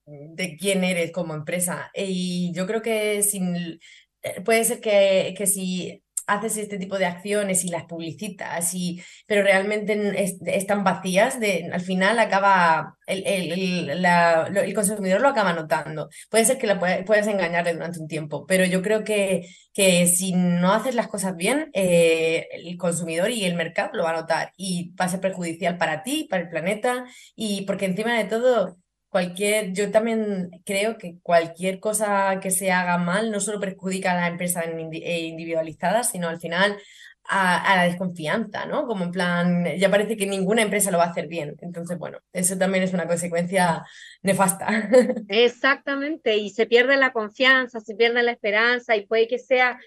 mm, 0.05 0.35
de, 0.35 0.57
quién 0.57 0.83
eres 0.83 1.11
como 1.11 1.33
empresa. 1.33 1.91
Y 1.93 2.51
yo 2.53 2.65
creo 2.67 2.81
que 2.81 3.23
sin, 3.23 3.79
eh, 4.23 4.41
puede 4.43 4.63
ser 4.63 4.79
que, 4.81 5.33
que 5.37 5.47
si 5.47 6.03
haces 6.33 6.57
este 6.57 6.77
tipo 6.77 6.97
de 6.97 7.05
acciones 7.05 7.63
y 7.65 7.69
las 7.69 7.85
publicitas, 7.85 8.73
y, 8.73 9.01
pero 9.27 9.43
realmente 9.43 10.23
están 10.47 10.83
vacías, 10.83 11.39
de, 11.39 11.69
al 11.71 11.81
final 11.81 12.19
acaba, 12.19 12.97
el, 13.05 13.23
el, 13.25 13.89
el, 13.89 14.73
consumidor 14.73 15.21
lo 15.21 15.29
acaba 15.29 15.53
notando. 15.53 16.09
Puede 16.29 16.45
ser 16.45 16.57
que 16.57 16.67
la 16.67 16.79
puedas 16.79 17.27
engañarle 17.27 17.73
durante 17.73 17.99
un 17.99 18.07
tiempo, 18.07 18.45
pero 18.45 18.65
yo 18.65 18.81
creo 18.81 19.03
que, 19.03 19.47
que 19.73 20.07
si 20.07 20.33
no 20.33 20.73
haces 20.73 20.95
las 20.95 21.07
cosas 21.07 21.35
bien, 21.35 21.69
eh, 21.73 22.47
el 22.51 22.77
consumidor 22.77 23.29
y 23.31 23.45
el 23.45 23.55
mercado 23.55 23.91
lo 23.93 24.03
va 24.03 24.11
a 24.11 24.21
notar 24.21 24.53
y 24.57 24.93
va 24.95 25.05
a 25.05 25.09
ser 25.09 25.19
perjudicial 25.19 25.77
para 25.77 26.03
ti, 26.03 26.27
para 26.29 26.43
el 26.43 26.49
planeta, 26.49 27.05
y 27.35 27.63
porque 27.63 27.85
encima 27.85 28.17
de 28.17 28.25
todo 28.25 28.77
cualquier, 29.11 29.73
yo 29.73 29.91
también 29.91 30.49
creo 30.65 30.97
que 30.97 31.17
cualquier 31.21 31.81
cosa 31.81 32.39
que 32.41 32.49
se 32.49 32.71
haga 32.71 32.97
mal 32.97 33.29
no 33.29 33.41
solo 33.41 33.59
perjudica 33.59 34.13
a 34.13 34.21
la 34.21 34.27
empresa 34.27 34.63
eh, 34.63 35.19
individualizada, 35.27 36.03
sino 36.03 36.29
al 36.29 36.39
final 36.39 36.77
a, 37.25 37.75
la 37.75 37.83
desconfianza, 37.83 38.65
¿no? 38.65 38.87
Como 38.87 39.03
en 39.03 39.11
plan, 39.11 39.65
ya 39.77 39.91
parece 39.91 40.15
que 40.15 40.25
ninguna 40.25 40.61
empresa 40.61 40.91
lo 40.91 40.97
va 40.97 41.05
a 41.05 41.09
hacer 41.09 41.27
bien. 41.27 41.57
Entonces, 41.59 41.97
bueno, 41.97 42.19
eso 42.31 42.57
también 42.57 42.85
es 42.85 42.93
una 42.93 43.05
consecuencia 43.05 43.85
nefasta. 44.21 44.67
Exactamente, 45.27 46.37
y 46.37 46.49
se 46.49 46.65
pierde 46.65 46.95
la 46.95 47.11
confianza, 47.11 47.81
se 47.81 47.95
pierde 47.95 48.23
la 48.23 48.31
esperanza 48.31 48.95
y 48.95 49.05
puede 49.05 49.27
que 49.27 49.39
sea, 49.39 49.77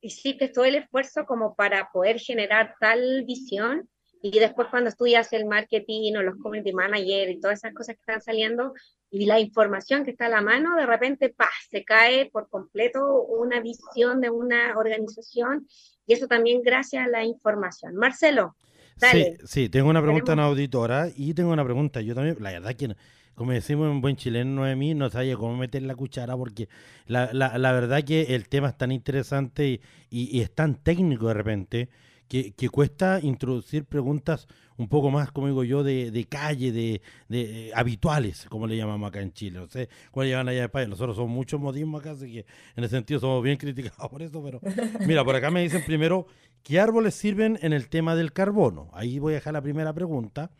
hiciste 0.00 0.48
todo 0.48 0.64
el 0.64 0.76
esfuerzo 0.76 1.26
como 1.26 1.56
para 1.56 1.90
poder 1.92 2.20
generar 2.20 2.76
tal 2.78 3.24
visión 3.26 3.88
y 4.22 4.38
después 4.38 4.68
cuando 4.68 4.90
estudias 4.90 5.32
el 5.32 5.46
marketing 5.46 6.14
o 6.16 6.22
los 6.22 6.36
community 6.36 6.72
manager 6.72 7.30
y 7.30 7.40
todas 7.40 7.58
esas 7.58 7.72
cosas 7.72 7.96
que 7.96 8.00
están 8.00 8.20
saliendo 8.20 8.74
y 9.10 9.26
la 9.26 9.40
información 9.40 10.04
que 10.04 10.10
está 10.10 10.26
a 10.26 10.28
la 10.30 10.42
mano, 10.42 10.76
de 10.76 10.86
repente 10.86 11.30
¡pah! 11.30 11.48
se 11.70 11.84
cae 11.84 12.30
por 12.30 12.48
completo 12.48 13.22
una 13.22 13.60
visión 13.60 14.20
de 14.20 14.30
una 14.30 14.76
organización 14.76 15.66
y 16.06 16.12
eso 16.12 16.26
también 16.26 16.60
gracias 16.62 17.06
a 17.06 17.08
la 17.08 17.24
información. 17.24 17.94
Marcelo. 17.94 18.56
Dale. 18.96 19.38
Sí, 19.38 19.46
sí, 19.46 19.68
tengo 19.70 19.88
una 19.88 20.02
pregunta 20.02 20.34
en 20.34 20.40
auditora 20.40 21.08
y 21.16 21.32
tengo 21.32 21.52
una 21.52 21.64
pregunta. 21.64 22.02
Yo 22.02 22.14
también, 22.14 22.36
la 22.40 22.50
verdad 22.50 22.74
que, 22.76 22.94
como 23.34 23.52
decimos 23.52 23.90
en 23.90 24.02
buen 24.02 24.16
chileno, 24.16 24.50
Noemí, 24.50 24.94
no 24.94 25.08
sabía 25.08 25.36
cómo 25.36 25.56
meter 25.56 25.82
la 25.82 25.94
cuchara 25.94 26.36
porque 26.36 26.68
la, 27.06 27.30
la, 27.32 27.56
la 27.56 27.72
verdad 27.72 28.04
que 28.04 28.34
el 28.34 28.50
tema 28.50 28.68
es 28.68 28.76
tan 28.76 28.92
interesante 28.92 29.80
y, 30.10 30.38
y 30.38 30.42
es 30.42 30.54
tan 30.54 30.82
técnico 30.82 31.28
de 31.28 31.34
repente 31.34 31.88
que, 32.30 32.68
cuesta 32.68 33.18
introducir 33.20 33.84
preguntas 33.86 34.46
un 34.76 34.88
poco 34.88 35.10
más, 35.10 35.32
como 35.32 35.48
digo 35.48 35.64
yo, 35.64 35.82
de, 35.82 36.12
de 36.12 36.24
calle, 36.26 36.70
de, 36.70 37.02
de, 37.28 37.68
eh, 37.68 37.72
habituales, 37.74 38.46
como 38.48 38.68
le 38.68 38.76
llamamos 38.76 39.08
acá 39.08 39.20
en 39.20 39.32
Chile. 39.32 39.58
No 39.58 39.66
sé 39.66 39.88
cuál 40.12 40.28
llaman 40.28 40.48
allá 40.48 40.60
en 40.60 40.64
España. 40.66 40.86
Nosotros 40.86 41.16
somos 41.16 41.32
muchos 41.32 41.60
modismos 41.60 42.00
acá, 42.00 42.12
así 42.12 42.32
que 42.32 42.46
en 42.76 42.84
ese 42.84 42.94
sentido 42.94 43.18
somos 43.18 43.42
bien 43.42 43.56
criticados 43.56 44.08
por 44.08 44.22
eso. 44.22 44.40
Pero 44.44 44.60
mira, 45.08 45.24
por 45.24 45.34
acá 45.34 45.50
me 45.50 45.60
dicen 45.60 45.82
primero, 45.84 46.26
¿qué 46.62 46.78
árboles 46.78 47.16
sirven 47.16 47.58
en 47.62 47.72
el 47.72 47.88
tema 47.88 48.14
del 48.14 48.32
carbono? 48.32 48.90
Ahí 48.92 49.18
voy 49.18 49.32
a 49.32 49.36
dejar 49.36 49.54
la 49.54 49.62
primera 49.62 49.92
pregunta. 49.92 50.52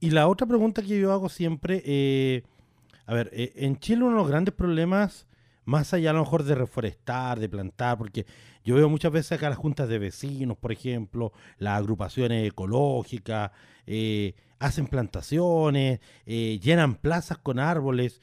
Y 0.00 0.10
la 0.10 0.26
otra 0.26 0.48
pregunta 0.48 0.82
que 0.82 0.98
yo 0.98 1.12
hago 1.12 1.28
siempre, 1.28 1.82
eh, 1.86 2.42
a 3.06 3.14
ver, 3.14 3.30
eh, 3.32 3.52
en 3.54 3.78
Chile 3.78 4.02
uno 4.02 4.10
de 4.10 4.18
los 4.18 4.28
grandes 4.28 4.54
problemas 4.54 5.28
más 5.66 5.92
allá 5.92 6.10
a 6.10 6.12
lo 6.14 6.20
mejor 6.20 6.44
de 6.44 6.54
reforestar, 6.54 7.38
de 7.38 7.48
plantar, 7.48 7.98
porque 7.98 8.24
yo 8.64 8.76
veo 8.76 8.88
muchas 8.88 9.12
veces 9.12 9.32
acá 9.32 9.50
las 9.50 9.58
juntas 9.58 9.88
de 9.88 9.98
vecinos, 9.98 10.56
por 10.56 10.72
ejemplo, 10.72 11.32
las 11.58 11.76
agrupaciones 11.76 12.48
ecológicas, 12.48 13.50
eh, 13.86 14.34
hacen 14.58 14.86
plantaciones, 14.86 16.00
eh, 16.24 16.58
llenan 16.62 16.94
plazas 16.94 17.38
con 17.38 17.58
árboles, 17.58 18.20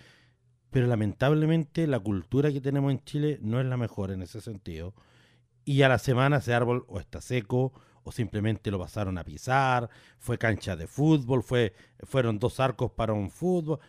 pero 0.72 0.88
lamentablemente 0.88 1.86
la 1.86 2.00
cultura 2.00 2.52
que 2.52 2.62
tenemos 2.62 2.92
en 2.92 3.04
Chile 3.04 3.38
no 3.42 3.60
es 3.60 3.66
la 3.66 3.78
mejor 3.78 4.12
en 4.12 4.22
ese 4.24 4.42
sentido. 4.42 4.96
Y 5.66 5.82
a 5.84 5.90
la 5.90 6.00
semana 6.00 6.38
ese 6.38 6.54
árbol 6.54 6.86
o 6.88 7.00
está 7.00 7.22
seco 7.22 7.74
o 8.04 8.12
simplemente 8.12 8.72
lo 8.72 8.80
pasaron 8.80 9.18
a 9.18 9.24
pisar, 9.24 9.90
fue 10.18 10.38
cancha 10.38 10.76
de 10.76 10.88
fútbol, 10.88 11.44
fue, 11.44 11.74
fueron 12.04 12.40
dos 12.40 12.60
arcos 12.60 12.92
para 12.92 13.14
un 13.14 13.30
fútbol. 13.30 13.80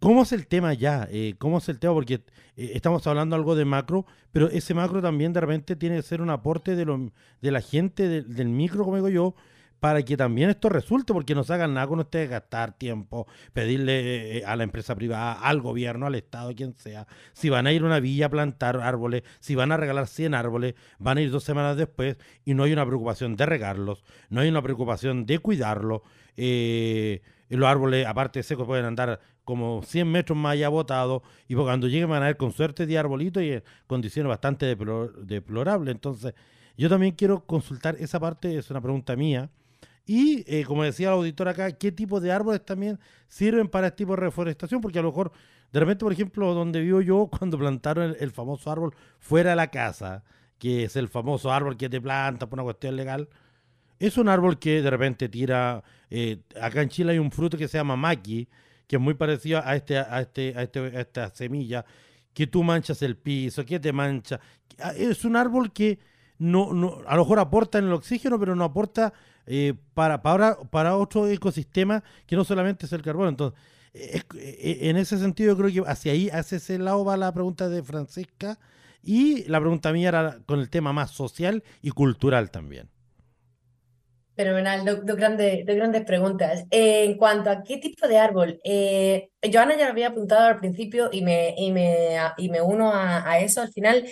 ¿Cómo 0.00 0.22
es 0.22 0.32
el 0.32 0.46
tema 0.46 0.72
ya? 0.72 1.06
Eh, 1.10 1.34
¿Cómo 1.38 1.58
es 1.58 1.68
el 1.68 1.78
tema? 1.78 1.92
Porque 1.92 2.14
eh, 2.14 2.72
estamos 2.74 3.06
hablando 3.06 3.36
algo 3.36 3.54
de 3.54 3.66
macro, 3.66 4.06
pero 4.32 4.48
ese 4.48 4.72
macro 4.72 5.02
también 5.02 5.34
de 5.34 5.40
repente 5.40 5.76
tiene 5.76 5.96
que 5.96 6.02
ser 6.02 6.22
un 6.22 6.30
aporte 6.30 6.74
de, 6.74 6.86
lo, 6.86 7.12
de 7.42 7.50
la 7.50 7.60
gente 7.60 8.22
del 8.22 8.48
micro, 8.48 8.84
como 8.84 8.96
digo 8.96 9.10
yo, 9.10 9.34
para 9.78 10.02
que 10.02 10.16
también 10.16 10.48
esto 10.48 10.70
resulte, 10.70 11.12
porque 11.12 11.34
no 11.34 11.44
se 11.44 11.52
hagan 11.52 11.74
nada 11.74 11.86
con 11.86 12.00
ustedes 12.00 12.30
gastar 12.30 12.72
tiempo, 12.72 13.26
pedirle 13.52 14.38
eh, 14.38 14.44
a 14.46 14.56
la 14.56 14.64
empresa 14.64 14.94
privada, 14.94 15.34
al 15.34 15.60
gobierno, 15.60 16.06
al 16.06 16.14
Estado, 16.14 16.54
quien 16.54 16.74
sea, 16.78 17.06
si 17.34 17.50
van 17.50 17.66
a 17.66 17.72
ir 17.72 17.82
a 17.82 17.86
una 17.86 18.00
villa 18.00 18.26
a 18.26 18.30
plantar 18.30 18.80
árboles, 18.80 19.22
si 19.40 19.54
van 19.54 19.70
a 19.70 19.76
regalar 19.76 20.06
100 20.06 20.34
árboles, 20.34 20.76
van 20.98 21.18
a 21.18 21.20
ir 21.20 21.30
dos 21.30 21.44
semanas 21.44 21.76
después 21.76 22.16
y 22.46 22.54
no 22.54 22.62
hay 22.62 22.72
una 22.72 22.86
preocupación 22.86 23.36
de 23.36 23.44
regarlos, 23.44 24.02
no 24.30 24.40
hay 24.40 24.48
una 24.48 24.62
preocupación 24.62 25.26
de 25.26 25.38
cuidarlos. 25.40 26.00
Eh, 26.38 27.20
los 27.50 27.68
árboles, 27.68 28.06
aparte 28.06 28.38
de 28.38 28.42
secos, 28.44 28.66
pueden 28.66 28.84
andar 28.84 29.20
como 29.50 29.82
100 29.82 30.10
metros 30.10 30.38
más 30.38 30.52
allá 30.52 30.68
botados 30.68 31.22
y 31.48 31.54
cuando 31.54 31.88
lleguen 31.88 32.08
van 32.08 32.22
a 32.22 32.26
ver 32.26 32.36
con 32.36 32.52
suerte 32.52 32.86
de 32.86 32.98
arbolitos 32.98 33.42
y 33.42 33.52
en 33.52 33.62
condiciones 33.86 34.28
bastante 34.28 34.66
deplorables. 34.66 35.94
Entonces, 35.94 36.34
yo 36.76 36.88
también 36.88 37.14
quiero 37.14 37.44
consultar 37.44 37.96
esa 37.98 38.18
parte, 38.18 38.56
es 38.56 38.70
una 38.70 38.80
pregunta 38.80 39.14
mía 39.16 39.50
y, 40.12 40.42
eh, 40.48 40.64
como 40.64 40.82
decía 40.82 41.06
el 41.08 41.14
auditor 41.14 41.46
acá, 41.46 41.70
qué 41.70 41.92
tipo 41.92 42.18
de 42.20 42.32
árboles 42.32 42.64
también 42.64 42.98
sirven 43.28 43.68
para 43.68 43.86
este 43.88 43.98
tipo 43.98 44.16
de 44.16 44.22
reforestación, 44.22 44.80
porque 44.80 44.98
a 44.98 45.02
lo 45.02 45.08
mejor, 45.10 45.30
de 45.72 45.78
repente, 45.78 46.04
por 46.04 46.12
ejemplo, 46.12 46.52
donde 46.52 46.80
vivo 46.80 47.00
yo, 47.00 47.28
cuando 47.38 47.56
plantaron 47.58 48.16
el, 48.18 48.30
famoso 48.32 48.72
árbol 48.72 48.92
fuera 49.20 49.50
de 49.50 49.56
la 49.56 49.70
casa, 49.70 50.24
que 50.58 50.82
es 50.84 50.96
el 50.96 51.08
famoso 51.08 51.52
árbol 51.52 51.76
que 51.76 51.88
te 51.88 52.00
planta 52.00 52.48
por 52.48 52.58
una 52.58 52.64
cuestión 52.64 52.96
legal, 52.96 53.28
es 54.00 54.18
un 54.18 54.28
árbol 54.28 54.58
que 54.58 54.82
de 54.82 54.90
repente 54.90 55.28
tira, 55.28 55.84
eh, 56.10 56.40
acá 56.60 56.82
en 56.82 56.88
Chile 56.88 57.12
hay 57.12 57.18
un 57.18 57.30
fruto 57.30 57.56
que 57.56 57.68
se 57.68 57.78
llama 57.78 57.94
maqui, 57.94 58.48
que 58.90 58.96
es 58.96 59.00
muy 59.00 59.14
parecido 59.14 59.62
a, 59.64 59.76
este, 59.76 59.98
a, 59.98 60.20
este, 60.20 60.52
a, 60.56 60.62
este, 60.64 60.80
a 60.80 61.00
esta 61.00 61.30
semilla, 61.30 61.84
que 62.34 62.48
tú 62.48 62.64
manchas 62.64 63.00
el 63.02 63.16
piso, 63.16 63.64
que 63.64 63.78
te 63.78 63.92
mancha. 63.92 64.40
Ah, 64.80 64.92
es 64.96 65.24
un 65.24 65.36
árbol 65.36 65.72
que 65.72 66.00
no, 66.38 66.72
no, 66.72 66.98
a 67.06 67.14
lo 67.14 67.22
mejor 67.22 67.38
aporta 67.38 67.78
en 67.78 67.84
el 67.84 67.92
oxígeno, 67.92 68.36
pero 68.40 68.56
no 68.56 68.64
aporta 68.64 69.12
eh, 69.46 69.74
para, 69.94 70.22
para, 70.22 70.56
para 70.58 70.96
otro 70.96 71.28
ecosistema 71.28 72.02
que 72.26 72.34
no 72.34 72.42
solamente 72.42 72.86
es 72.86 72.92
el 72.92 73.02
carbono. 73.02 73.28
Entonces, 73.28 73.60
eh, 73.94 74.24
en 74.80 74.96
ese 74.96 75.20
sentido, 75.20 75.52
yo 75.52 75.62
creo 75.62 75.84
que 75.84 75.88
hacia 75.88 76.10
ahí, 76.10 76.28
hacia 76.28 76.56
ese 76.56 76.76
lado 76.76 77.04
va 77.04 77.16
la 77.16 77.32
pregunta 77.32 77.68
de 77.68 77.84
Francisca. 77.84 78.58
Y 79.04 79.44
la 79.44 79.60
pregunta 79.60 79.92
mía 79.92 80.08
era 80.08 80.40
con 80.46 80.58
el 80.58 80.68
tema 80.68 80.92
más 80.92 81.12
social 81.12 81.62
y 81.80 81.92
cultural 81.92 82.50
también. 82.50 82.88
Fenomenal, 84.36 84.84
dos, 84.84 85.04
dos, 85.04 85.16
grandes, 85.16 85.66
grandes 85.66 86.04
preguntas. 86.04 86.64
Eh, 86.70 87.04
en 87.04 87.16
cuanto 87.16 87.50
a 87.50 87.62
qué 87.62 87.76
tipo 87.78 88.08
de 88.08 88.18
árbol, 88.18 88.60
Joana 88.64 89.76
ya 89.76 89.84
lo 89.84 89.90
había 89.90 90.08
apuntado 90.08 90.46
al 90.46 90.60
principio 90.60 91.10
y 91.12 91.22
me, 91.22 91.54
y 91.56 91.72
me, 91.72 92.16
y 92.38 92.48
me 92.48 92.62
uno 92.62 92.92
a, 92.92 93.28
a, 93.30 93.40
eso. 93.40 93.60
Al 93.60 93.72
final, 93.72 94.06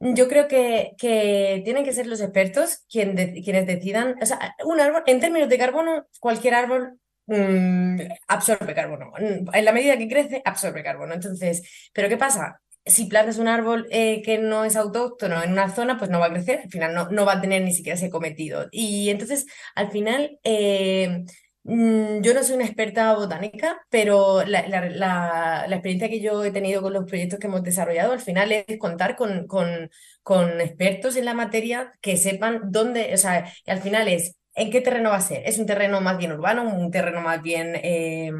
yo 0.00 0.28
creo 0.28 0.48
que, 0.48 0.92
que 0.98 1.62
tienen 1.64 1.84
que 1.84 1.92
ser 1.92 2.06
los 2.06 2.20
expertos 2.20 2.84
quien 2.90 3.14
quienes 3.42 3.66
decidan. 3.66 4.16
O 4.20 4.26
sea, 4.26 4.54
un 4.64 4.80
árbol, 4.80 5.02
en 5.06 5.20
términos 5.20 5.48
de 5.48 5.58
carbono, 5.58 6.06
cualquier 6.20 6.54
árbol 6.54 6.98
mm, 7.26 8.00
absorbe 8.28 8.74
carbono. 8.74 9.12
En 9.18 9.64
la 9.64 9.72
medida 9.72 9.96
que 9.96 10.08
crece, 10.08 10.42
absorbe 10.44 10.82
carbono. 10.82 11.14
Entonces, 11.14 11.90
¿pero 11.92 12.08
qué 12.08 12.16
pasa? 12.16 12.60
Si 12.86 13.06
plantas 13.06 13.38
un 13.38 13.48
árbol 13.48 13.86
eh, 13.90 14.22
que 14.22 14.38
no 14.38 14.64
es 14.64 14.76
autóctono 14.76 15.42
en 15.42 15.52
una 15.52 15.70
zona, 15.74 15.98
pues 15.98 16.10
no 16.10 16.20
va 16.20 16.26
a 16.26 16.32
crecer, 16.32 16.60
al 16.64 16.70
final 16.70 16.94
no, 16.94 17.08
no 17.10 17.24
va 17.24 17.34
a 17.34 17.40
tener 17.40 17.62
ni 17.62 17.72
siquiera 17.72 17.96
ese 17.96 18.10
cometido. 18.10 18.66
Y 18.70 19.08
entonces, 19.10 19.46
al 19.74 19.90
final, 19.90 20.38
eh, 20.44 21.24
Mm, 21.66 22.20
yo 22.20 22.34
no 22.34 22.42
soy 22.42 22.56
una 22.56 22.66
experta 22.66 23.14
botánica, 23.14 23.80
pero 23.88 24.44
la, 24.44 24.68
la, 24.68 25.64
experiencia 25.70 26.10
que 26.10 26.20
yo 26.20 26.44
he 26.44 26.50
tenido 26.50 26.82
con 26.82 26.92
los 26.92 27.04
proyectos 27.06 27.38
que 27.38 27.46
hemos 27.46 27.62
desarrollado 27.62 28.12
al 28.12 28.20
final 28.20 28.52
es 28.52 28.78
contar 28.78 29.16
con, 29.16 29.46
con, 29.46 29.90
con 30.22 30.60
expertos 30.60 31.16
en 31.16 31.24
la 31.24 31.32
materia 31.32 31.92
que 32.02 32.18
sepan 32.18 32.70
dónde, 32.70 33.14
o 33.14 33.16
sea, 33.16 33.50
al 33.66 33.80
final 33.80 34.08
es 34.08 34.36
¿En 34.54 34.70
qué 34.70 34.80
terreno 34.80 35.10
va 35.10 35.16
a 35.16 35.20
ser? 35.20 35.42
¿Es 35.46 35.58
un 35.58 35.66
terreno 35.66 36.00
más 36.00 36.16
bien 36.16 36.32
urbano, 36.32 36.62
un 36.62 36.90
terreno 36.90 37.20
más 37.20 37.42
bien 37.42 37.74
eh, 37.76 38.30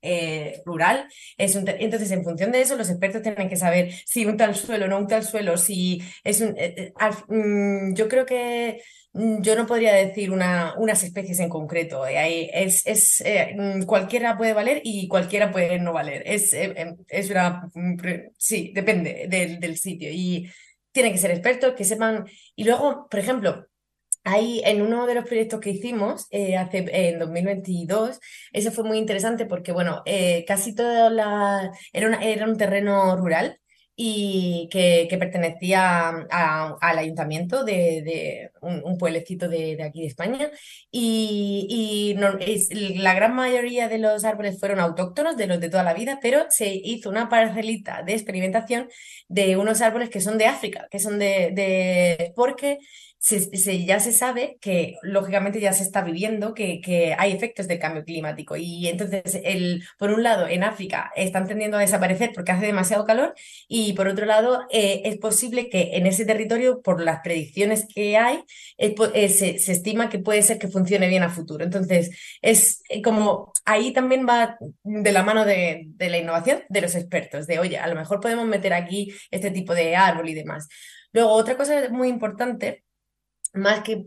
eh, 0.00 0.62
rural? 0.64 1.08
Es 1.36 1.54
un 1.54 1.68
Entonces, 1.68 2.10
en 2.10 2.24
función 2.24 2.52
de 2.52 2.62
eso, 2.62 2.76
los 2.76 2.90
expertos 2.90 3.22
tienen 3.22 3.48
que 3.48 3.56
saber 3.56 3.92
si 4.06 4.26
un 4.26 4.36
tal 4.36 4.54
suelo 4.54 4.88
no 4.88 4.98
un 4.98 5.06
tal 5.06 5.24
suelo, 5.24 5.56
si 5.56 6.02
es 6.24 6.40
un... 6.40 6.54
Eh, 6.56 6.92
mm, 7.28 7.94
yo 7.94 8.08
creo 8.08 8.26
que 8.26 8.80
Mm, 9.14 9.42
yo 9.42 9.54
no 9.56 9.66
podría 9.66 9.92
decir 9.92 10.30
una, 10.30 10.74
unas 10.78 11.02
especies 11.02 11.38
en 11.40 11.48
concreto. 11.48 12.06
Eh, 12.06 12.50
es, 12.54 12.86
es 12.86 13.20
eh, 13.22 13.54
mm, 13.56 13.82
cualquiera 13.84 14.36
puede 14.38 14.54
valer 14.54 14.80
y 14.84 15.06
cualquiera 15.08 15.50
puede 15.52 15.78
no 15.78 15.92
valer. 15.92 16.22
Es, 16.26 16.52
eh, 16.54 16.72
em, 16.76 16.96
es 17.08 17.30
una. 17.30 17.70
Sí, 18.38 18.72
depende 18.74 19.26
del, 19.28 19.60
del 19.60 19.76
sitio. 19.76 20.08
Y 20.10 20.50
tienen 20.92 21.12
que 21.12 21.18
ser 21.18 21.30
expertos 21.30 21.74
que 21.74 21.84
sepan. 21.84 22.24
Y 22.56 22.64
luego, 22.64 23.06
por 23.10 23.20
ejemplo, 23.20 23.66
Ahí 24.24 24.62
en 24.64 24.82
uno 24.82 25.06
de 25.06 25.14
los 25.14 25.24
proyectos 25.24 25.60
que 25.60 25.70
hicimos 25.70 26.28
hace, 26.58 26.84
en 26.92 27.18
2022, 27.18 28.20
ese 28.52 28.70
fue 28.70 28.84
muy 28.84 28.98
interesante 28.98 29.46
porque, 29.46 29.72
bueno, 29.72 30.02
casi 30.46 30.74
toda 30.74 31.10
la... 31.10 31.72
Era, 31.92 32.22
era 32.22 32.46
un 32.46 32.56
terreno 32.56 33.16
rural 33.16 33.58
y 33.94 34.68
que, 34.70 35.06
pertenecía 35.18 36.08
al 36.30 36.98
ayuntamiento 36.98 37.62
de, 37.64 38.50
un, 38.60 38.96
pueblecito 38.98 39.48
de, 39.48 39.82
aquí 39.82 40.00
de 40.00 40.06
España. 40.06 40.50
Y, 40.90 42.16
la 42.96 43.14
gran 43.14 43.34
mayoría 43.34 43.88
de 43.88 43.98
los 43.98 44.24
árboles 44.24 44.58
fueron 44.58 44.80
autóctonos, 44.80 45.36
de 45.36 45.46
los 45.46 45.60
de 45.60 45.68
toda 45.70 45.84
la 45.84 45.94
vida, 45.94 46.18
pero 46.22 46.46
se 46.48 46.72
hizo 46.74 47.10
una 47.10 47.28
parcelita 47.28 48.02
de 48.02 48.14
experimentación 48.14 48.88
de 49.28 49.56
unos 49.56 49.80
árboles 49.82 50.08
que 50.10 50.20
son 50.20 50.38
de 50.38 50.46
África, 50.46 50.88
que 50.90 50.98
son 50.98 51.18
de, 51.18 51.50
de 51.52 52.32
porque 52.34 52.78
se, 53.22 53.84
ya 53.84 54.00
se 54.00 54.12
sabe 54.12 54.58
que 54.60 54.96
lógicamente 55.02 55.60
ya 55.60 55.72
se 55.72 55.84
está 55.84 56.02
viviendo 56.02 56.54
que, 56.54 56.80
que, 56.80 57.14
hay 57.16 57.30
efectos 57.30 57.68
del 57.68 57.78
cambio 57.78 58.04
climático. 58.04 58.56
Y 58.56 58.88
entonces 58.88 59.40
el, 59.44 59.84
por 59.96 60.10
un 60.10 60.24
lado 60.24 60.48
en 60.48 60.64
África 60.64 61.12
están 61.14 61.46
tendiendo 61.46 61.76
a 61.76 61.80
desaparecer 61.80 62.32
porque 62.34 62.50
hace 62.50 62.66
demasiado 62.66 63.04
calor 63.04 63.34
y 63.68 63.92
por 63.92 64.08
otro 64.08 64.26
lado 64.26 64.66
eh, 64.72 65.02
es 65.04 65.18
posible 65.18 65.68
que 65.70 65.90
en 65.96 66.08
ese 66.08 66.24
territorio 66.24 66.82
por 66.82 67.00
las 67.00 67.20
predicciones 67.20 67.86
que 67.94 68.16
hay 68.16 68.42
eh, 68.76 69.28
se, 69.28 69.58
se, 69.60 69.72
estima 69.72 70.08
que 70.08 70.18
puede 70.18 70.42
ser 70.42 70.58
que 70.58 70.68
funcione 70.68 71.06
bien 71.08 71.22
a 71.22 71.30
futuro. 71.30 71.64
Entonces 71.64 72.10
es 72.42 72.82
eh, 72.88 73.02
como 73.02 73.52
ahí 73.64 73.92
también 73.92 74.26
va 74.28 74.58
de 74.82 75.12
la 75.12 75.22
mano 75.22 75.44
de, 75.44 75.84
de 75.86 76.10
la 76.10 76.18
innovación 76.18 76.64
de 76.68 76.80
los 76.80 76.96
expertos 76.96 77.46
de 77.46 77.60
oye 77.60 77.78
a 77.78 77.86
lo 77.86 77.94
mejor 77.94 78.18
podemos 78.20 78.46
meter 78.46 78.72
aquí 78.72 79.14
este 79.30 79.52
tipo 79.52 79.74
de 79.74 79.94
árbol 79.94 80.28
y 80.28 80.34
demás 80.34 80.68
luego 81.12 81.30
otra 81.30 81.56
cosa 81.56 81.88
muy 81.90 82.08
importante 82.08 82.82
más 83.54 83.82
que 83.82 84.06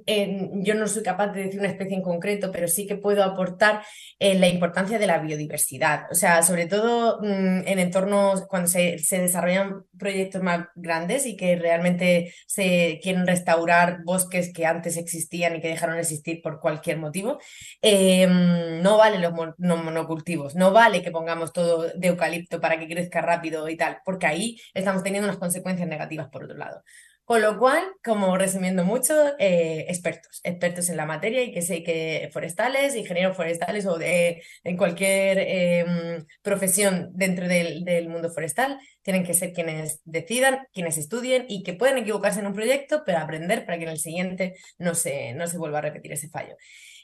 yo 0.63 0.75
no 0.75 0.87
soy 0.87 1.03
capaz 1.03 1.27
de 1.27 1.43
decir 1.43 1.59
una 1.59 1.69
especie 1.69 1.95
en 1.95 2.01
concreto, 2.01 2.51
pero 2.51 2.67
sí 2.67 2.87
que 2.87 2.95
puedo 2.95 3.23
aportar 3.23 3.83
en 4.19 4.41
la 4.41 4.47
importancia 4.47 4.97
de 4.97 5.07
la 5.07 5.19
biodiversidad. 5.19 6.05
O 6.11 6.15
sea, 6.15 6.41
sobre 6.41 6.65
todo 6.65 7.19
mm, 7.21 7.67
en 7.67 7.79
entornos 7.79 8.45
cuando 8.47 8.67
se, 8.67 8.97
se, 8.99 9.19
desarrollan 9.19 9.85
proyectos 9.97 10.41
más 10.41 10.67
grandes 10.75 11.25
y 11.25 11.35
que 11.37 11.55
realmente 11.55 12.33
se 12.47 12.99
quieren 13.01 13.27
restaurar 13.27 14.03
bosques 14.03 14.51
que 14.53 14.65
antes 14.65 14.97
existían 14.97 15.55
y 15.55 15.61
que 15.61 15.67
dejaron 15.67 15.95
de 15.95 16.01
existir 16.01 16.41
por 16.41 16.59
cualquier 16.59 16.97
motivo, 16.97 17.39
em, 17.81 18.81
no 18.81 18.97
vale 18.97 19.19
los 19.19 19.33
monocultivos, 19.57 20.55
no 20.55 20.71
vale 20.71 21.01
que 21.01 21.11
pongamos 21.11 21.53
todo 21.53 21.89
de 21.95 22.07
eucalipto 22.07 22.59
para 22.59 22.79
que 22.79 22.87
crezca 22.87 23.21
rápido 23.21 23.67
y 23.69 23.77
tal, 23.77 23.99
porque 24.05 24.27
ahí 24.27 24.59
estamos 24.73 25.03
teniendo 25.03 25.27
unas 25.27 25.39
consecuencias 25.39 25.87
negativas 25.87 26.29
por 26.29 26.43
otro 26.43 26.57
lado. 26.57 26.83
Con 27.25 27.41
lo 27.41 27.57
cual, 27.57 27.83
como 28.03 28.37
resumiendo 28.37 28.85
mucho, 28.85 29.13
eh, 29.39 29.85
expertos, 29.89 30.41
expertos 30.43 30.89
en 30.89 30.97
la 30.97 31.07
materia 31.07 31.41
y 31.41 31.51
que 31.51 31.63
sé 31.63 31.81
que 31.81 32.29
forestales, 32.31 32.95
ingenieros 32.95 33.35
forestales 33.35 33.87
o 33.87 33.97
de 33.97 34.43
en 34.63 34.77
cualquier 34.77 35.39
em, 35.39 36.25
profesión 36.43 37.09
dentro 37.15 37.47
del, 37.47 37.83
del, 37.83 38.09
mundo 38.09 38.29
forestal, 38.31 38.79
tienen 39.01 39.23
que 39.23 39.33
ser 39.33 39.53
quienes 39.53 40.01
decidan, 40.05 40.67
quienes 40.71 40.99
estudien 40.99 41.45
y 41.49 41.63
que 41.63 41.73
pueden 41.73 41.97
equivocarse 41.97 42.41
en 42.41 42.47
un 42.47 42.53
proyecto, 42.53 43.01
pero 43.03 43.17
aprender 43.17 43.65
para 43.65 43.79
que 43.79 43.85
en 43.85 43.89
el 43.89 43.99
siguiente 43.99 44.55
no 44.77 44.93
se, 44.93 45.33
no 45.33 45.47
se 45.47 45.57
vuelva 45.57 45.79
a 45.79 45.81
repetir 45.81 46.13
ese 46.13 46.29
fallo. 46.29 46.55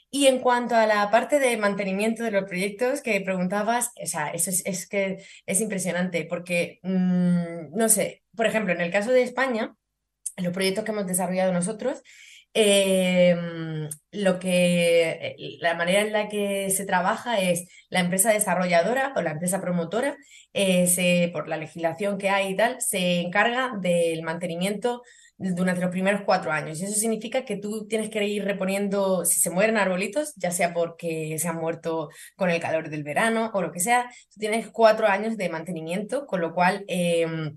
Y 0.08 0.26
en 0.26 0.38
cuanto 0.40 0.76
a 0.76 0.86
la 0.86 1.10
parte 1.10 1.40
de 1.40 1.56
mantenimiento 1.56 2.22
de 2.22 2.30
los 2.30 2.44
proyectos 2.44 3.00
que 3.00 3.20
preguntabas, 3.22 3.88
o 3.96 4.02
eso 4.02 4.50
es, 4.50 4.62
es 4.66 4.86
que 4.88 5.24
es 5.46 5.60
impresionante 5.60 6.26
porque, 6.26 6.78
mmm, 6.82 7.74
no 7.74 7.88
sé, 7.88 8.22
por 8.36 8.46
ejemplo, 8.46 8.72
en 8.72 8.82
el 8.82 8.92
caso 8.92 9.10
de 9.10 9.22
España, 9.22 9.74
los 10.36 10.52
proyectos 10.52 10.84
que 10.84 10.92
hemos 10.92 11.06
desarrollado 11.06 11.52
nosotros, 11.52 12.02
em, 12.54 13.88
lo 14.12 14.38
que, 14.38 15.10
eh, 15.10 15.36
la 15.60 15.74
manera 15.74 16.02
en 16.02 16.12
la 16.12 16.28
que 16.28 16.70
se 16.70 16.84
trabaja 16.84 17.40
es 17.40 17.66
la 17.88 18.00
empresa 18.00 18.32
desarrolladora 18.32 19.12
o 19.16 19.22
la 19.22 19.32
empresa 19.32 19.60
promotora, 19.60 20.16
eh, 20.52 20.86
se, 20.86 21.30
por 21.32 21.48
la 21.48 21.56
legislación 21.56 22.18
que 22.18 22.28
hay 22.30 22.52
y 22.52 22.56
tal, 22.56 22.80
se 22.80 23.20
encarga 23.20 23.72
del 23.80 24.22
mantenimiento 24.22 25.02
durante 25.38 25.80
los 25.80 25.90
primeros 25.90 26.22
cuatro 26.24 26.52
años. 26.52 26.80
Y 26.80 26.84
eso 26.84 26.94
significa 26.94 27.44
que 27.44 27.56
tú 27.56 27.86
tienes 27.88 28.10
que 28.10 28.24
ir 28.26 28.44
reponiendo, 28.44 29.24
si 29.24 29.40
se 29.40 29.50
mueren 29.50 29.76
arbolitos, 29.76 30.34
ya 30.36 30.50
sea 30.50 30.72
porque 30.74 31.36
se 31.38 31.48
han 31.48 31.56
muerto 31.56 32.10
con 32.36 32.50
el 32.50 32.60
calor 32.60 32.90
del 32.90 33.02
verano 33.02 33.50
o 33.54 33.62
lo 33.62 33.72
que 33.72 33.80
sea, 33.80 34.10
tú 34.32 34.40
tienes 34.40 34.68
cuatro 34.70 35.06
años 35.08 35.36
de 35.36 35.48
mantenimiento, 35.48 36.26
con 36.26 36.40
lo 36.40 36.54
cual... 36.54 36.84
Em, 36.88 37.56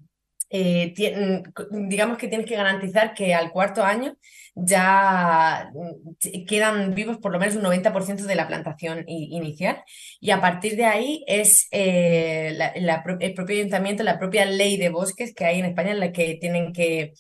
eh, 0.58 1.44
digamos 1.72 2.18
que 2.18 2.28
tienes 2.28 2.48
que 2.48 2.56
garantizar 2.56 3.14
que 3.14 3.34
al 3.34 3.52
cuarto 3.52 3.84
año 3.84 4.16
ya 4.56 5.70
mm, 5.74 6.46
quedan 6.46 6.96
vivos 6.96 7.18
por 7.18 7.32
lo 7.32 7.40
menos 7.40 7.56
un 7.56 7.64
90% 7.64 8.24
de 8.24 8.36
la 8.36 8.48
plantación 8.48 9.04
inicial 9.08 9.84
y 10.22 10.32
a 10.32 10.40
partir 10.40 10.78
de 10.78 10.86
ahí 10.86 11.24
es 11.28 11.68
eh, 11.72 12.58
el 13.20 13.34
propio 13.34 13.56
ayuntamiento, 13.58 14.04
la 14.04 14.20
propia 14.20 14.46
ley 14.46 14.78
de 14.78 14.90
bosques 14.90 15.34
que 15.34 15.46
hay 15.46 15.60
en 15.60 15.66
España 15.66 15.92
en 15.92 16.00
la 16.00 16.12
que 16.12 16.38
tienen 16.40 16.72
que 16.74 17.14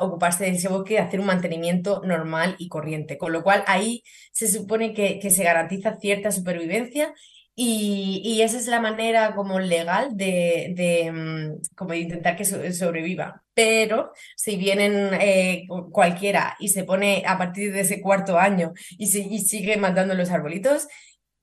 ocuparse 0.00 0.44
de 0.44 0.50
ese 0.50 0.68
bosque 0.68 0.98
hacer 0.98 1.20
un 1.20 1.26
mantenimiento 1.26 2.02
normal 2.04 2.56
y 2.58 2.68
corriente. 2.68 3.18
Con 3.18 3.32
lo 3.32 3.42
cual 3.42 3.62
ahí 3.66 4.02
se 4.32 4.48
supone 4.48 4.92
que 4.94 5.30
se 5.30 5.44
garantiza 5.44 5.98
cierta 6.00 6.32
supervivencia 6.32 7.14
y, 7.54 8.40
esa 8.42 8.58
es 8.58 8.66
la 8.66 8.80
manera 8.80 9.34
como 9.34 9.60
legal 9.60 10.16
de, 10.16 10.72
de 10.74 11.12
mm, 11.12 11.74
como 11.76 11.94
intentar 11.94 12.36
que 12.36 12.44
sobreviva. 12.44 13.42
Pero 13.54 14.12
si 14.36 14.56
vienen 14.56 15.10
eh, 15.20 15.66
cualquiera 15.92 16.56
y 16.58 16.68
se 16.68 16.84
pone 16.84 17.22
a 17.26 17.36
partir 17.38 17.72
de 17.72 17.80
ese 17.80 18.00
cuarto 18.00 18.38
año 18.38 18.72
y, 18.98 19.06
sigue 19.06 19.76
matando 19.76 20.14
los 20.14 20.30
arbolitos, 20.30 20.88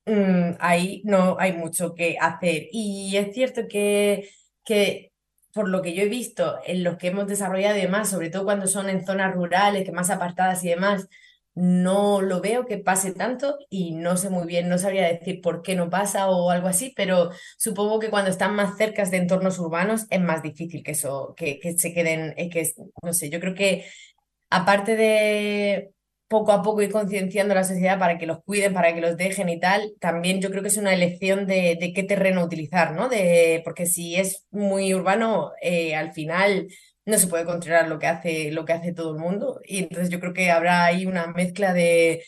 mm, 0.05 0.53
ahí 0.60 1.01
no 1.05 1.38
hay 1.39 1.53
mucho 1.53 1.93
que 1.95 2.18
hacer. 2.20 2.68
Y 2.72 3.16
es 3.18 3.34
cierto 3.34 3.68
que, 3.68 4.30
que 4.66 5.12
por 5.53 5.70
lo 5.70 5.82
que 5.82 5.93
yo 5.93 6.03
he 6.03 6.10
visto 6.10 6.60
en 6.66 6.84
los 6.84 6.97
que 6.97 7.07
hemos 7.10 7.28
desarrollado 7.28 7.78
y 7.78 7.82
demás, 7.82 8.10
sobre 8.10 8.30
todo 8.30 8.45
cuando 8.45 8.68
son 8.68 8.89
en 8.89 9.05
zonas 9.05 9.34
rurales, 9.36 9.86
que 9.86 9.91
más 9.91 10.10
apartadas 10.10 10.64
y 10.64 10.70
demás, 10.70 11.07
no 11.56 12.22
lo 12.22 12.41
veo 12.41 12.66
que 12.66 12.78
pase 12.78 13.12
tanto 13.14 13.58
y 13.70 13.91
no 13.93 14.18
sé 14.18 14.30
muy 14.30 14.47
bien, 14.47 14.70
no 14.70 14.78
sabría 14.78 15.08
decir 15.08 15.41
por 15.41 15.62
qué 15.62 15.76
no 15.76 15.89
pasa 15.89 16.30
o 16.30 16.52
algo 16.52 16.68
así, 16.68 16.93
pero 16.95 17.32
supongo 17.58 18.00
que 18.00 18.10
cuando 18.10 18.30
están 18.32 18.56
más 18.56 18.78
cerca 18.78 19.04
de 19.06 19.18
entornos 19.18 19.60
urbanos 19.60 20.06
es 20.10 20.22
más 20.22 20.41
difícil 20.43 20.84
que 20.84 20.91
eso, 20.91 21.34
que, 21.38 21.60
que 21.60 21.78
se 21.78 21.93
queden, 21.93 22.34
eh, 22.38 22.50
que 22.50 22.72
no 23.04 23.14
sé, 23.14 23.30
yo 23.30 23.39
creo 23.39 23.56
que 23.56 23.86
aparte 24.50 24.95
de 24.95 25.91
poco 26.28 26.52
a 26.52 26.62
poco 26.62 26.82
ir 26.84 26.91
concienciando 26.91 27.54
a 27.54 27.56
la 27.58 27.64
sociedad 27.64 27.97
para 28.00 28.18
que 28.20 28.28
los 28.28 28.43
cuiden, 28.43 28.74
para 28.74 28.93
que 28.93 29.02
los 29.02 29.18
dejen 29.18 29.50
y 29.50 29.60
tal, 29.60 29.93
también 30.00 30.41
yo 30.41 30.52
creo 30.52 30.62
que 30.62 30.68
es 30.70 30.78
una 30.78 30.93
elección 30.93 31.47
de, 31.47 31.78
de 31.80 31.91
qué 31.93 32.04
terreno 32.04 32.43
utilizar, 32.43 32.93
¿no? 32.93 33.10
De, 33.10 33.62
porque 33.66 33.88
si 33.88 34.16
es 34.16 34.45
muy 34.52 34.93
urbano, 34.93 35.52
eh, 35.62 35.95
al 35.95 36.14
final 36.14 36.68
no 37.06 37.18
se 37.18 37.28
puede 37.28 37.45
controlar 37.45 37.88
lo 37.88 38.00
que 38.00 38.08
hace, 38.08 38.52
lo 38.52 38.66
que 38.66 38.74
hace 38.74 38.93
todo 38.93 39.14
el 39.14 39.20
mundo. 39.20 39.60
Y 39.66 39.80
entonces 39.80 40.10
yo 40.10 40.20
creo 40.20 40.34
que 40.34 40.52
habrá 40.52 40.86
ahí 40.86 41.06
una 41.06 41.28
mezcla 41.28 41.74
de 41.74 42.24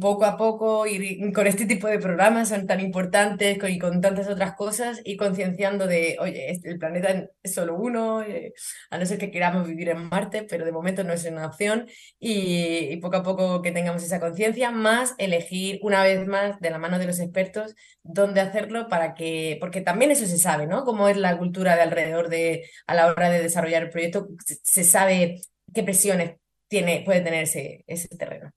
poco 0.00 0.24
a 0.24 0.36
poco 0.36 0.86
y 0.86 1.32
con 1.32 1.46
este 1.46 1.66
tipo 1.66 1.88
de 1.88 1.98
programas 1.98 2.50
son 2.50 2.66
tan 2.66 2.78
importantes 2.78 3.58
y 3.68 3.78
con 3.78 4.00
tantas 4.00 4.28
otras 4.28 4.54
cosas 4.54 5.00
y 5.04 5.16
concienciando 5.16 5.88
de, 5.88 6.16
oye, 6.20 6.50
este, 6.50 6.70
el 6.70 6.78
planeta 6.78 7.28
es 7.42 7.54
solo 7.54 7.74
uno, 7.74 8.22
eh, 8.22 8.54
a 8.90 8.98
no 8.98 9.06
ser 9.06 9.18
que 9.18 9.30
queramos 9.32 9.66
vivir 9.66 9.88
en 9.88 10.08
Marte, 10.08 10.44
pero 10.48 10.64
de 10.64 10.72
momento 10.72 11.02
no 11.02 11.12
es 11.12 11.24
una 11.24 11.46
opción 11.46 11.88
y, 12.20 12.96
poco 12.98 13.16
a 13.16 13.22
poco 13.22 13.62
que 13.62 13.72
tengamos 13.72 14.04
esa 14.04 14.20
conciencia, 14.20 14.70
más 14.70 15.14
elegir 15.18 15.80
una 15.82 16.02
vez 16.04 16.26
más 16.26 16.60
de 16.60 16.70
la 16.70 16.78
mano 16.78 16.98
de 16.98 17.06
los 17.06 17.18
expertos 17.18 17.74
dónde 18.02 18.40
hacerlo 18.40 18.88
para 18.88 19.14
que, 19.14 19.56
porque 19.60 19.80
también 19.80 20.10
eso 20.10 20.26
se 20.26 20.38
sabe, 20.38 20.66
¿no? 20.66 20.84
Cómo 20.84 21.08
es 21.08 21.16
la 21.16 21.36
cultura 21.38 21.76
de 21.76 21.82
alrededor 21.82 22.28
de, 22.28 22.64
a 22.86 22.94
la 22.94 23.06
hora 23.08 23.30
de 23.30 23.42
desarrollar 23.42 23.82
el 23.84 23.90
proyecto, 23.90 24.28
se, 24.62 24.84
sabe 24.84 25.40
qué 25.74 25.82
presiones 25.82 26.36
tiene, 26.68 27.02
puede 27.04 27.20
tener 27.20 27.44
ese, 27.44 27.84
ese 27.86 28.08
terreno. 28.16 28.52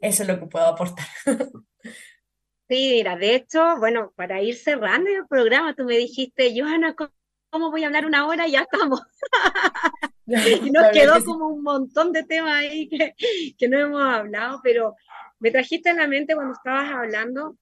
Eso 0.00 0.22
es 0.22 0.28
lo 0.28 0.38
que 0.38 0.46
puedo 0.46 0.66
aportar. 0.66 1.06
Sí, 2.68 2.94
mira, 2.94 3.16
de 3.16 3.36
hecho, 3.36 3.76
bueno, 3.78 4.12
para 4.16 4.42
ir 4.42 4.56
cerrando 4.56 5.08
el 5.08 5.24
programa, 5.28 5.72
tú 5.76 5.84
me 5.84 5.96
dijiste, 5.96 6.52
Johanna, 6.52 6.96
¿cómo 7.48 7.70
voy 7.70 7.84
a 7.84 7.86
hablar 7.86 8.06
una 8.06 8.26
hora? 8.26 8.48
Y 8.48 8.52
ya 8.52 8.62
estamos. 8.62 9.02
y 10.66 10.70
nos 10.72 10.88
quedó 10.88 11.24
como 11.24 11.46
un 11.46 11.62
montón 11.62 12.10
de 12.12 12.24
temas 12.24 12.54
ahí 12.54 12.88
que, 12.88 13.14
que 13.56 13.68
no 13.68 13.78
hemos 13.78 14.02
hablado, 14.02 14.58
pero 14.64 14.96
me 15.38 15.52
trajiste 15.52 15.90
en 15.90 15.98
la 15.98 16.08
mente 16.08 16.34
cuando 16.34 16.54
estabas 16.54 16.90
hablando 16.90 17.56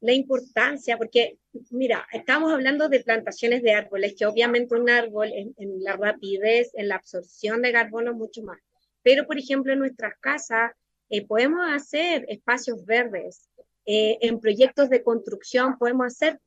la 0.00 0.12
importancia, 0.12 0.96
porque 0.96 1.38
mira, 1.70 2.06
estamos 2.12 2.52
hablando 2.52 2.88
de 2.88 3.00
plantaciones 3.00 3.62
de 3.62 3.74
árboles, 3.74 4.14
que 4.18 4.26
obviamente 4.26 4.74
un 4.74 4.90
árbol 4.90 5.30
en, 5.32 5.54
en 5.56 5.82
la 5.84 5.96
rapidez, 5.96 6.72
en 6.74 6.88
la 6.88 6.96
absorción 6.96 7.62
de 7.62 7.72
carbono, 7.72 8.12
mucho 8.12 8.42
más. 8.42 8.58
Pero, 9.02 9.26
por 9.26 9.38
ejemplo, 9.38 9.72
en 9.72 9.78
nuestras 9.78 10.14
casas 10.18 10.72
eh, 11.10 11.26
podemos 11.26 11.60
hacer 11.70 12.24
espacios 12.28 12.84
verdes. 12.84 13.48
Eh, 13.86 14.18
en 14.20 14.38
proyectos 14.38 14.90
de 14.90 15.02
construcción 15.02 15.78
podemos 15.78 16.08
hacer 16.08 16.38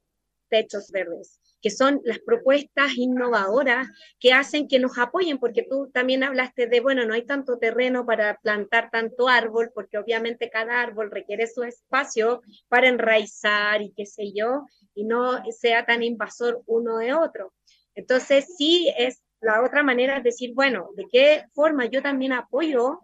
techos 0.49 0.91
verdes, 0.91 1.39
que 1.61 1.71
son 1.71 2.01
las 2.03 2.19
propuestas 2.19 2.95
innovadoras 2.97 3.87
que 4.19 4.33
hacen 4.33 4.67
que 4.67 4.77
nos 4.77 4.99
apoyen, 4.99 5.39
porque 5.39 5.65
tú 5.67 5.89
también 5.91 6.23
hablaste 6.23 6.67
de, 6.67 6.81
bueno, 6.81 7.05
no 7.05 7.15
hay 7.15 7.25
tanto 7.25 7.57
terreno 7.57 8.05
para 8.05 8.37
plantar 8.43 8.91
tanto 8.91 9.27
árbol, 9.27 9.71
porque 9.73 9.97
obviamente 9.97 10.51
cada 10.51 10.81
árbol 10.81 11.09
requiere 11.09 11.47
su 11.47 11.63
espacio 11.63 12.41
para 12.67 12.89
enraizar 12.89 13.81
y 13.81 13.91
qué 13.93 14.05
sé 14.05 14.33
yo, 14.33 14.67
y 14.93 15.05
no 15.05 15.41
sea 15.51 15.85
tan 15.85 16.03
invasor 16.03 16.61
uno 16.67 16.97
de 16.97 17.13
otro. 17.13 17.53
Entonces, 17.95 18.55
sí 18.57 18.93
es 18.97 19.23
la 19.39 19.63
otra 19.63 19.81
manera 19.81 20.17
de 20.17 20.23
decir, 20.23 20.53
bueno, 20.53 20.89
¿de 20.95 21.07
qué 21.11 21.45
forma 21.53 21.85
yo 21.85 22.03
también 22.03 22.33
apoyo 22.33 22.99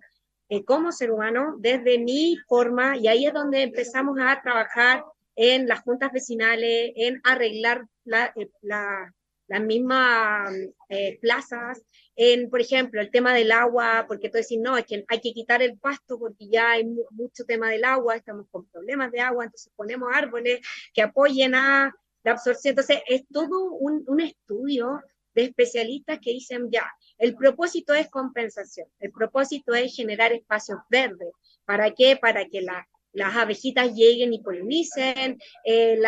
eh, 0.49 0.63
como 0.63 0.91
ser 0.91 1.11
humano 1.11 1.55
desde 1.59 1.97
mi 1.97 2.37
forma, 2.47 2.97
y 2.97 3.07
ahí 3.07 3.25
es 3.25 3.33
donde 3.33 3.63
empezamos 3.63 4.17
a 4.19 4.41
trabajar 4.41 5.03
en 5.35 5.67
las 5.67 5.81
juntas 5.81 6.11
vecinales, 6.11 6.93
en 6.95 7.21
arreglar 7.23 7.85
la, 8.05 8.33
eh, 8.35 8.49
las 8.61 9.61
mismas 9.61 10.51
eh, 10.89 11.19
plazas, 11.21 11.81
en, 12.15 12.49
por 12.49 12.61
ejemplo, 12.61 12.99
el 12.99 13.11
tema 13.11 13.33
del 13.33 13.51
agua, 13.51 14.05
porque 14.07 14.29
tú 14.29 14.37
decís, 14.37 14.59
no, 14.59 14.77
es 14.77 14.85
que 14.85 15.05
hay 15.07 15.21
que 15.21 15.33
quitar 15.33 15.61
el 15.61 15.77
pasto 15.77 16.17
porque 16.17 16.47
ya 16.47 16.71
hay 16.71 16.85
mucho 17.11 17.45
tema 17.45 17.69
del 17.69 17.85
agua, 17.85 18.15
estamos 18.15 18.47
con 18.49 18.65
problemas 18.65 19.11
de 19.11 19.21
agua, 19.21 19.45
entonces 19.45 19.71
ponemos 19.75 20.09
árboles 20.13 20.59
que 20.93 21.01
apoyen 21.01 21.55
a 21.55 21.93
la 22.23 22.31
absorción. 22.31 22.71
Entonces, 22.71 23.01
es 23.07 23.23
todo 23.31 23.71
un, 23.71 24.03
un 24.07 24.19
estudio 24.19 25.01
de 25.37 25.43
especialistas 25.43 26.17
que 26.19 26.31
dicen, 26.31 26.69
ya, 26.71 26.91
el 27.19 27.35
propósito 27.35 27.93
es 27.93 28.09
compensación, 28.09 28.87
el 28.99 29.11
propósito 29.11 29.75
es 29.75 29.95
generar 29.95 30.33
espacios 30.33 30.79
verdes. 30.89 31.29
¿Para 31.63 31.93
qué? 31.93 32.17
Para 32.17 32.45
que 32.45 32.61
las 32.61 33.35
abejitas 33.35 33.93
lleguen 33.93 34.33
y 34.33 34.41
polinicen, 34.41 35.37
eh, 35.63 36.01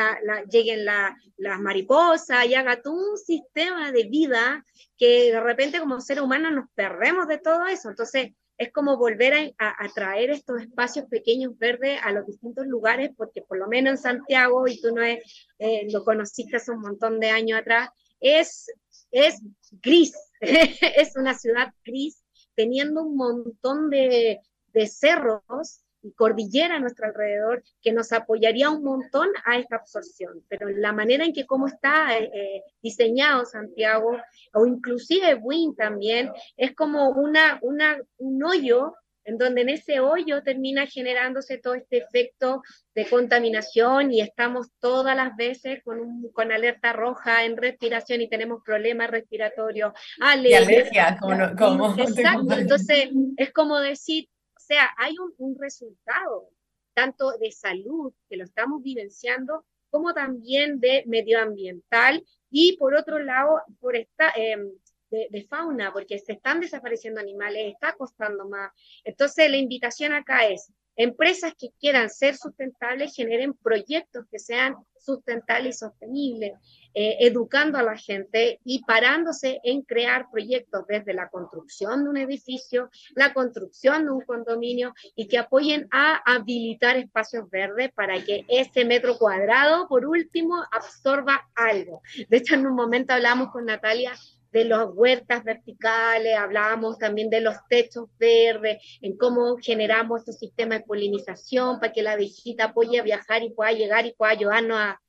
lleguen 0.52 0.84
las 0.84 1.60
mariposas 1.60 2.48
y 2.48 2.56
haga 2.56 2.82
todo 2.82 3.12
un 3.12 3.18
sistema 3.20 3.92
de 3.92 4.06
vida 4.06 4.66
que 4.98 5.32
de 5.32 5.40
repente 5.40 5.80
como 5.80 6.02
ser 6.02 6.22
humano 6.22 6.50
nos 6.50 6.66
perdemos 6.74 7.28
de 7.28 7.38
todo 7.38 7.68
eso. 7.68 7.90
Entonces, 7.90 8.32
es 8.58 8.74
como 8.74 8.98
volver 8.98 9.54
a, 9.60 9.90
traer 9.94 10.32
estos 10.32 10.62
espacios 10.62 11.06
pequeños 11.06 11.58
verdes 11.58 12.00
a 12.04 12.12
los 12.12 12.26
distintos 12.26 12.66
lugares, 12.66 13.12
porque 13.16 13.42
por 13.42 13.60
lo 13.60 13.68
menos 13.68 13.92
en 13.92 13.98
Santiago, 13.98 14.68
y 14.68 14.82
tú 14.82 14.94
no 14.94 15.02
es, 15.02 15.48
eh, 15.60 15.88
lo 15.92 16.04
conociste 16.04 16.58
hace 16.58 16.72
un 16.72 16.82
montón 16.82 17.20
de 17.20 17.30
años 17.30 17.60
atrás, 17.60 17.90
es, 18.20 18.72
es 19.12 19.42
gris, 19.82 20.14
es 20.42 21.16
una 21.16 21.34
ciudad 21.34 21.74
gris, 21.84 22.24
teniendo 22.56 23.04
un 23.04 23.16
montón 23.16 23.90
de, 23.90 24.40
cerros 24.88 25.82
y 26.02 26.14
cordillera 26.14 26.76
a 26.76 26.80
nuestro 26.80 27.08
alrededor 27.08 27.64
que 27.82 27.92
nos 27.92 28.14
apoyaría 28.14 28.70
un 28.70 28.84
montón 28.84 29.28
a 29.46 29.58
esta 29.58 29.76
absorción. 29.76 30.44
Pero 30.48 30.70
la 30.70 30.94
manera 30.94 31.26
en 31.26 31.34
que 31.34 31.46
cómo 31.46 31.68
está 31.68 32.18
eh, 32.18 32.32
eh, 32.34 32.64
diseñado 32.82 33.46
Santiago, 33.46 34.18
o 34.54 34.66
inclusive 34.66 35.36
Wynn 35.36 35.76
también, 35.76 36.32
es 36.56 36.74
como 36.76 37.10
una, 37.10 37.60
una, 37.62 37.98
un 38.18 38.44
hoyo 38.44 38.94
en 39.30 39.38
donde 39.38 39.62
en 39.62 39.70
ese 39.70 40.00
hoyo 40.00 40.42
termina 40.42 40.88
generándose 40.88 41.60
todo 41.60 41.76
este 41.76 41.98
efecto 41.98 42.64
de 42.96 43.08
contaminación 43.08 44.12
y 44.12 44.22
estamos 44.22 44.72
todas 44.80 45.16
las 45.16 45.36
veces 45.36 45.84
con, 45.84 46.00
un, 46.00 46.32
con 46.32 46.52
alerta 46.52 46.94
roja 46.94 47.46
en 47.46 47.56
respiración 47.56 48.22
y 48.22 48.30
tenemos 48.30 48.64
problemas 48.66 49.12
respiratorios, 49.12 49.94
alergia. 50.20 51.16
como, 51.22 51.96
Exacto, 51.96 52.54
entonces 52.58 53.10
es 53.38 53.54
como 53.54 53.80
decir, 53.80 54.28
o 54.58 54.60
sea, 54.60 54.90
hay 54.98 55.14
un, 55.38 55.56
resultado 55.60 56.50
tanto 56.96 57.38
de 57.38 57.52
salud 57.52 58.12
que 58.30 58.38
lo 58.38 58.46
estamos 58.46 58.82
vivenciando, 58.82 59.64
como 59.92 60.16
también 60.16 60.80
de 60.80 61.04
medioambiental 61.06 62.26
y 62.50 62.78
por 62.78 62.96
otro 62.96 63.20
lado, 63.20 63.62
por 63.80 63.96
esta, 63.96 64.32
em, 64.36 64.72
de, 65.10 65.48
fauna, 65.50 65.92
porque 65.92 66.20
se 66.20 66.34
están 66.34 66.60
desapareciendo 66.60 67.20
animales, 67.20 67.74
está 67.74 67.94
costando 67.94 68.48
más. 68.48 68.72
Entonces, 69.04 69.50
la 69.50 69.58
invitación 69.58 70.14
acá 70.14 70.48
es, 70.48 70.72
empresas 70.96 71.54
que 71.58 71.70
quieran 71.80 72.10
ser 72.10 72.36
sustentables 72.36 73.16
generen 73.16 73.54
proyectos 73.54 74.26
que 74.30 74.38
sean 74.38 74.76
sustentables 75.00 75.78
y 75.78 75.80
sostenibles, 75.80 76.54
eh, 76.94 77.18
educando 77.22 77.78
a 77.78 77.84
la 77.84 77.96
gente 77.96 78.60
y 78.66 78.84
parándose 78.84 79.62
en 79.64 79.82
crear 79.84 80.30
proyectos 80.30 80.86
desde 80.88 81.14
la 81.14 81.30
construcción 81.30 82.04
de 82.04 82.10
un 82.10 82.18
edificio, 82.18 82.90
la 83.16 83.34
construcción 83.34 84.06
de 84.06 84.12
un 84.12 84.22
condominio 84.22 84.94
y 85.16 85.28
que 85.28 85.38
apoyen 85.38 85.88
a 85.92 86.22
habilitar 86.26 86.98
espacios 86.98 87.50
verdes 87.50 87.94
para 87.94 88.22
que 88.22 88.44
ese 88.50 88.84
metro 88.84 89.18
cuadrado, 89.18 89.88
por 89.88 90.06
último, 90.06 90.56
absorba 90.72 91.50
algo. 91.56 92.02
De 92.28 92.38
hecho, 92.38 92.56
en 92.56 92.68
un 92.68 92.76
momento 92.76 93.14
hablamos 93.14 93.52
con 93.52 93.66
Natalia 93.66 94.14
de 94.52 94.66
las 94.66 94.88
huertas 94.94 95.44
verticales, 95.44 96.36
hablábamos 96.36 96.98
también 96.98 97.30
de 97.30 97.42
los 97.42 97.56
techos 97.70 98.10
verdes, 98.18 98.78
en 99.02 99.16
cómo 99.18 99.58
generamos 99.58 100.22
estos 100.22 100.40
sistemas 100.40 100.80
de 100.80 100.86
polinización 100.86 101.80
para 101.80 101.94
que 101.94 102.02
la 102.02 102.14
abejita 102.14 102.66
apoye 102.66 103.00
a 103.00 103.04
viajar 103.04 103.44
y 103.44 103.52
pueda 103.52 103.72
llegar 103.72 104.06
y 104.06 104.14
pueda 104.14 104.32
ayudarnos 104.32 104.78
a, 104.78 105.00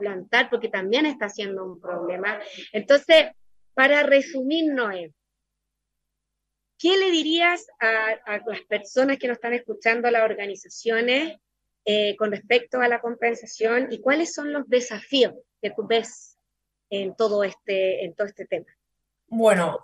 plantar, 0.00 0.50
porque 0.50 0.68
también 0.68 1.06
está 1.06 1.28
siendo 1.28 1.64
un 1.64 1.80
problema. 1.80 2.40
Entonces, 2.72 3.26
para 3.72 4.02
resumir, 4.02 4.72
Noé, 4.74 5.12
¿qué 6.76 6.96
le 6.96 7.12
dirías 7.12 7.68
a, 7.78 8.08
a, 8.26 8.42
las 8.44 8.62
personas 8.62 9.16
que 9.16 9.28
nos 9.28 9.36
están 9.36 9.52
escuchando, 9.52 10.08
a 10.08 10.10
las 10.10 10.24
organizaciones, 10.24 11.36
eh, 11.84 12.16
con 12.16 12.32
respecto 12.32 12.80
a 12.80 12.88
la 12.88 13.00
compensación 13.00 13.92
y 13.92 14.00
cuáles 14.00 14.34
son 14.34 14.52
los 14.52 14.68
desafíos 14.68 15.34
que 15.62 15.70
tú 15.70 15.86
ves 15.86 16.36
en 16.90 17.14
todo 17.14 17.44
este, 17.44 18.04
en 18.04 18.12
todo 18.16 18.26
este 18.26 18.44
tema? 18.44 18.75
Bueno, 19.28 19.78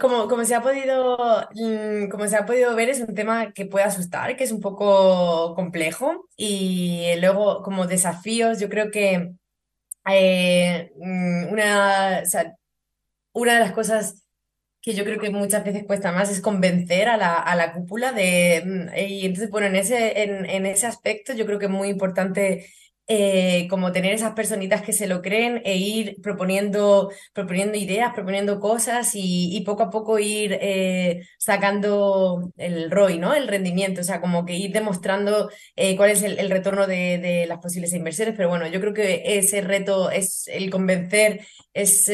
como, 0.00 0.44
se 0.44 0.54
ha 0.54 0.62
podido, 0.62 1.48
mm, 1.54 2.08
como 2.08 2.26
se 2.28 2.36
ha 2.36 2.46
podido 2.46 2.74
ver, 2.76 2.88
es 2.90 3.00
un 3.00 3.14
tema 3.14 3.52
que 3.52 3.66
puede 3.66 3.84
asustar, 3.84 4.36
que 4.36 4.44
es 4.44 4.52
un 4.52 4.60
poco 4.60 5.54
complejo. 5.54 6.28
Y 6.36 7.06
luego, 7.20 7.62
como 7.62 7.86
desafíos, 7.86 8.60
yo 8.60 8.68
creo 8.68 8.90
que 8.90 9.32
eh, 10.10 10.92
mm, 10.98 11.52
una, 11.52 12.22
una 13.32 13.54
de 13.54 13.60
las 13.60 13.72
cosas 13.72 14.22
que 14.82 14.94
yo 14.94 15.04
creo 15.04 15.18
que 15.20 15.30
muchas 15.30 15.64
veces 15.64 15.84
cuesta 15.84 16.12
más 16.12 16.30
es 16.30 16.40
convencer 16.40 17.08
a 17.08 17.16
la, 17.16 17.34
a 17.34 17.56
la 17.56 17.72
cúpula 17.72 18.12
de... 18.12 18.62
Mm, 18.64 18.96
y 18.98 19.26
entonces, 19.26 19.50
bueno, 19.50 19.66
en 19.68 19.76
ese, 19.76 20.22
en, 20.22 20.46
en 20.46 20.66
ese 20.66 20.86
aspecto 20.86 21.34
yo 21.34 21.46
creo 21.46 21.58
que 21.58 21.66
es 21.66 21.70
muy 21.72 21.88
importante 21.88 22.66
eh, 23.08 23.68
como 23.70 23.92
tener 23.92 24.12
esas 24.14 24.32
personitas 24.32 24.82
que 24.82 24.92
se 24.92 25.06
lo 25.06 25.22
creen 25.22 25.62
e 25.64 25.76
ir 25.76 26.16
proponiendo, 26.22 27.10
proponiendo 27.32 27.78
ideas, 27.78 28.12
proponiendo 28.14 28.58
cosas 28.58 29.12
y, 29.14 29.62
poco 29.64 29.84
a 29.84 29.90
poco 29.90 30.18
ir 30.18 30.58
eh, 30.60 31.26
sacando 31.38 32.52
el 32.56 32.90
ROI, 32.90 33.18
¿no? 33.18 33.34
El 33.34 33.48
rendimiento, 33.48 34.00
o 34.00 34.04
sea, 34.04 34.20
como 34.20 34.44
que 34.44 34.54
ir 34.54 34.72
demostrando 34.72 35.50
eh, 35.76 35.96
cuál 35.96 36.10
es 36.10 36.22
el, 36.22 36.50
retorno 36.50 36.86
de, 36.86 37.18
de, 37.18 37.46
las 37.46 37.58
posibles 37.58 37.92
inversiones, 37.92 38.34
pero 38.36 38.48
bueno, 38.48 38.66
yo 38.66 38.80
creo 38.80 38.94
que 38.94 39.22
ese 39.38 39.60
reto 39.60 40.10
es 40.10 40.48
el 40.48 40.70
convencer, 40.70 41.46
es 41.74 42.10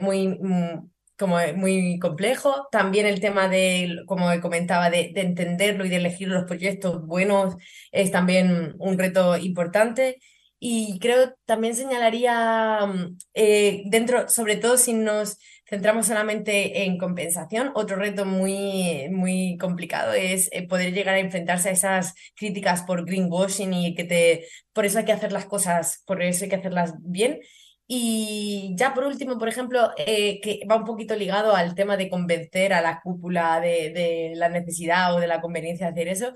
muy 0.00 0.28
mm, 0.28 0.90
como 1.18 1.38
muy 1.56 1.98
complejo. 1.98 2.68
También 2.70 3.06
el 3.06 3.20
tema 3.20 3.48
de, 3.48 4.02
como 4.06 4.28
comentaba, 4.40 4.90
de, 4.90 5.12
entenderlo 5.14 5.84
y 5.84 5.88
de 5.88 5.96
elegir 5.96 6.28
los 6.28 6.44
proyectos 6.44 7.04
buenos 7.06 7.56
es 7.92 8.10
también 8.10 8.74
un 8.78 8.98
reto 8.98 9.36
importante. 9.36 10.18
Y 10.58 10.98
creo 11.00 11.34
también 11.44 11.74
señalaría 11.74 12.86
mm, 12.86 13.18
eh, 13.34 13.82
dentro, 13.86 14.28
sobre 14.28 14.56
todo 14.56 14.76
si 14.78 14.94
nos 14.94 15.38
centramos 15.68 16.06
solamente 16.06 16.84
en 16.84 16.96
compensación, 16.96 17.72
otro 17.74 17.96
reto 17.96 18.24
muy, 18.24 19.08
muy 19.10 19.58
complicado 19.58 20.12
es 20.12 20.48
eh, 20.52 20.66
poder 20.66 20.92
llegar 20.94 21.16
a 21.16 21.18
enfrentarse 21.20 21.68
a 21.68 21.72
esas 21.72 22.14
críticas 22.36 22.82
por 22.82 23.04
greenwashing 23.04 23.74
y 23.74 23.94
que 23.94 24.04
te, 24.04 24.46
por 24.72 24.86
eso 24.86 24.98
hay 24.98 25.04
que 25.04 25.12
hacer 25.12 25.32
las 25.32 25.46
cosas, 25.46 26.02
por 26.06 26.22
eso 26.22 26.44
hay 26.44 26.50
que 26.50 26.56
hacerlas 26.56 26.94
bien. 27.00 27.40
Y 27.88 28.74
ya 28.76 28.94
por 28.94 29.04
último, 29.04 29.38
por 29.38 29.48
ejemplo, 29.48 29.92
eh, 29.96 30.40
que 30.40 30.60
va 30.68 30.76
un 30.76 30.84
poquito 30.84 31.14
ligado 31.14 31.54
al 31.54 31.74
tema 31.76 31.96
de 31.96 32.10
convencer 32.10 32.72
a 32.72 32.80
la 32.80 33.00
cúpula 33.00 33.60
de, 33.60 33.90
de, 33.90 34.32
la 34.34 34.48
necesidad 34.48 35.14
o 35.14 35.20
de 35.20 35.28
la 35.28 35.40
conveniencia 35.40 35.86
de 35.86 35.92
hacer 35.92 36.08
eso, 36.08 36.34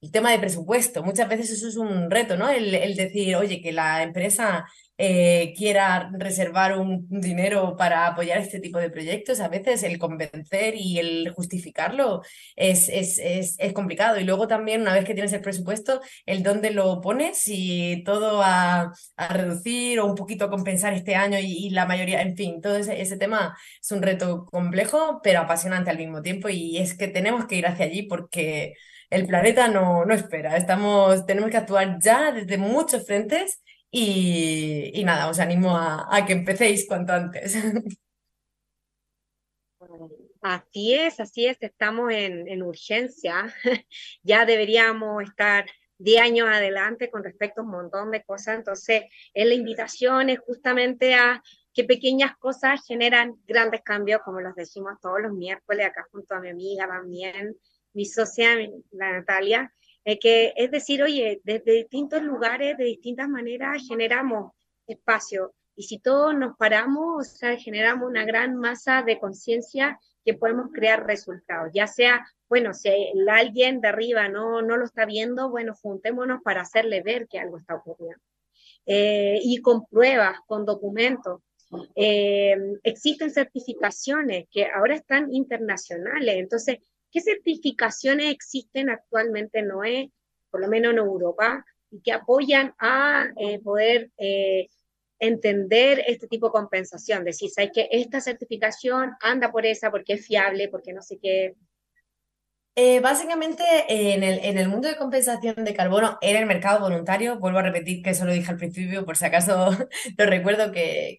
el 0.00 0.10
tema 0.12 0.30
de 0.30 0.38
presupuesto. 0.38 1.02
Muchas 1.02 1.28
veces 1.28 1.50
eso 1.50 1.68
es 1.68 1.76
un 1.76 2.10
reto, 2.10 2.36
¿no? 2.36 2.48
El, 2.48 2.94
decir, 2.96 3.34
oye, 3.36 3.60
que 3.60 3.72
la 3.72 4.02
empresa 4.02 4.64
eh, 4.96 5.54
quiera 5.56 6.10
reservar 6.18 6.78
un 6.78 7.06
dinero 7.08 7.76
para 7.76 8.06
apoyar 8.06 8.38
este 8.38 8.60
tipo 8.60 8.78
de 8.78 8.90
proyectos, 8.90 9.40
a 9.40 9.48
veces 9.48 9.82
el 9.82 9.98
convencer 9.98 10.74
y 10.76 10.98
el 10.98 11.32
justificarlo 11.34 12.22
es, 12.56 12.88
es, 12.88 13.18
es, 13.18 13.56
es 13.58 13.72
complicado. 13.72 14.18
Y 14.20 14.24
luego 14.24 14.46
también, 14.48 14.82
una 14.82 14.94
vez 14.94 15.04
que 15.04 15.14
tienes 15.14 15.32
el 15.32 15.40
presupuesto, 15.40 16.00
el 16.26 16.42
dónde 16.42 16.70
lo 16.70 17.00
pones 17.00 17.42
y 17.46 18.02
todo 18.04 18.42
a, 18.42 18.92
a 19.16 19.28
reducir 19.28 20.00
o 20.00 20.06
un 20.06 20.14
poquito 20.14 20.44
a 20.44 20.50
compensar 20.50 20.92
este 20.94 21.14
año 21.16 21.38
y, 21.40 21.70
la 21.70 21.86
mayoría, 21.86 22.22
en 22.22 22.36
fin, 22.36 22.60
todo 22.60 22.76
ese 22.76 23.16
tema 23.18 23.56
es 23.80 23.90
un 23.92 24.02
reto 24.02 24.46
complejo, 24.46 25.20
pero 25.22 25.40
apasionante 25.40 25.90
al 25.90 25.98
mismo 25.98 26.22
tiempo. 26.22 26.48
Y 26.48 26.78
es 26.78 26.96
que 26.96 27.08
tenemos 27.08 27.46
que 27.46 27.56
ir 27.56 27.66
hacia 27.66 27.86
allí 27.86 28.02
porque 28.04 28.74
el 29.10 29.26
planeta 29.26 29.68
no, 29.68 30.04
no 30.04 30.14
espera. 30.14 30.56
Estamos, 30.56 31.24
tenemos 31.26 31.50
que 31.50 31.56
actuar 31.56 31.98
ya 32.00 32.32
desde 32.32 32.58
muchos 32.58 33.06
frentes 33.06 33.62
y, 33.90 35.02
nada, 35.04 35.28
os 35.28 35.38
animo 35.38 35.76
a, 35.76 36.24
que 36.26 36.32
empecéis 36.34 36.86
cuanto 36.86 37.12
antes. 37.12 37.56
Así 40.40 40.94
es, 40.94 41.18
así 41.18 41.46
es, 41.46 41.56
estamos 41.60 42.12
en, 42.12 42.46
en 42.46 42.62
urgencia. 42.62 43.52
ya 44.22 44.46
deberíamos 44.46 45.24
estar 45.24 45.66
10 45.98 46.22
años 46.22 46.48
adelante 46.48 47.10
con 47.10 47.24
respecto 47.24 47.60
a 47.60 47.64
un 47.64 47.70
montón 47.70 48.12
de 48.12 48.22
cosas. 48.22 48.56
Entonces, 48.56 49.02
es 49.34 49.46
la 49.46 49.54
invitación 49.54 50.30
es 50.30 50.38
justamente 50.38 51.14
a 51.14 51.42
que 51.74 51.82
pequeñas 51.82 52.36
cosas 52.36 52.86
generan 52.86 53.34
grandes 53.46 53.82
cambios, 53.82 54.22
como 54.24 54.40
los 54.40 54.54
decimos 54.54 55.00
todos 55.02 55.20
los 55.20 55.32
miércoles 55.32 55.86
acá 55.86 56.06
junto 56.12 56.36
a 56.36 56.40
mi 56.40 56.50
amiga 56.50 56.86
también 56.86 57.56
mi 57.98 58.04
socia, 58.04 58.54
la 58.92 59.12
Natalia, 59.12 59.74
eh, 60.04 60.20
que 60.20 60.52
es 60.54 60.70
decir, 60.70 61.02
oye, 61.02 61.40
desde 61.42 61.72
distintos 61.72 62.22
lugares, 62.22 62.78
de 62.78 62.84
distintas 62.84 63.28
maneras, 63.28 63.82
generamos 63.88 64.52
espacio. 64.86 65.52
Y 65.74 65.82
si 65.82 65.98
todos 65.98 66.32
nos 66.32 66.56
paramos, 66.56 67.26
o 67.26 67.36
sea, 67.36 67.56
generamos 67.56 68.08
una 68.08 68.24
gran 68.24 68.54
masa 68.54 69.02
de 69.02 69.18
conciencia 69.18 69.98
que 70.24 70.34
podemos 70.34 70.68
crear 70.72 71.06
resultados. 71.06 71.72
Ya 71.74 71.88
sea, 71.88 72.24
bueno, 72.48 72.72
si 72.72 72.88
alguien 73.28 73.80
de 73.80 73.88
arriba 73.88 74.28
no, 74.28 74.62
no 74.62 74.76
lo 74.76 74.84
está 74.84 75.04
viendo, 75.04 75.50
bueno, 75.50 75.74
juntémonos 75.74 76.40
para 76.44 76.60
hacerle 76.60 77.02
ver 77.02 77.26
que 77.26 77.40
algo 77.40 77.58
está 77.58 77.74
ocurriendo. 77.74 78.22
Eh, 78.86 79.40
y 79.42 79.60
con 79.60 79.86
pruebas, 79.86 80.38
con 80.46 80.64
documentos. 80.64 81.40
Eh, 81.96 82.56
existen 82.84 83.32
certificaciones 83.32 84.46
que 84.52 84.66
ahora 84.66 84.94
están 84.94 85.34
internacionales, 85.34 86.36
entonces 86.36 86.78
¿Qué 87.10 87.20
certificaciones 87.20 88.30
existen 88.32 88.90
actualmente 88.90 89.60
en 89.60 89.68
NOE, 89.68 90.12
por 90.50 90.60
lo 90.60 90.68
menos 90.68 90.92
en 90.92 90.98
Europa, 90.98 91.64
y 91.90 92.00
que 92.00 92.12
apoyan 92.12 92.74
a 92.78 93.28
eh, 93.36 93.60
poder 93.60 94.10
eh, 94.18 94.68
entender 95.18 96.04
este 96.06 96.28
tipo 96.28 96.46
de 96.46 96.52
compensación? 96.52 97.24
Decir, 97.24 97.50
¿sabes 97.50 97.70
que 97.72 97.88
esta 97.90 98.20
certificación 98.20 99.12
anda 99.20 99.50
por 99.50 99.66
esa 99.66 99.90
porque 99.90 100.14
es 100.14 100.26
fiable, 100.26 100.68
porque 100.68 100.92
no 100.92 101.02
sé 101.02 101.18
qué, 101.18 101.54
eh, 102.80 103.00
básicamente, 103.00 103.64
eh, 103.88 104.14
en, 104.14 104.56
el, 104.56 104.68
mundo 104.68 104.86
de 104.86 104.96
compensación 104.96 105.64
de 105.64 105.74
carbono, 105.74 106.16
en 106.20 106.36
el 106.36 106.46
mercado 106.46 106.78
voluntario, 106.78 107.40
vuelvo 107.40 107.58
a 107.58 107.62
repetir 107.62 108.04
que 108.04 108.10
eso 108.10 108.24
lo 108.24 108.32
dije 108.32 108.52
al 108.52 108.56
principio, 108.56 109.04
por 109.04 109.16
si 109.16 109.24
acaso 109.24 109.70
lo 110.16 110.26
recuerdo 110.26 110.70
que, 110.70 111.18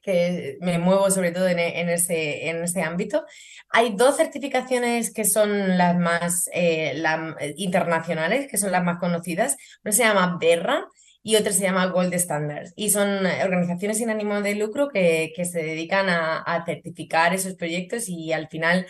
me 0.61 0.79
muevo 0.79 1.11
sobre 1.11 1.31
todo 1.33 1.49
en, 1.49 1.59
ese, 1.59 2.81
ámbito. 2.81 3.25
Hay 3.71 3.93
dos 3.97 4.15
certificaciones 4.15 5.13
que 5.13 5.25
son 5.25 5.77
las 5.77 5.97
más 5.97 6.49
eh, 6.53 7.03
internacionales, 7.57 8.47
que 8.49 8.57
son 8.57 8.71
las 8.71 8.85
más 8.85 8.97
conocidas. 8.97 9.57
Una 9.83 9.91
se 9.91 10.03
llama 10.03 10.37
BERRA 10.39 10.87
y 11.21 11.35
otra 11.35 11.51
se 11.51 11.63
llama 11.63 11.87
Gold 11.87 12.13
Standards. 12.13 12.73
Y 12.75 12.89
son 12.89 13.25
organizaciones 13.25 13.97
sin 13.97 14.09
ánimo 14.09 14.41
de 14.41 14.55
lucro 14.55 14.89
que, 14.89 15.31
que 15.35 15.45
se 15.45 15.61
dedican 15.61 16.09
a, 16.09 16.39
a, 16.39 16.65
certificar 16.65 17.33
esos 17.33 17.55
proyectos 17.55 18.09
y 18.09 18.31
al 18.33 18.47
final, 18.47 18.85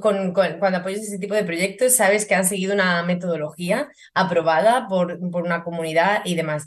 con, 0.00 0.32
con, 0.32 0.58
cuando 0.58 0.78
apoyas 0.78 1.00
ese 1.00 1.18
tipo 1.18 1.34
de 1.34 1.44
proyectos, 1.44 1.96
sabes 1.96 2.26
que 2.26 2.34
han 2.34 2.44
seguido 2.44 2.74
una 2.74 3.02
metodología 3.02 3.88
aprobada 4.14 4.86
por, 4.88 5.18
por 5.30 5.42
una 5.42 5.64
comunidad 5.64 6.22
y 6.24 6.34
demás. 6.34 6.66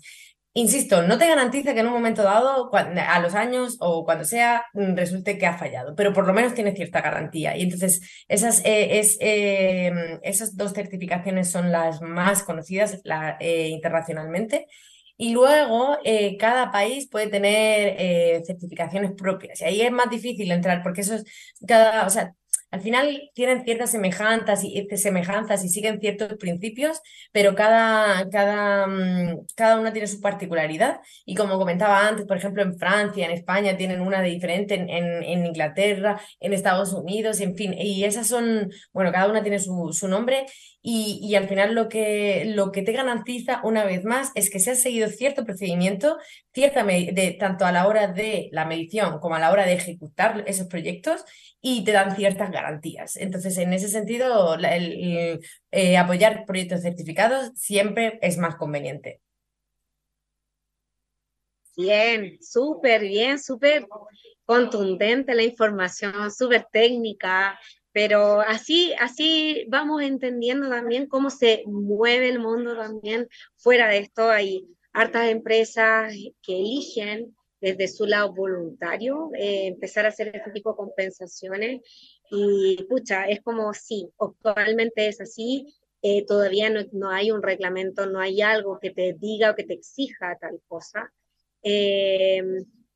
Insisto, 0.58 1.04
no 1.04 1.20
te 1.20 1.28
garantiza 1.28 1.76
que 1.76 1.82
en 1.82 1.86
un 1.86 1.94
momento 1.94 2.24
dado, 2.24 2.72
a 2.74 3.20
los 3.20 3.36
años 3.36 3.78
o 3.80 4.04
cuando 4.04 4.26
sea, 4.26 4.66
resulte 4.74 5.38
que 5.38 5.46
ha 5.46 5.56
fallado, 5.56 5.94
pero 5.96 6.14
por 6.14 6.26
lo 6.26 6.34
menos 6.34 6.56
tiene 6.56 6.76
cierta 6.76 7.00
garantía. 7.00 7.56
Y 7.56 7.62
entonces, 7.62 8.02
esas, 8.28 8.66
eh, 8.66 8.98
es, 8.98 9.18
eh, 9.22 10.20
esas 10.24 10.58
dos 10.58 10.74
certificaciones 10.74 11.52
son 11.52 11.72
las 11.72 12.02
más 12.02 12.42
conocidas 12.42 13.02
la, 13.04 13.38
eh, 13.40 13.68
internacionalmente. 13.68 14.66
Y 15.18 15.34
luego 15.34 15.98
eh, 16.04 16.38
cada 16.38 16.72
país 16.72 17.08
puede 17.10 17.28
tener 17.28 17.96
eh, 17.98 18.44
certificaciones 18.46 19.14
propias. 19.14 19.62
Y 19.62 19.66
ahí 19.66 19.82
es 19.82 19.92
más 19.92 20.10
difícil 20.10 20.52
entrar 20.52 20.84
porque 20.84 21.02
eso 21.02 21.16
es 21.16 21.26
cada, 21.68 22.06
o 22.06 22.10
sea, 22.10 22.34
al 22.70 22.82
final 22.82 23.32
tienen 23.34 23.64
ciertas 23.64 23.92
semejanzas 23.92 24.64
y, 24.64 24.78
este, 24.78 24.98
semejanzas 24.98 25.64
y 25.64 25.70
siguen 25.70 26.00
ciertos 26.02 26.34
principios, 26.38 27.02
pero 27.32 27.56
cada, 27.56 28.30
cada, 28.30 28.88
mm, 28.88 29.46
cada 29.56 29.80
una 29.80 29.94
tiene 29.94 30.08
su 30.08 30.20
particularidad. 30.20 31.00
Y 31.26 31.36
como 31.36 31.58
comentaba 31.58 32.06
antes, 32.08 32.26
por 32.26 32.38
ejemplo, 32.38 32.62
en 32.64 32.78
Francia, 32.78 33.26
en 33.26 33.32
España 33.32 33.78
tienen 33.78 34.02
una 34.02 34.22
de 34.22 34.30
diferente, 34.30 34.76
en, 34.76 34.90
en, 34.90 35.46
Inglaterra, 35.46 36.20
en 36.40 36.54
Estados 36.54 36.94
Unidos, 36.94 37.40
en 37.40 37.56
fin, 37.56 37.74
y 37.74 38.04
esas 38.04 38.28
son, 38.28 38.70
bueno, 38.92 39.12
cada 39.12 39.30
una 39.30 39.42
tiene 39.44 39.60
su, 39.60 39.94
su 39.94 40.08
nombre 40.08 40.46
y, 40.90 41.36
al 41.36 41.50
final 41.50 41.76
lo 41.76 41.90
que, 41.90 42.46
lo 42.46 42.72
que 42.72 42.82
te 42.82 42.94
garantiza 42.94 43.60
una 43.66 43.84
vez 43.84 44.06
más 44.06 44.32
es 44.36 44.50
que 44.50 44.62
se 44.62 44.72
ha 44.72 44.76
seguido 44.76 45.10
cierto 45.10 45.44
procedimiento, 45.44 46.18
cierta 46.54 46.86
de, 46.86 47.36
tanto 47.38 47.66
a 47.66 47.74
la 47.74 47.88
hora 47.88 48.08
de 48.08 48.48
la 48.54 48.64
medición 48.64 49.20
como 49.20 49.36
a 49.36 49.40
la 49.40 49.52
hora 49.52 49.66
de 49.66 49.74
ejecutar 49.74 50.46
esos 50.48 50.68
proyectos 50.68 51.26
y 51.60 51.84
te 51.84 51.92
dan 51.92 52.16
ciertas 52.16 52.52
garantías. 52.52 53.18
Entonces, 53.18 53.58
en 53.58 53.74
ese 53.74 53.90
sentido, 53.90 54.56
eh, 54.62 55.98
apoyar 55.98 56.46
proyectos 56.46 56.84
certificados 56.84 57.52
siempre 57.56 58.18
es 58.22 58.38
más 58.38 58.56
conveniente. 58.56 59.20
Bien, 61.76 62.38
súper 62.42 63.02
bien, 63.02 63.40
súper 63.40 63.86
contundente 64.46 65.36
la 65.36 65.44
información, 65.44 66.32
súper 66.32 66.66
técnica, 66.72 67.60
pero 67.98 68.42
así, 68.42 68.94
así 69.00 69.66
vamos 69.70 70.04
entendiendo 70.04 70.70
también 70.70 71.08
cómo 71.08 71.32
se 71.32 71.64
mueve 71.66 72.30
el 72.30 72.38
mundo 72.38 72.76
también 72.76 73.28
fuera 73.56 73.88
de 73.88 73.98
esto. 73.98 74.30
Hay 74.30 74.68
hartas 74.94 75.30
empresas 75.30 76.14
que 76.44 76.60
eligen 76.60 77.36
desde 77.60 77.88
su 77.88 78.06
lado 78.06 78.36
voluntario 78.36 79.32
eh, 79.34 79.66
empezar 79.66 80.06
a 80.06 80.10
hacer 80.10 80.28
este 80.28 80.52
tipo 80.52 80.74
de 80.74 80.78
compensaciones 80.78 81.82
y 82.30 82.84
pucha, 82.84 83.28
es 83.30 83.42
como 83.42 83.74
sí, 83.74 84.08
actualmente 84.20 85.08
es 85.08 85.20
así, 85.20 85.66
eh, 86.04 86.24
todavía 86.24 86.70
no, 86.70 86.82
no, 86.92 87.10
hay 87.10 87.32
un 87.32 87.42
reglamento, 87.42 88.06
no 88.06 88.20
hay 88.20 88.44
algo 88.44 88.78
que 88.80 88.92
te 88.92 89.14
diga 89.14 89.50
o 89.50 89.56
que 89.56 89.64
te 89.64 89.74
exija 89.74 90.38
tal 90.40 90.62
cosa. 90.68 91.12
Eh, 91.64 92.44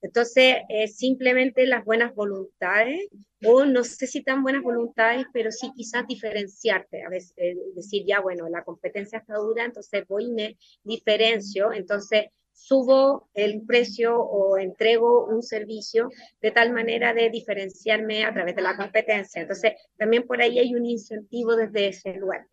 entonces, 0.01 0.57
es 0.69 0.97
simplemente 0.97 1.65
las 1.67 1.85
buenas 1.85 2.15
voluntades, 2.15 3.07
o 3.45 3.65
no 3.65 3.83
sé 3.83 4.07
si 4.07 4.23
tan 4.23 4.41
buenas 4.43 4.63
voluntades, 4.63 5.25
pero 5.31 5.51
sí 5.51 5.71
quizás 5.75 6.07
diferenciarte, 6.07 7.03
a 7.03 7.09
veces 7.09 7.33
decir, 7.75 8.03
ya, 8.05 8.19
bueno, 8.19 8.49
la 8.49 8.63
competencia 8.63 9.19
está 9.19 9.35
dura, 9.35 9.65
entonces 9.65 10.05
voy 10.07 10.25
y 10.25 10.31
me 10.31 10.57
diferencio, 10.83 11.71
entonces 11.71 12.25
subo 12.53 13.29
el 13.33 13.61
precio 13.65 14.19
o 14.19 14.57
entrego 14.57 15.25
un 15.25 15.41
servicio 15.41 16.09
de 16.41 16.51
tal 16.51 16.71
manera 16.71 17.13
de 17.13 17.29
diferenciarme 17.29 18.23
a 18.23 18.33
través 18.33 18.55
de 18.55 18.61
la 18.61 18.75
competencia. 18.75 19.41
Entonces, 19.41 19.73
también 19.97 20.27
por 20.27 20.41
ahí 20.41 20.59
hay 20.59 20.75
un 20.75 20.85
incentivo 20.85 21.55
desde 21.55 21.87
ese 21.87 22.13
lugar. 22.13 22.45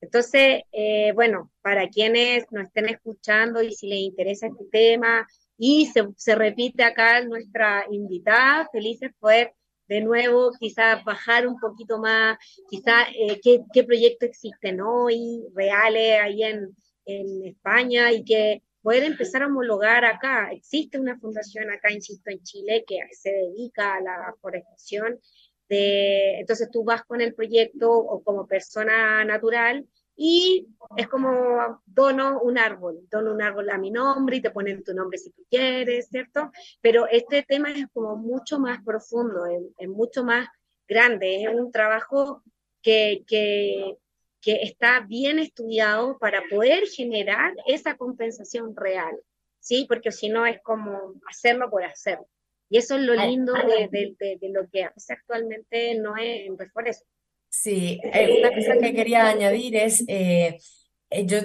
Entonces, 0.00 0.62
eh, 0.70 1.12
bueno, 1.12 1.50
para 1.60 1.88
quienes 1.88 2.44
nos 2.52 2.68
estén 2.68 2.88
escuchando 2.88 3.62
y 3.62 3.72
si 3.72 3.88
les 3.88 3.98
interesa 3.98 4.46
este 4.46 4.64
tema, 4.70 5.26
y 5.58 5.86
se, 5.86 6.08
se 6.16 6.34
repite 6.36 6.84
acá 6.84 7.22
nuestra 7.24 7.84
invitada, 7.90 8.68
felices 8.72 9.10
poder 9.18 9.52
de 9.88 10.00
nuevo 10.02 10.52
quizás 10.58 11.02
bajar 11.04 11.46
un 11.48 11.58
poquito 11.58 11.98
más, 11.98 12.38
quizás 12.70 13.08
eh, 13.18 13.40
qué, 13.42 13.62
qué 13.72 13.84
proyectos 13.84 14.28
existen 14.28 14.80
hoy, 14.80 15.44
reales 15.54 16.20
ahí 16.20 16.42
en, 16.44 16.76
en 17.06 17.46
España 17.46 18.12
y 18.12 18.22
que 18.22 18.62
poder 18.82 19.02
empezar 19.04 19.42
a 19.42 19.46
homologar 19.46 20.04
acá. 20.04 20.50
Existe 20.52 20.98
una 21.00 21.18
fundación 21.18 21.70
acá, 21.70 21.90
insisto, 21.90 22.30
en 22.30 22.42
Chile 22.42 22.84
que 22.86 22.98
se 23.12 23.32
dedica 23.32 23.96
a 23.96 24.00
la 24.00 24.34
forestación. 24.40 25.18
De, 25.68 26.38
entonces 26.40 26.70
tú 26.70 26.84
vas 26.84 27.04
con 27.04 27.20
el 27.20 27.34
proyecto 27.34 27.90
o 27.90 28.22
como 28.22 28.46
persona 28.46 29.24
natural 29.24 29.86
y 30.20 30.66
es 30.96 31.06
como 31.06 31.80
dono 31.86 32.40
un 32.42 32.58
árbol, 32.58 33.06
dono 33.08 33.32
un 33.32 33.40
árbol 33.40 33.70
a 33.70 33.78
mi 33.78 33.92
nombre 33.92 34.38
y 34.38 34.42
te 34.42 34.50
ponen 34.50 34.82
tu 34.82 34.92
nombre 34.92 35.16
si 35.16 35.30
tú 35.30 35.44
quieres, 35.48 36.08
¿cierto? 36.08 36.50
Pero 36.80 37.06
este 37.06 37.44
tema 37.44 37.70
es 37.70 37.86
como 37.92 38.16
mucho 38.16 38.58
más 38.58 38.82
profundo, 38.82 39.46
es, 39.46 39.88
mucho 39.88 40.24
más 40.24 40.48
grande, 40.88 41.44
es 41.44 41.54
un 41.54 41.70
trabajo 41.70 42.42
que, 42.82 43.22
que, 43.28 43.96
que 44.40 44.62
está 44.62 45.00
bien 45.06 45.38
estudiado 45.38 46.18
para 46.18 46.42
poder 46.50 46.88
generar 46.88 47.54
esa 47.68 47.96
compensación 47.96 48.74
real, 48.74 49.16
¿sí? 49.60 49.86
Porque 49.88 50.10
si 50.10 50.28
no 50.28 50.46
es 50.46 50.60
como 50.62 51.14
hacerlo 51.30 51.70
por 51.70 51.84
hacerlo. 51.84 52.26
Y 52.68 52.78
eso 52.78 52.96
es 52.96 53.02
lo 53.02 53.14
lindo 53.14 53.52
de, 53.54 53.88
de, 53.88 54.36
de, 54.40 54.48
lo 54.48 54.68
que 54.68 54.82
hace 54.82 55.12
actualmente 55.12 55.94
no 55.94 56.16
es 56.16 56.48
en 56.48 56.58
Reforest. 56.58 57.06
Sí, 57.60 58.00
eh, 58.04 58.38
una 58.38 58.54
cosa 58.54 58.78
que 58.80 58.94
quería 58.94 59.26
añadir 59.26 59.74
es, 59.74 60.04
eh, 60.06 60.58
eh, 61.10 61.26
yo 61.26 61.38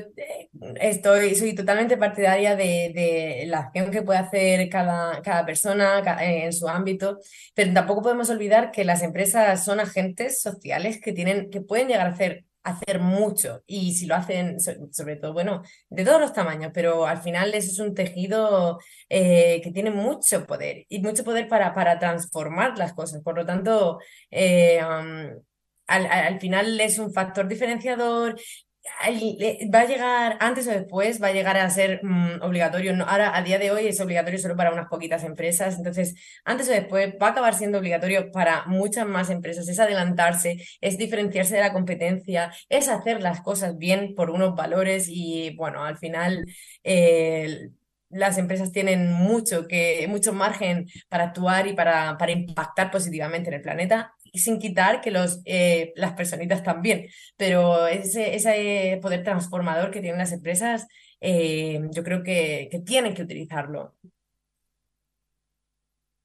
estoy, 0.80 1.34
soy 1.34 1.56
totalmente 1.56 1.98
partidaria 1.98 2.56
de, 2.56 2.92
de, 2.94 3.46
la 3.48 3.60
acción 3.62 3.90
que 3.90 4.04
puede 4.04 4.20
hacer 4.20 4.70
cada, 4.70 5.24
cada 5.24 5.44
persona 5.44 6.04
en 6.22 6.54
su 6.54 6.68
ámbito, 6.68 7.18
pero 7.56 7.74
tampoco 7.74 8.04
podemos 8.04 8.30
olvidar 8.30 8.72
que 8.72 8.86
las 8.86 9.02
empresas 9.02 9.66
son 9.66 9.80
agentes 9.80 10.40
sociales 10.40 11.02
que, 11.02 11.14
tienen, 11.14 11.50
que 11.50 11.62
pueden 11.62 11.88
llegar 11.88 12.06
a 12.06 12.12
hacer, 12.12 12.46
hacer 12.62 13.00
mucho 13.00 13.64
y 13.66 13.96
si 13.96 14.06
lo 14.06 14.14
hacen, 14.16 14.60
sobre 14.60 15.16
todo, 15.16 15.34
bueno, 15.34 15.64
de 15.90 16.06
todos 16.06 16.22
los 16.22 16.34
tamaños, 16.34 16.72
pero 16.76 17.08
al 17.08 17.24
final 17.24 17.56
eso 17.56 17.72
es 17.72 17.80
un 17.80 17.96
tejido 17.96 18.78
que 19.10 19.72
tiene 19.74 19.90
mucho 19.90 20.46
poder 20.46 20.86
y 20.90 21.00
mucho 21.00 21.24
poder 21.24 21.48
para, 21.48 21.74
para 21.74 21.98
transformar 21.98 22.78
las 22.78 22.94
cosas. 22.94 23.24
Por 23.24 23.36
lo 23.36 23.46
tanto, 23.48 24.00
al, 25.88 26.40
final 26.40 26.80
es 26.80 27.00
un 27.00 27.14
factor 27.14 27.48
diferenciador, 27.48 28.36
va 29.74 29.80
a 29.82 29.86
llegar 29.86 30.38
antes 30.42 30.68
o 30.68 30.72
después, 30.72 31.22
va 31.22 31.28
a 31.28 31.34
llegar 31.34 31.58
a 31.58 31.70
ser 31.70 32.02
mm, 32.04 32.42
obligatorio. 32.42 32.94
ahora, 33.06 33.36
a 33.36 33.42
día 33.42 33.58
de 33.58 33.72
hoy, 33.72 33.88
es 33.88 34.00
obligatorio 34.02 34.40
solo 34.40 34.56
para 34.56 34.74
unas 34.74 34.88
poquitas 34.90 35.24
empresas. 35.24 35.78
Entonces, 35.78 36.16
antes 36.44 36.68
o 36.70 36.72
después, 36.72 37.14
va 37.22 37.28
a 37.28 37.30
acabar 37.32 37.54
siendo 37.56 37.78
obligatorio 37.80 38.32
para 38.32 38.66
muchas 38.66 39.08
más 39.08 39.30
empresas. 39.30 39.68
Es 39.70 39.80
adelantarse, 39.80 40.58
es 40.82 40.98
diferenciarse 40.98 41.56
de 41.56 41.62
la 41.62 41.74
competencia, 41.74 42.52
es 42.70 42.90
hacer 42.90 43.22
las 43.22 43.42
cosas 43.42 43.78
bien 43.78 44.16
por 44.16 44.30
unos 44.30 44.56
valores 44.56 45.08
y, 45.10 45.56
bueno, 45.56 45.84
al 45.84 45.98
final. 45.98 46.46
Eh, 46.84 47.70
las 48.10 48.38
empresas 48.38 48.72
tienen 48.72 49.12
mucho, 49.12 49.68
que, 49.68 50.06
mucho 50.08 50.34
margen 50.34 50.86
para 51.10 51.24
actuar 51.26 51.66
y 51.66 51.74
para, 51.74 52.16
para 52.18 52.32
impactar 52.32 52.92
positivamente 52.92 53.50
en 53.50 53.56
el 53.56 53.62
planeta 53.62 54.14
sin 54.40 54.60
quitar 54.60 55.02
que 55.02 55.12
los, 55.12 55.42
eh, 55.46 55.94
las 55.96 56.14
personitas 56.14 56.64
también, 56.64 57.08
pero 57.38 57.88
ese, 57.88 58.36
ese 58.36 59.00
poder 59.02 59.24
transformador 59.24 59.92
que 59.92 60.02
tienen 60.02 60.20
las 60.20 60.32
empresas, 60.32 60.88
eh, 61.22 61.80
yo 61.92 62.04
creo 62.04 62.24
que, 62.24 62.68
que 62.72 62.80
tienen 62.80 63.14
que 63.14 63.24
utilizarlo. 63.24 63.96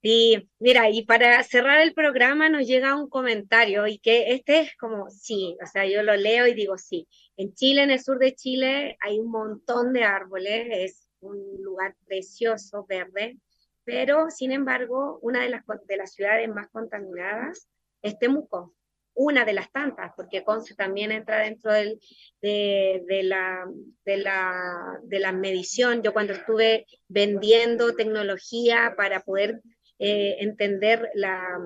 Sí, 0.01 0.49
mira, 0.61 0.89
y 0.91 1.05
para 1.05 1.43
cerrar 1.43 1.81
el 1.81 1.93
programa 1.93 2.49
nos 2.49 2.67
llega 2.67 2.95
un 2.95 3.09
comentario 3.09 3.87
y 3.89 3.99
que 3.99 4.33
este 4.33 4.61
es 4.61 4.77
como, 4.77 5.11
sí, 5.11 5.57
o 5.61 5.67
sea, 5.67 5.87
yo 5.87 6.05
lo 6.05 6.17
leo 6.17 6.47
y 6.47 6.55
digo, 6.55 6.79
sí, 6.79 7.09
en 7.37 7.53
Chile, 7.55 7.83
en 7.83 7.91
el 7.91 8.01
sur 8.01 8.19
de 8.19 8.35
Chile, 8.35 8.97
hay 9.01 9.19
un 9.19 9.31
montón 9.31 9.93
de 9.93 10.05
árboles, 10.05 10.69
es 10.71 11.09
un 11.21 11.37
lugar 11.63 11.97
precioso, 12.07 12.87
verde, 12.89 13.39
pero 13.83 14.31
sin 14.31 14.53
embargo, 14.53 15.19
una 15.21 15.43
de 15.43 15.49
las, 15.49 15.65
de 15.87 15.97
las 15.97 16.15
ciudades 16.15 16.49
más 16.49 16.69
contaminadas 16.69 17.69
es 18.03 18.19
Temuco, 18.19 18.75
una 19.15 19.45
de 19.45 19.53
las 19.53 19.73
tantas, 19.73 20.13
porque 20.17 20.45
Conce 20.45 20.75
también 20.77 21.11
entra 21.11 21.41
dentro 21.41 21.73
del, 21.73 22.01
de, 22.41 23.03
de, 23.09 23.23
la, 23.25 23.67
de, 24.05 24.17
la, 24.19 25.01
de 25.03 25.19
la 25.19 25.33
medición. 25.33 26.03
Yo 26.03 26.13
cuando 26.13 26.33
estuve 26.33 26.87
vendiendo 27.09 27.97
tecnología 27.97 28.95
para 28.97 29.21
poder 29.21 29.61
eh, 29.99 30.37
entender 30.41 31.11
la, 31.15 31.59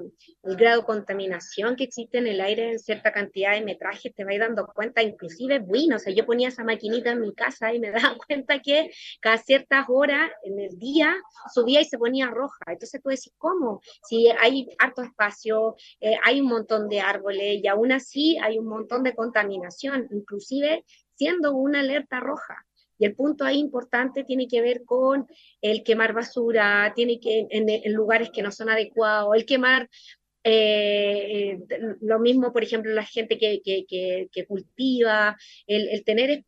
el 0.42 0.56
grado 0.56 0.80
de 0.80 0.86
contaminación 0.86 1.76
que 1.76 1.84
existe 1.84 2.18
en 2.18 2.26
el 2.26 2.40
aire 2.40 2.72
en 2.72 2.78
cierta 2.78 3.12
cantidad 3.12 3.52
de 3.52 3.60
metrajes, 3.62 4.14
te 4.14 4.24
vas 4.24 4.38
dando 4.38 4.66
cuenta, 4.66 5.02
inclusive, 5.02 5.58
bueno, 5.58 5.96
o 5.96 5.98
sea, 5.98 6.12
yo 6.12 6.24
ponía 6.24 6.48
esa 6.48 6.64
maquinita 6.64 7.10
en 7.10 7.20
mi 7.20 7.34
casa 7.34 7.72
y 7.74 7.78
me 7.78 7.90
daba 8.14 8.16
cuenta 8.26 8.60
que 8.60 8.90
cada 9.20 9.38
ciertas 9.38 9.86
horas 9.88 10.30
en 10.44 10.58
el 10.58 10.78
día 10.78 11.14
subía 11.52 11.80
y 11.80 11.84
se 11.84 11.98
ponía 11.98 12.28
roja. 12.28 12.64
Entonces 12.66 13.00
tú 13.02 13.10
decís, 13.10 13.32
¿cómo? 13.38 13.80
Si 14.04 14.28
hay 14.40 14.68
harto 14.78 15.02
espacio, 15.02 15.76
eh, 16.00 16.16
hay 16.24 16.40
un 16.40 16.48
montón 16.48 16.88
de 16.88 17.00
árboles 17.00 17.60
y 17.62 17.66
aún 17.66 17.92
así 17.92 18.38
hay 18.38 18.58
un 18.58 18.66
montón 18.66 19.02
de 19.02 19.14
contaminación, 19.14 20.08
inclusive 20.10 20.84
siendo 21.14 21.54
una 21.54 21.80
alerta 21.80 22.20
roja. 22.20 22.64
Y 23.02 23.04
el 23.04 23.16
punto 23.16 23.44
ahí 23.44 23.58
importante 23.58 24.22
tiene 24.22 24.46
que 24.46 24.60
ver 24.60 24.84
con 24.84 25.26
el 25.60 25.82
quemar 25.82 26.12
basura, 26.12 26.92
tiene 26.94 27.18
que 27.18 27.48
en, 27.50 27.92
lugares 27.92 28.30
que 28.32 28.42
no 28.42 28.52
son 28.52 28.68
adecuados, 28.68 29.34
el 29.34 29.44
quemar 29.44 29.90
eh, 30.44 31.58
eh, 31.68 31.96
lo 32.00 32.20
mismo, 32.20 32.52
por 32.52 32.62
ejemplo, 32.62 32.92
la 32.92 33.04
gente 33.04 33.38
que, 33.38 33.60
que, 33.60 34.28
que, 34.30 34.46
cultiva, 34.46 35.36
el, 35.66 35.88
el, 35.88 36.04
tener 36.04 36.44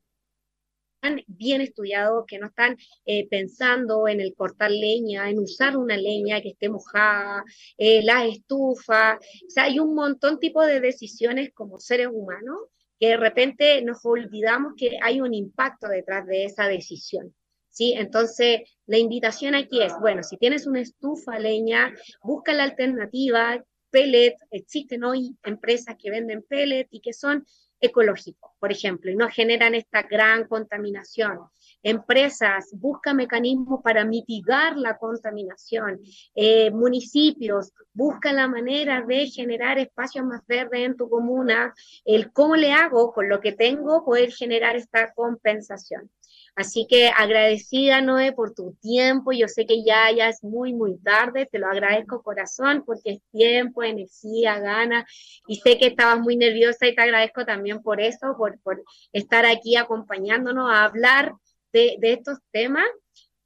bien 1.26 1.61
estudiados, 1.61 2.24
que 2.28 2.38
no 2.38 2.46
están 2.46 2.76
eh, 3.05 3.26
pensando 3.28 4.07
en 4.07 4.20
el 4.20 4.32
cortar 4.36 4.70
leña, 4.70 5.28
en 5.28 5.40
usar 5.40 5.76
una 5.76 5.96
leña 5.96 6.40
que 6.40 6.50
esté 6.50 6.68
mojada, 6.68 7.42
eh, 7.78 8.00
la 8.05 8.26
estufa. 8.26 9.16
O 9.16 9.50
sea, 9.50 9.64
hay 9.64 9.80
un 9.80 9.92
montón 9.96 10.38
tipo 10.38 10.62
de 10.62 10.78
decisiones 10.78 11.50
como 11.52 11.80
seres 11.80 12.09
humanos 12.12 12.59
de 13.07 13.16
repente 13.16 13.82
nos 13.82 14.05
olvidamos 14.05 14.74
que 14.76 14.98
hay 15.02 15.20
un 15.20 15.34
impacto 15.34 15.88
detrás 15.88 16.26
de 16.26 16.44
esa 16.44 16.68
decisión. 16.68 17.34
¿Sí? 17.68 17.92
Entonces, 17.96 18.61
la 18.86 18.98
invitación 18.98 19.57
aquí 19.57 19.82
es, 19.82 19.92
bueno, 20.00 20.22
si 20.22 20.36
tienes 20.36 20.64
una 20.68 20.80
estufa 20.80 21.40
leña, 21.40 21.92
busca 22.22 22.52
la 22.52 22.62
alternativa, 22.62 23.64
pellet, 23.90 24.36
existen 24.52 25.02
hoy 25.02 25.36
empresas 25.42 25.96
que 25.98 26.11
venden 26.11 26.42
pellet 26.42 26.86
y 26.90 27.00
que 27.00 27.12
son 27.12 27.44
ecológicos, 27.80 28.52
por 28.64 28.72
ejemplo, 28.72 29.10
y 29.10 29.14
no 29.14 29.28
generan 29.28 29.74
esta 29.74 30.04
gran 30.04 30.48
contaminación. 30.48 31.38
Empresas 31.82 32.70
buscan 32.72 33.18
mecanismos 33.18 33.82
para 33.82 34.06
mitigar 34.06 34.78
la 34.78 34.96
contaminación. 34.96 36.00
Eh, 36.34 36.70
municipios 36.70 37.74
buscan 37.92 38.36
la 38.36 38.48
manera 38.48 39.02
de 39.02 39.26
generar 39.26 39.78
espacios 39.78 40.24
más 40.24 40.46
verdes 40.46 40.80
en 40.80 40.96
tu 40.96 41.10
comuna. 41.10 41.74
El 42.06 42.32
cómo 42.32 42.56
le 42.56 42.72
hago 42.72 43.12
con 43.12 43.28
lo 43.28 43.38
que 43.38 43.52
tengo 43.52 44.02
poder 44.02 44.32
generar 44.32 44.76
esta 44.76 45.12
compensación. 45.12 46.10
Así 46.57 46.86
que 46.88 47.09
agradecida, 47.09 48.00
Noé, 48.00 48.32
por 48.32 48.55
tu 48.55 48.74
tiempo. 48.80 49.32
Yo 49.32 49.48
sé 49.48 49.66
que 49.66 49.84
ya, 49.84 50.11
ya 50.12 50.28
es 50.28 50.42
muy, 50.44 50.72
muy 50.72 50.96
tarde. 50.98 51.46
Te 51.50 51.59
lo 51.59 51.66
agradezco 51.66 52.22
corazón 52.22 52.84
porque 52.86 53.12
es 53.12 53.22
tiempo, 53.32 53.82
energía, 53.82 54.59
ganas. 54.61 55.05
Y 55.48 55.57
sé 55.57 55.78
que 55.78 55.86
estabas 55.88 56.20
muy 56.20 56.36
nerviosa 56.36 56.86
y 56.86 56.94
te 56.94 57.02
agradezco 57.02 57.44
también 57.44 57.82
por 57.82 58.00
eso, 58.00 58.36
por, 58.38 58.61
por 58.61 58.82
estar 59.12 59.46
aquí 59.46 59.76
acompañándonos 59.76 60.70
a 60.70 60.84
hablar 60.84 61.32
de, 61.72 61.96
de 61.98 62.12
estos 62.12 62.38
temas. 62.52 62.86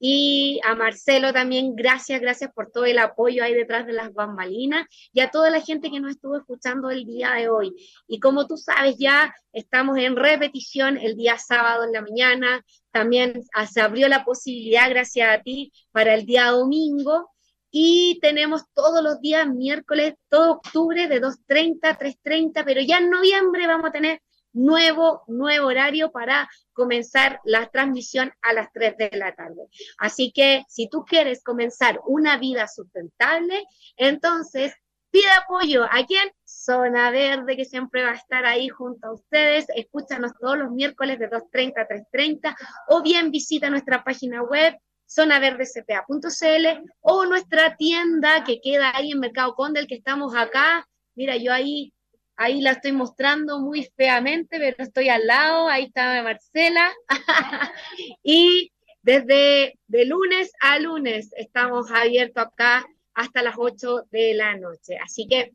Y 0.01 0.61
a 0.65 0.75
Marcelo 0.75 1.33
también, 1.33 1.75
gracias, 1.75 2.21
gracias 2.21 2.53
por 2.53 2.71
todo 2.71 2.85
el 2.85 2.99
apoyo 2.99 3.43
ahí 3.43 3.55
detrás 3.55 3.87
de 3.87 3.93
las 3.93 4.15
bambalinas 4.15 4.87
y 5.13 5.21
a 5.21 5.31
toda 5.31 5.51
la 5.51 5.61
gente 5.61 5.91
que 5.91 5.99
nos 5.99 6.13
estuvo 6.13 6.37
escuchando 6.37 6.91
el 6.91 7.05
día 7.05 7.33
de 7.33 7.49
hoy. 7.49 7.75
Y 8.07 8.21
como 8.21 8.47
tú 8.47 8.57
sabes, 8.57 8.97
ya 8.99 9.35
estamos 9.53 9.99
en 9.99 10.15
repetición 10.15 10.99
el 10.99 11.17
día 11.17 11.37
sábado 11.39 11.85
en 11.85 11.93
la 11.93 12.03
mañana. 12.03 12.65
También 12.93 13.43
se 13.71 13.81
abrió 13.81 14.09
la 14.09 14.25
posibilidad, 14.25 14.89
gracias 14.89 15.29
a 15.37 15.43
ti, 15.43 15.73
para 15.91 16.15
el 16.15 16.27
día 16.27 16.51
domingo. 16.51 17.31
Y 17.71 18.19
tenemos 18.23 18.63
todos 18.73 19.03
los 19.03 19.21
días 19.21 19.47
miércoles, 19.47 20.15
todo 20.29 20.53
octubre 20.53 21.07
de 21.07 21.21
2.30 21.21 21.79
a 21.83 21.99
3.30, 21.99 22.65
pero 22.65 22.81
ya 22.81 22.99
en 22.99 23.11
noviembre 23.11 23.67
vamos 23.67 23.89
a 23.89 23.93
tener 23.93 24.23
nuevo, 24.59 25.23
nuevo 25.29 25.69
horario 25.69 26.11
para 26.11 26.49
comenzar 26.73 27.41
la 27.45 27.67
transmisión 27.69 28.33
a 28.43 28.53
las 28.53 28.73
3 28.73 28.97
de 28.97 29.11
la 29.15 29.35
tarde. 29.35 29.69
Así 29.99 30.33
que 30.33 30.65
si 30.69 30.89
tú 30.89 31.05
quieres 31.05 31.43
comenzar 31.43 32.01
una 32.07 32.37
vida 32.39 32.67
sustentable, 32.69 33.65
entonces 33.97 34.75
pide 35.11 35.31
apoyo 35.43 35.85
a 35.85 36.05
quien 36.07 36.31
Zona 36.45 37.11
Verde, 37.11 37.57
que 37.57 37.65
siempre 37.65 38.03
va 38.03 38.11
a 38.11 38.15
estar 38.15 38.45
ahí 38.45 38.69
junto 38.69 39.09
a 39.09 39.15
ustedes. 39.15 39.67
Escúchanos 39.75 40.33
todos 40.39 40.59
los 40.59 40.71
miércoles 40.71 41.19
de 41.19 41.31
2.30 41.31 41.73
a 41.77 41.89
3.30 41.89 42.57
o 42.89 43.03
bien 43.03 43.31
visita 43.31 43.71
nuestra 43.71 44.05
página 44.05 44.43
web 44.43 44.77
zonaverdecpa.cl 45.09 46.91
o 47.01 47.25
nuestra 47.25 47.77
tienda 47.77 48.45
que 48.45 48.61
queda 48.61 48.93
ahí 48.95 49.13
en 49.13 49.21
Mercado 49.21 49.55
Conde, 49.55 49.81
el 49.81 49.87
que 49.87 49.95
estamos 49.95 50.35
acá. 50.37 50.87
Mira, 51.15 51.37
yo 51.37 51.53
ahí 51.53 51.93
Ahí 52.41 52.61
la 52.61 52.71
estoy 52.71 52.93
mostrando 52.93 53.59
muy 53.59 53.91
feamente, 53.97 54.59
pero 54.59 54.77
estoy 54.79 55.09
al 55.09 55.27
lado. 55.27 55.69
Ahí 55.69 55.87
está 55.87 56.23
Marcela. 56.23 56.89
y 58.23 58.71
desde 59.03 59.77
de 59.89 60.05
lunes 60.05 60.53
a 60.61 60.79
lunes 60.79 61.31
estamos 61.37 61.91
abiertos 61.91 62.45
acá 62.45 62.87
hasta 63.15 63.43
las 63.43 63.57
8 63.59 64.05
de 64.13 64.35
la 64.35 64.57
noche. 64.57 64.97
Así 65.05 65.27
que 65.27 65.51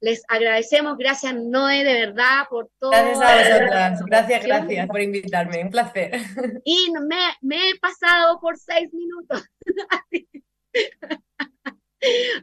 les 0.00 0.22
agradecemos, 0.28 0.98
gracias 0.98 1.34
Noé, 1.34 1.82
de 1.82 1.94
verdad, 1.94 2.44
por 2.50 2.68
todo. 2.78 2.90
Gracias 2.90 3.22
a 3.22 3.36
vosotras, 3.36 4.04
gracias, 4.04 4.44
gracias 4.44 4.86
por 4.86 5.00
invitarme, 5.00 5.64
un 5.64 5.70
placer. 5.70 6.12
Y 6.66 6.90
me, 6.90 7.16
me 7.40 7.70
he 7.70 7.78
pasado 7.78 8.38
por 8.38 8.58
seis 8.58 8.92
minutos. 8.92 9.42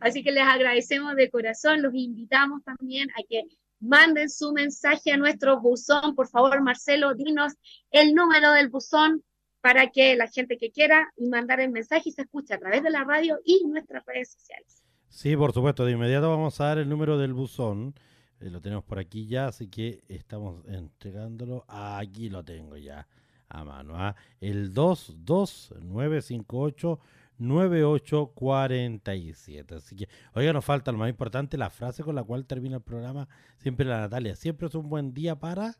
Así 0.01 0.23
que 0.23 0.31
les 0.31 0.43
agradecemos 0.43 1.15
de 1.15 1.29
corazón, 1.29 1.83
los 1.83 1.93
invitamos 1.93 2.63
también 2.63 3.09
a 3.11 3.21
que 3.29 3.43
manden 3.79 4.29
su 4.29 4.53
mensaje 4.53 5.11
a 5.11 5.17
nuestro 5.17 5.59
buzón. 5.59 6.15
Por 6.15 6.27
favor, 6.27 6.61
Marcelo, 6.61 7.15
dinos 7.15 7.53
el 7.91 8.13
número 8.13 8.51
del 8.51 8.69
buzón 8.69 9.23
para 9.61 9.89
que 9.89 10.15
la 10.15 10.27
gente 10.27 10.57
que 10.57 10.71
quiera 10.71 11.11
mandar 11.17 11.59
el 11.59 11.71
mensaje 11.71 12.11
se 12.11 12.21
escuche 12.21 12.53
a 12.53 12.59
través 12.59 12.83
de 12.83 12.91
la 12.91 13.03
radio 13.03 13.39
y 13.43 13.63
nuestras 13.65 14.05
redes 14.05 14.31
sociales. 14.31 14.83
Sí, 15.09 15.35
por 15.35 15.53
supuesto, 15.53 15.85
de 15.85 15.93
inmediato 15.93 16.29
vamos 16.29 16.61
a 16.61 16.65
dar 16.65 16.77
el 16.77 16.89
número 16.89 17.17
del 17.17 17.33
buzón. 17.33 17.95
Eh, 18.39 18.49
lo 18.49 18.61
tenemos 18.61 18.83
por 18.83 18.99
aquí 18.99 19.25
ya, 19.25 19.47
así 19.47 19.69
que 19.69 20.03
estamos 20.07 20.63
entregándolo. 20.67 21.65
Aquí 21.67 22.29
lo 22.29 22.43
tengo 22.43 22.77
ya 22.77 23.07
a 23.49 23.63
mano. 23.63 23.93
¿ah? 23.95 24.15
El 24.39 24.73
22958 24.73 26.99
9847. 27.37 29.75
Así 29.75 29.95
que, 29.95 30.09
oiga, 30.33 30.51
nos 30.53 30.65
falta 30.65 30.91
lo 30.91 30.97
más 30.97 31.09
importante, 31.09 31.55
la 31.57 31.69
frase 31.69 32.01
con 32.03 32.15
la 32.15 32.23
cual 32.23 32.45
termina 32.45 32.77
el 32.77 32.81
programa, 32.81 33.27
siempre 33.57 33.85
la 33.85 33.99
Natalia. 33.99 34.35
Siempre 34.35 34.65
es 34.67 34.73
un 34.75 34.89
buen 34.89 35.13
día 35.13 35.37
para... 35.37 35.75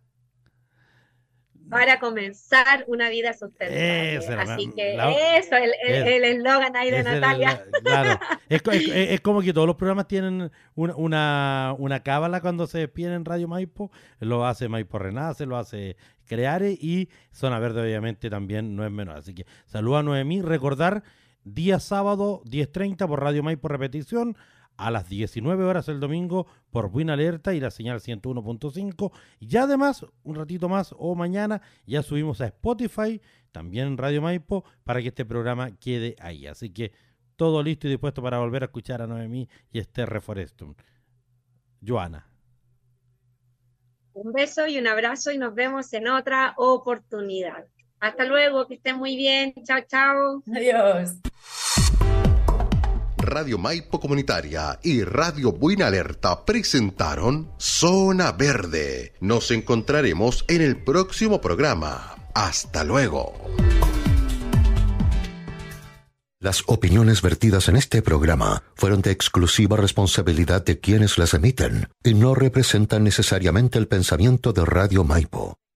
Para 1.68 2.00
comenzar 2.00 2.84
una 2.86 3.10
vida 3.10 3.34
sustentable. 3.34 4.20
Así 4.38 4.72
que 4.76 4.94
eso, 5.38 5.56
el 5.56 6.24
eslogan 6.24 6.76
ahí 6.76 6.92
de 6.92 7.02
Natalia. 7.02 7.66
claro, 7.84 8.20
es, 8.50 9.22
como 9.22 9.42
que 9.42 9.52
todos 9.52 9.66
los 9.66 9.76
programas 9.76 10.08
tienen 10.08 10.52
una, 10.76 11.74
una, 11.80 12.04
cábala 12.04 12.42
cuando 12.42 12.68
se 12.68 12.78
despiden 12.78 13.14
en 13.14 13.26
Radio 13.26 13.48
Maipo. 13.48 13.92
Lo 14.20 14.46
hace 14.46 14.70
Maipo 14.70 15.00
Renace, 15.00 15.48
lo 15.48 15.58
hace 15.58 15.98
Creare 16.28 16.70
y 16.72 17.10
Zona 17.32 17.58
Verde 17.58 17.82
obviamente 17.82 18.30
también 18.30 18.76
no 18.76 18.86
es 18.86 18.92
menor. 18.92 19.18
Así 19.18 19.34
que 19.34 19.48
saluda 19.66 20.00
a 20.00 20.04
Noemí. 20.04 20.44
Recordar 20.44 21.02
día 21.46 21.80
sábado 21.80 22.42
10.30 22.46 23.08
por 23.08 23.22
Radio 23.22 23.44
May 23.44 23.56
por 23.56 23.72
repetición, 23.72 24.36
a 24.78 24.92
las 24.92 25.08
19 25.08 25.64
horas 25.64 25.88
el 25.88 26.00
domingo 26.00 26.48
por 26.70 26.90
Buena 26.90 27.14
Alerta 27.14 27.54
y 27.54 27.60
la 27.60 27.72
señal 27.72 28.02
101.5. 28.02 29.12
Y 29.40 29.56
además, 29.56 30.06
un 30.24 30.36
ratito 30.36 30.68
más 30.68 30.94
o 30.98 31.16
mañana 31.16 31.62
ya 31.86 32.04
subimos 32.04 32.42
a 32.42 32.48
Spotify, 32.48 33.22
también 33.52 33.98
Radio 33.98 34.22
Maipo, 34.22 34.66
para 34.84 35.02
que 35.02 35.10
este 35.10 35.26
programa 35.26 35.72
quede 35.78 36.16
ahí. 36.20 36.48
Así 36.48 36.72
que 36.72 36.92
todo 37.36 37.64
listo 37.64 37.88
y 37.88 37.92
dispuesto 37.92 38.22
para 38.22 38.40
volver 38.40 38.64
a 38.64 38.66
escuchar 38.66 39.02
a 39.02 39.08
Noemí 39.08 39.48
y 39.72 39.80
este 39.80 40.06
Reforestum. 40.06 40.76
Joana. 41.86 42.28
Un 44.14 44.32
beso 44.32 44.66
y 44.68 44.78
un 44.78 44.88
abrazo 44.88 45.32
y 45.32 45.38
nos 45.38 45.54
vemos 45.54 45.92
en 45.94 46.08
otra 46.08 46.54
oportunidad. 46.58 47.66
Hasta 48.00 48.26
luego, 48.26 48.68
que 48.68 48.76
estén 48.76 48.98
muy 48.98 49.16
bien. 49.16 49.54
Chao, 49.64 49.80
chao. 49.88 50.44
Adiós. 50.56 51.16
Radio 53.18 53.58
Maipo 53.58 54.00
Comunitaria 54.00 54.80
y 54.84 55.04
Radio 55.04 55.52
Buena 55.52 55.88
Alerta 55.88 56.46
presentaron 56.46 57.52
Zona 57.58 58.32
Verde. 58.34 59.14
Nos 59.20 59.50
encontraremos 59.50 60.46
en 60.48 60.62
el 60.62 60.84
próximo 60.84 61.42
programa. 61.42 62.16
Hasta 62.36 62.84
luego. 62.84 63.34
Las 66.40 66.62
opiniones 66.68 67.24
vertidas 67.24 67.70
en 67.70 67.78
este 67.78 68.04
programa 68.04 68.62
fueron 68.76 69.02
de 69.02 69.10
exclusiva 69.10 69.78
responsabilidad 69.78 70.64
de 70.64 70.80
quienes 70.80 71.18
las 71.18 71.34
emiten 71.34 71.90
y 72.04 72.14
no 72.14 72.36
representan 72.36 73.04
necesariamente 73.04 73.80
el 73.80 73.88
pensamiento 73.88 74.54
de 74.54 74.64
Radio 74.66 75.04
Maipo. 75.04 75.58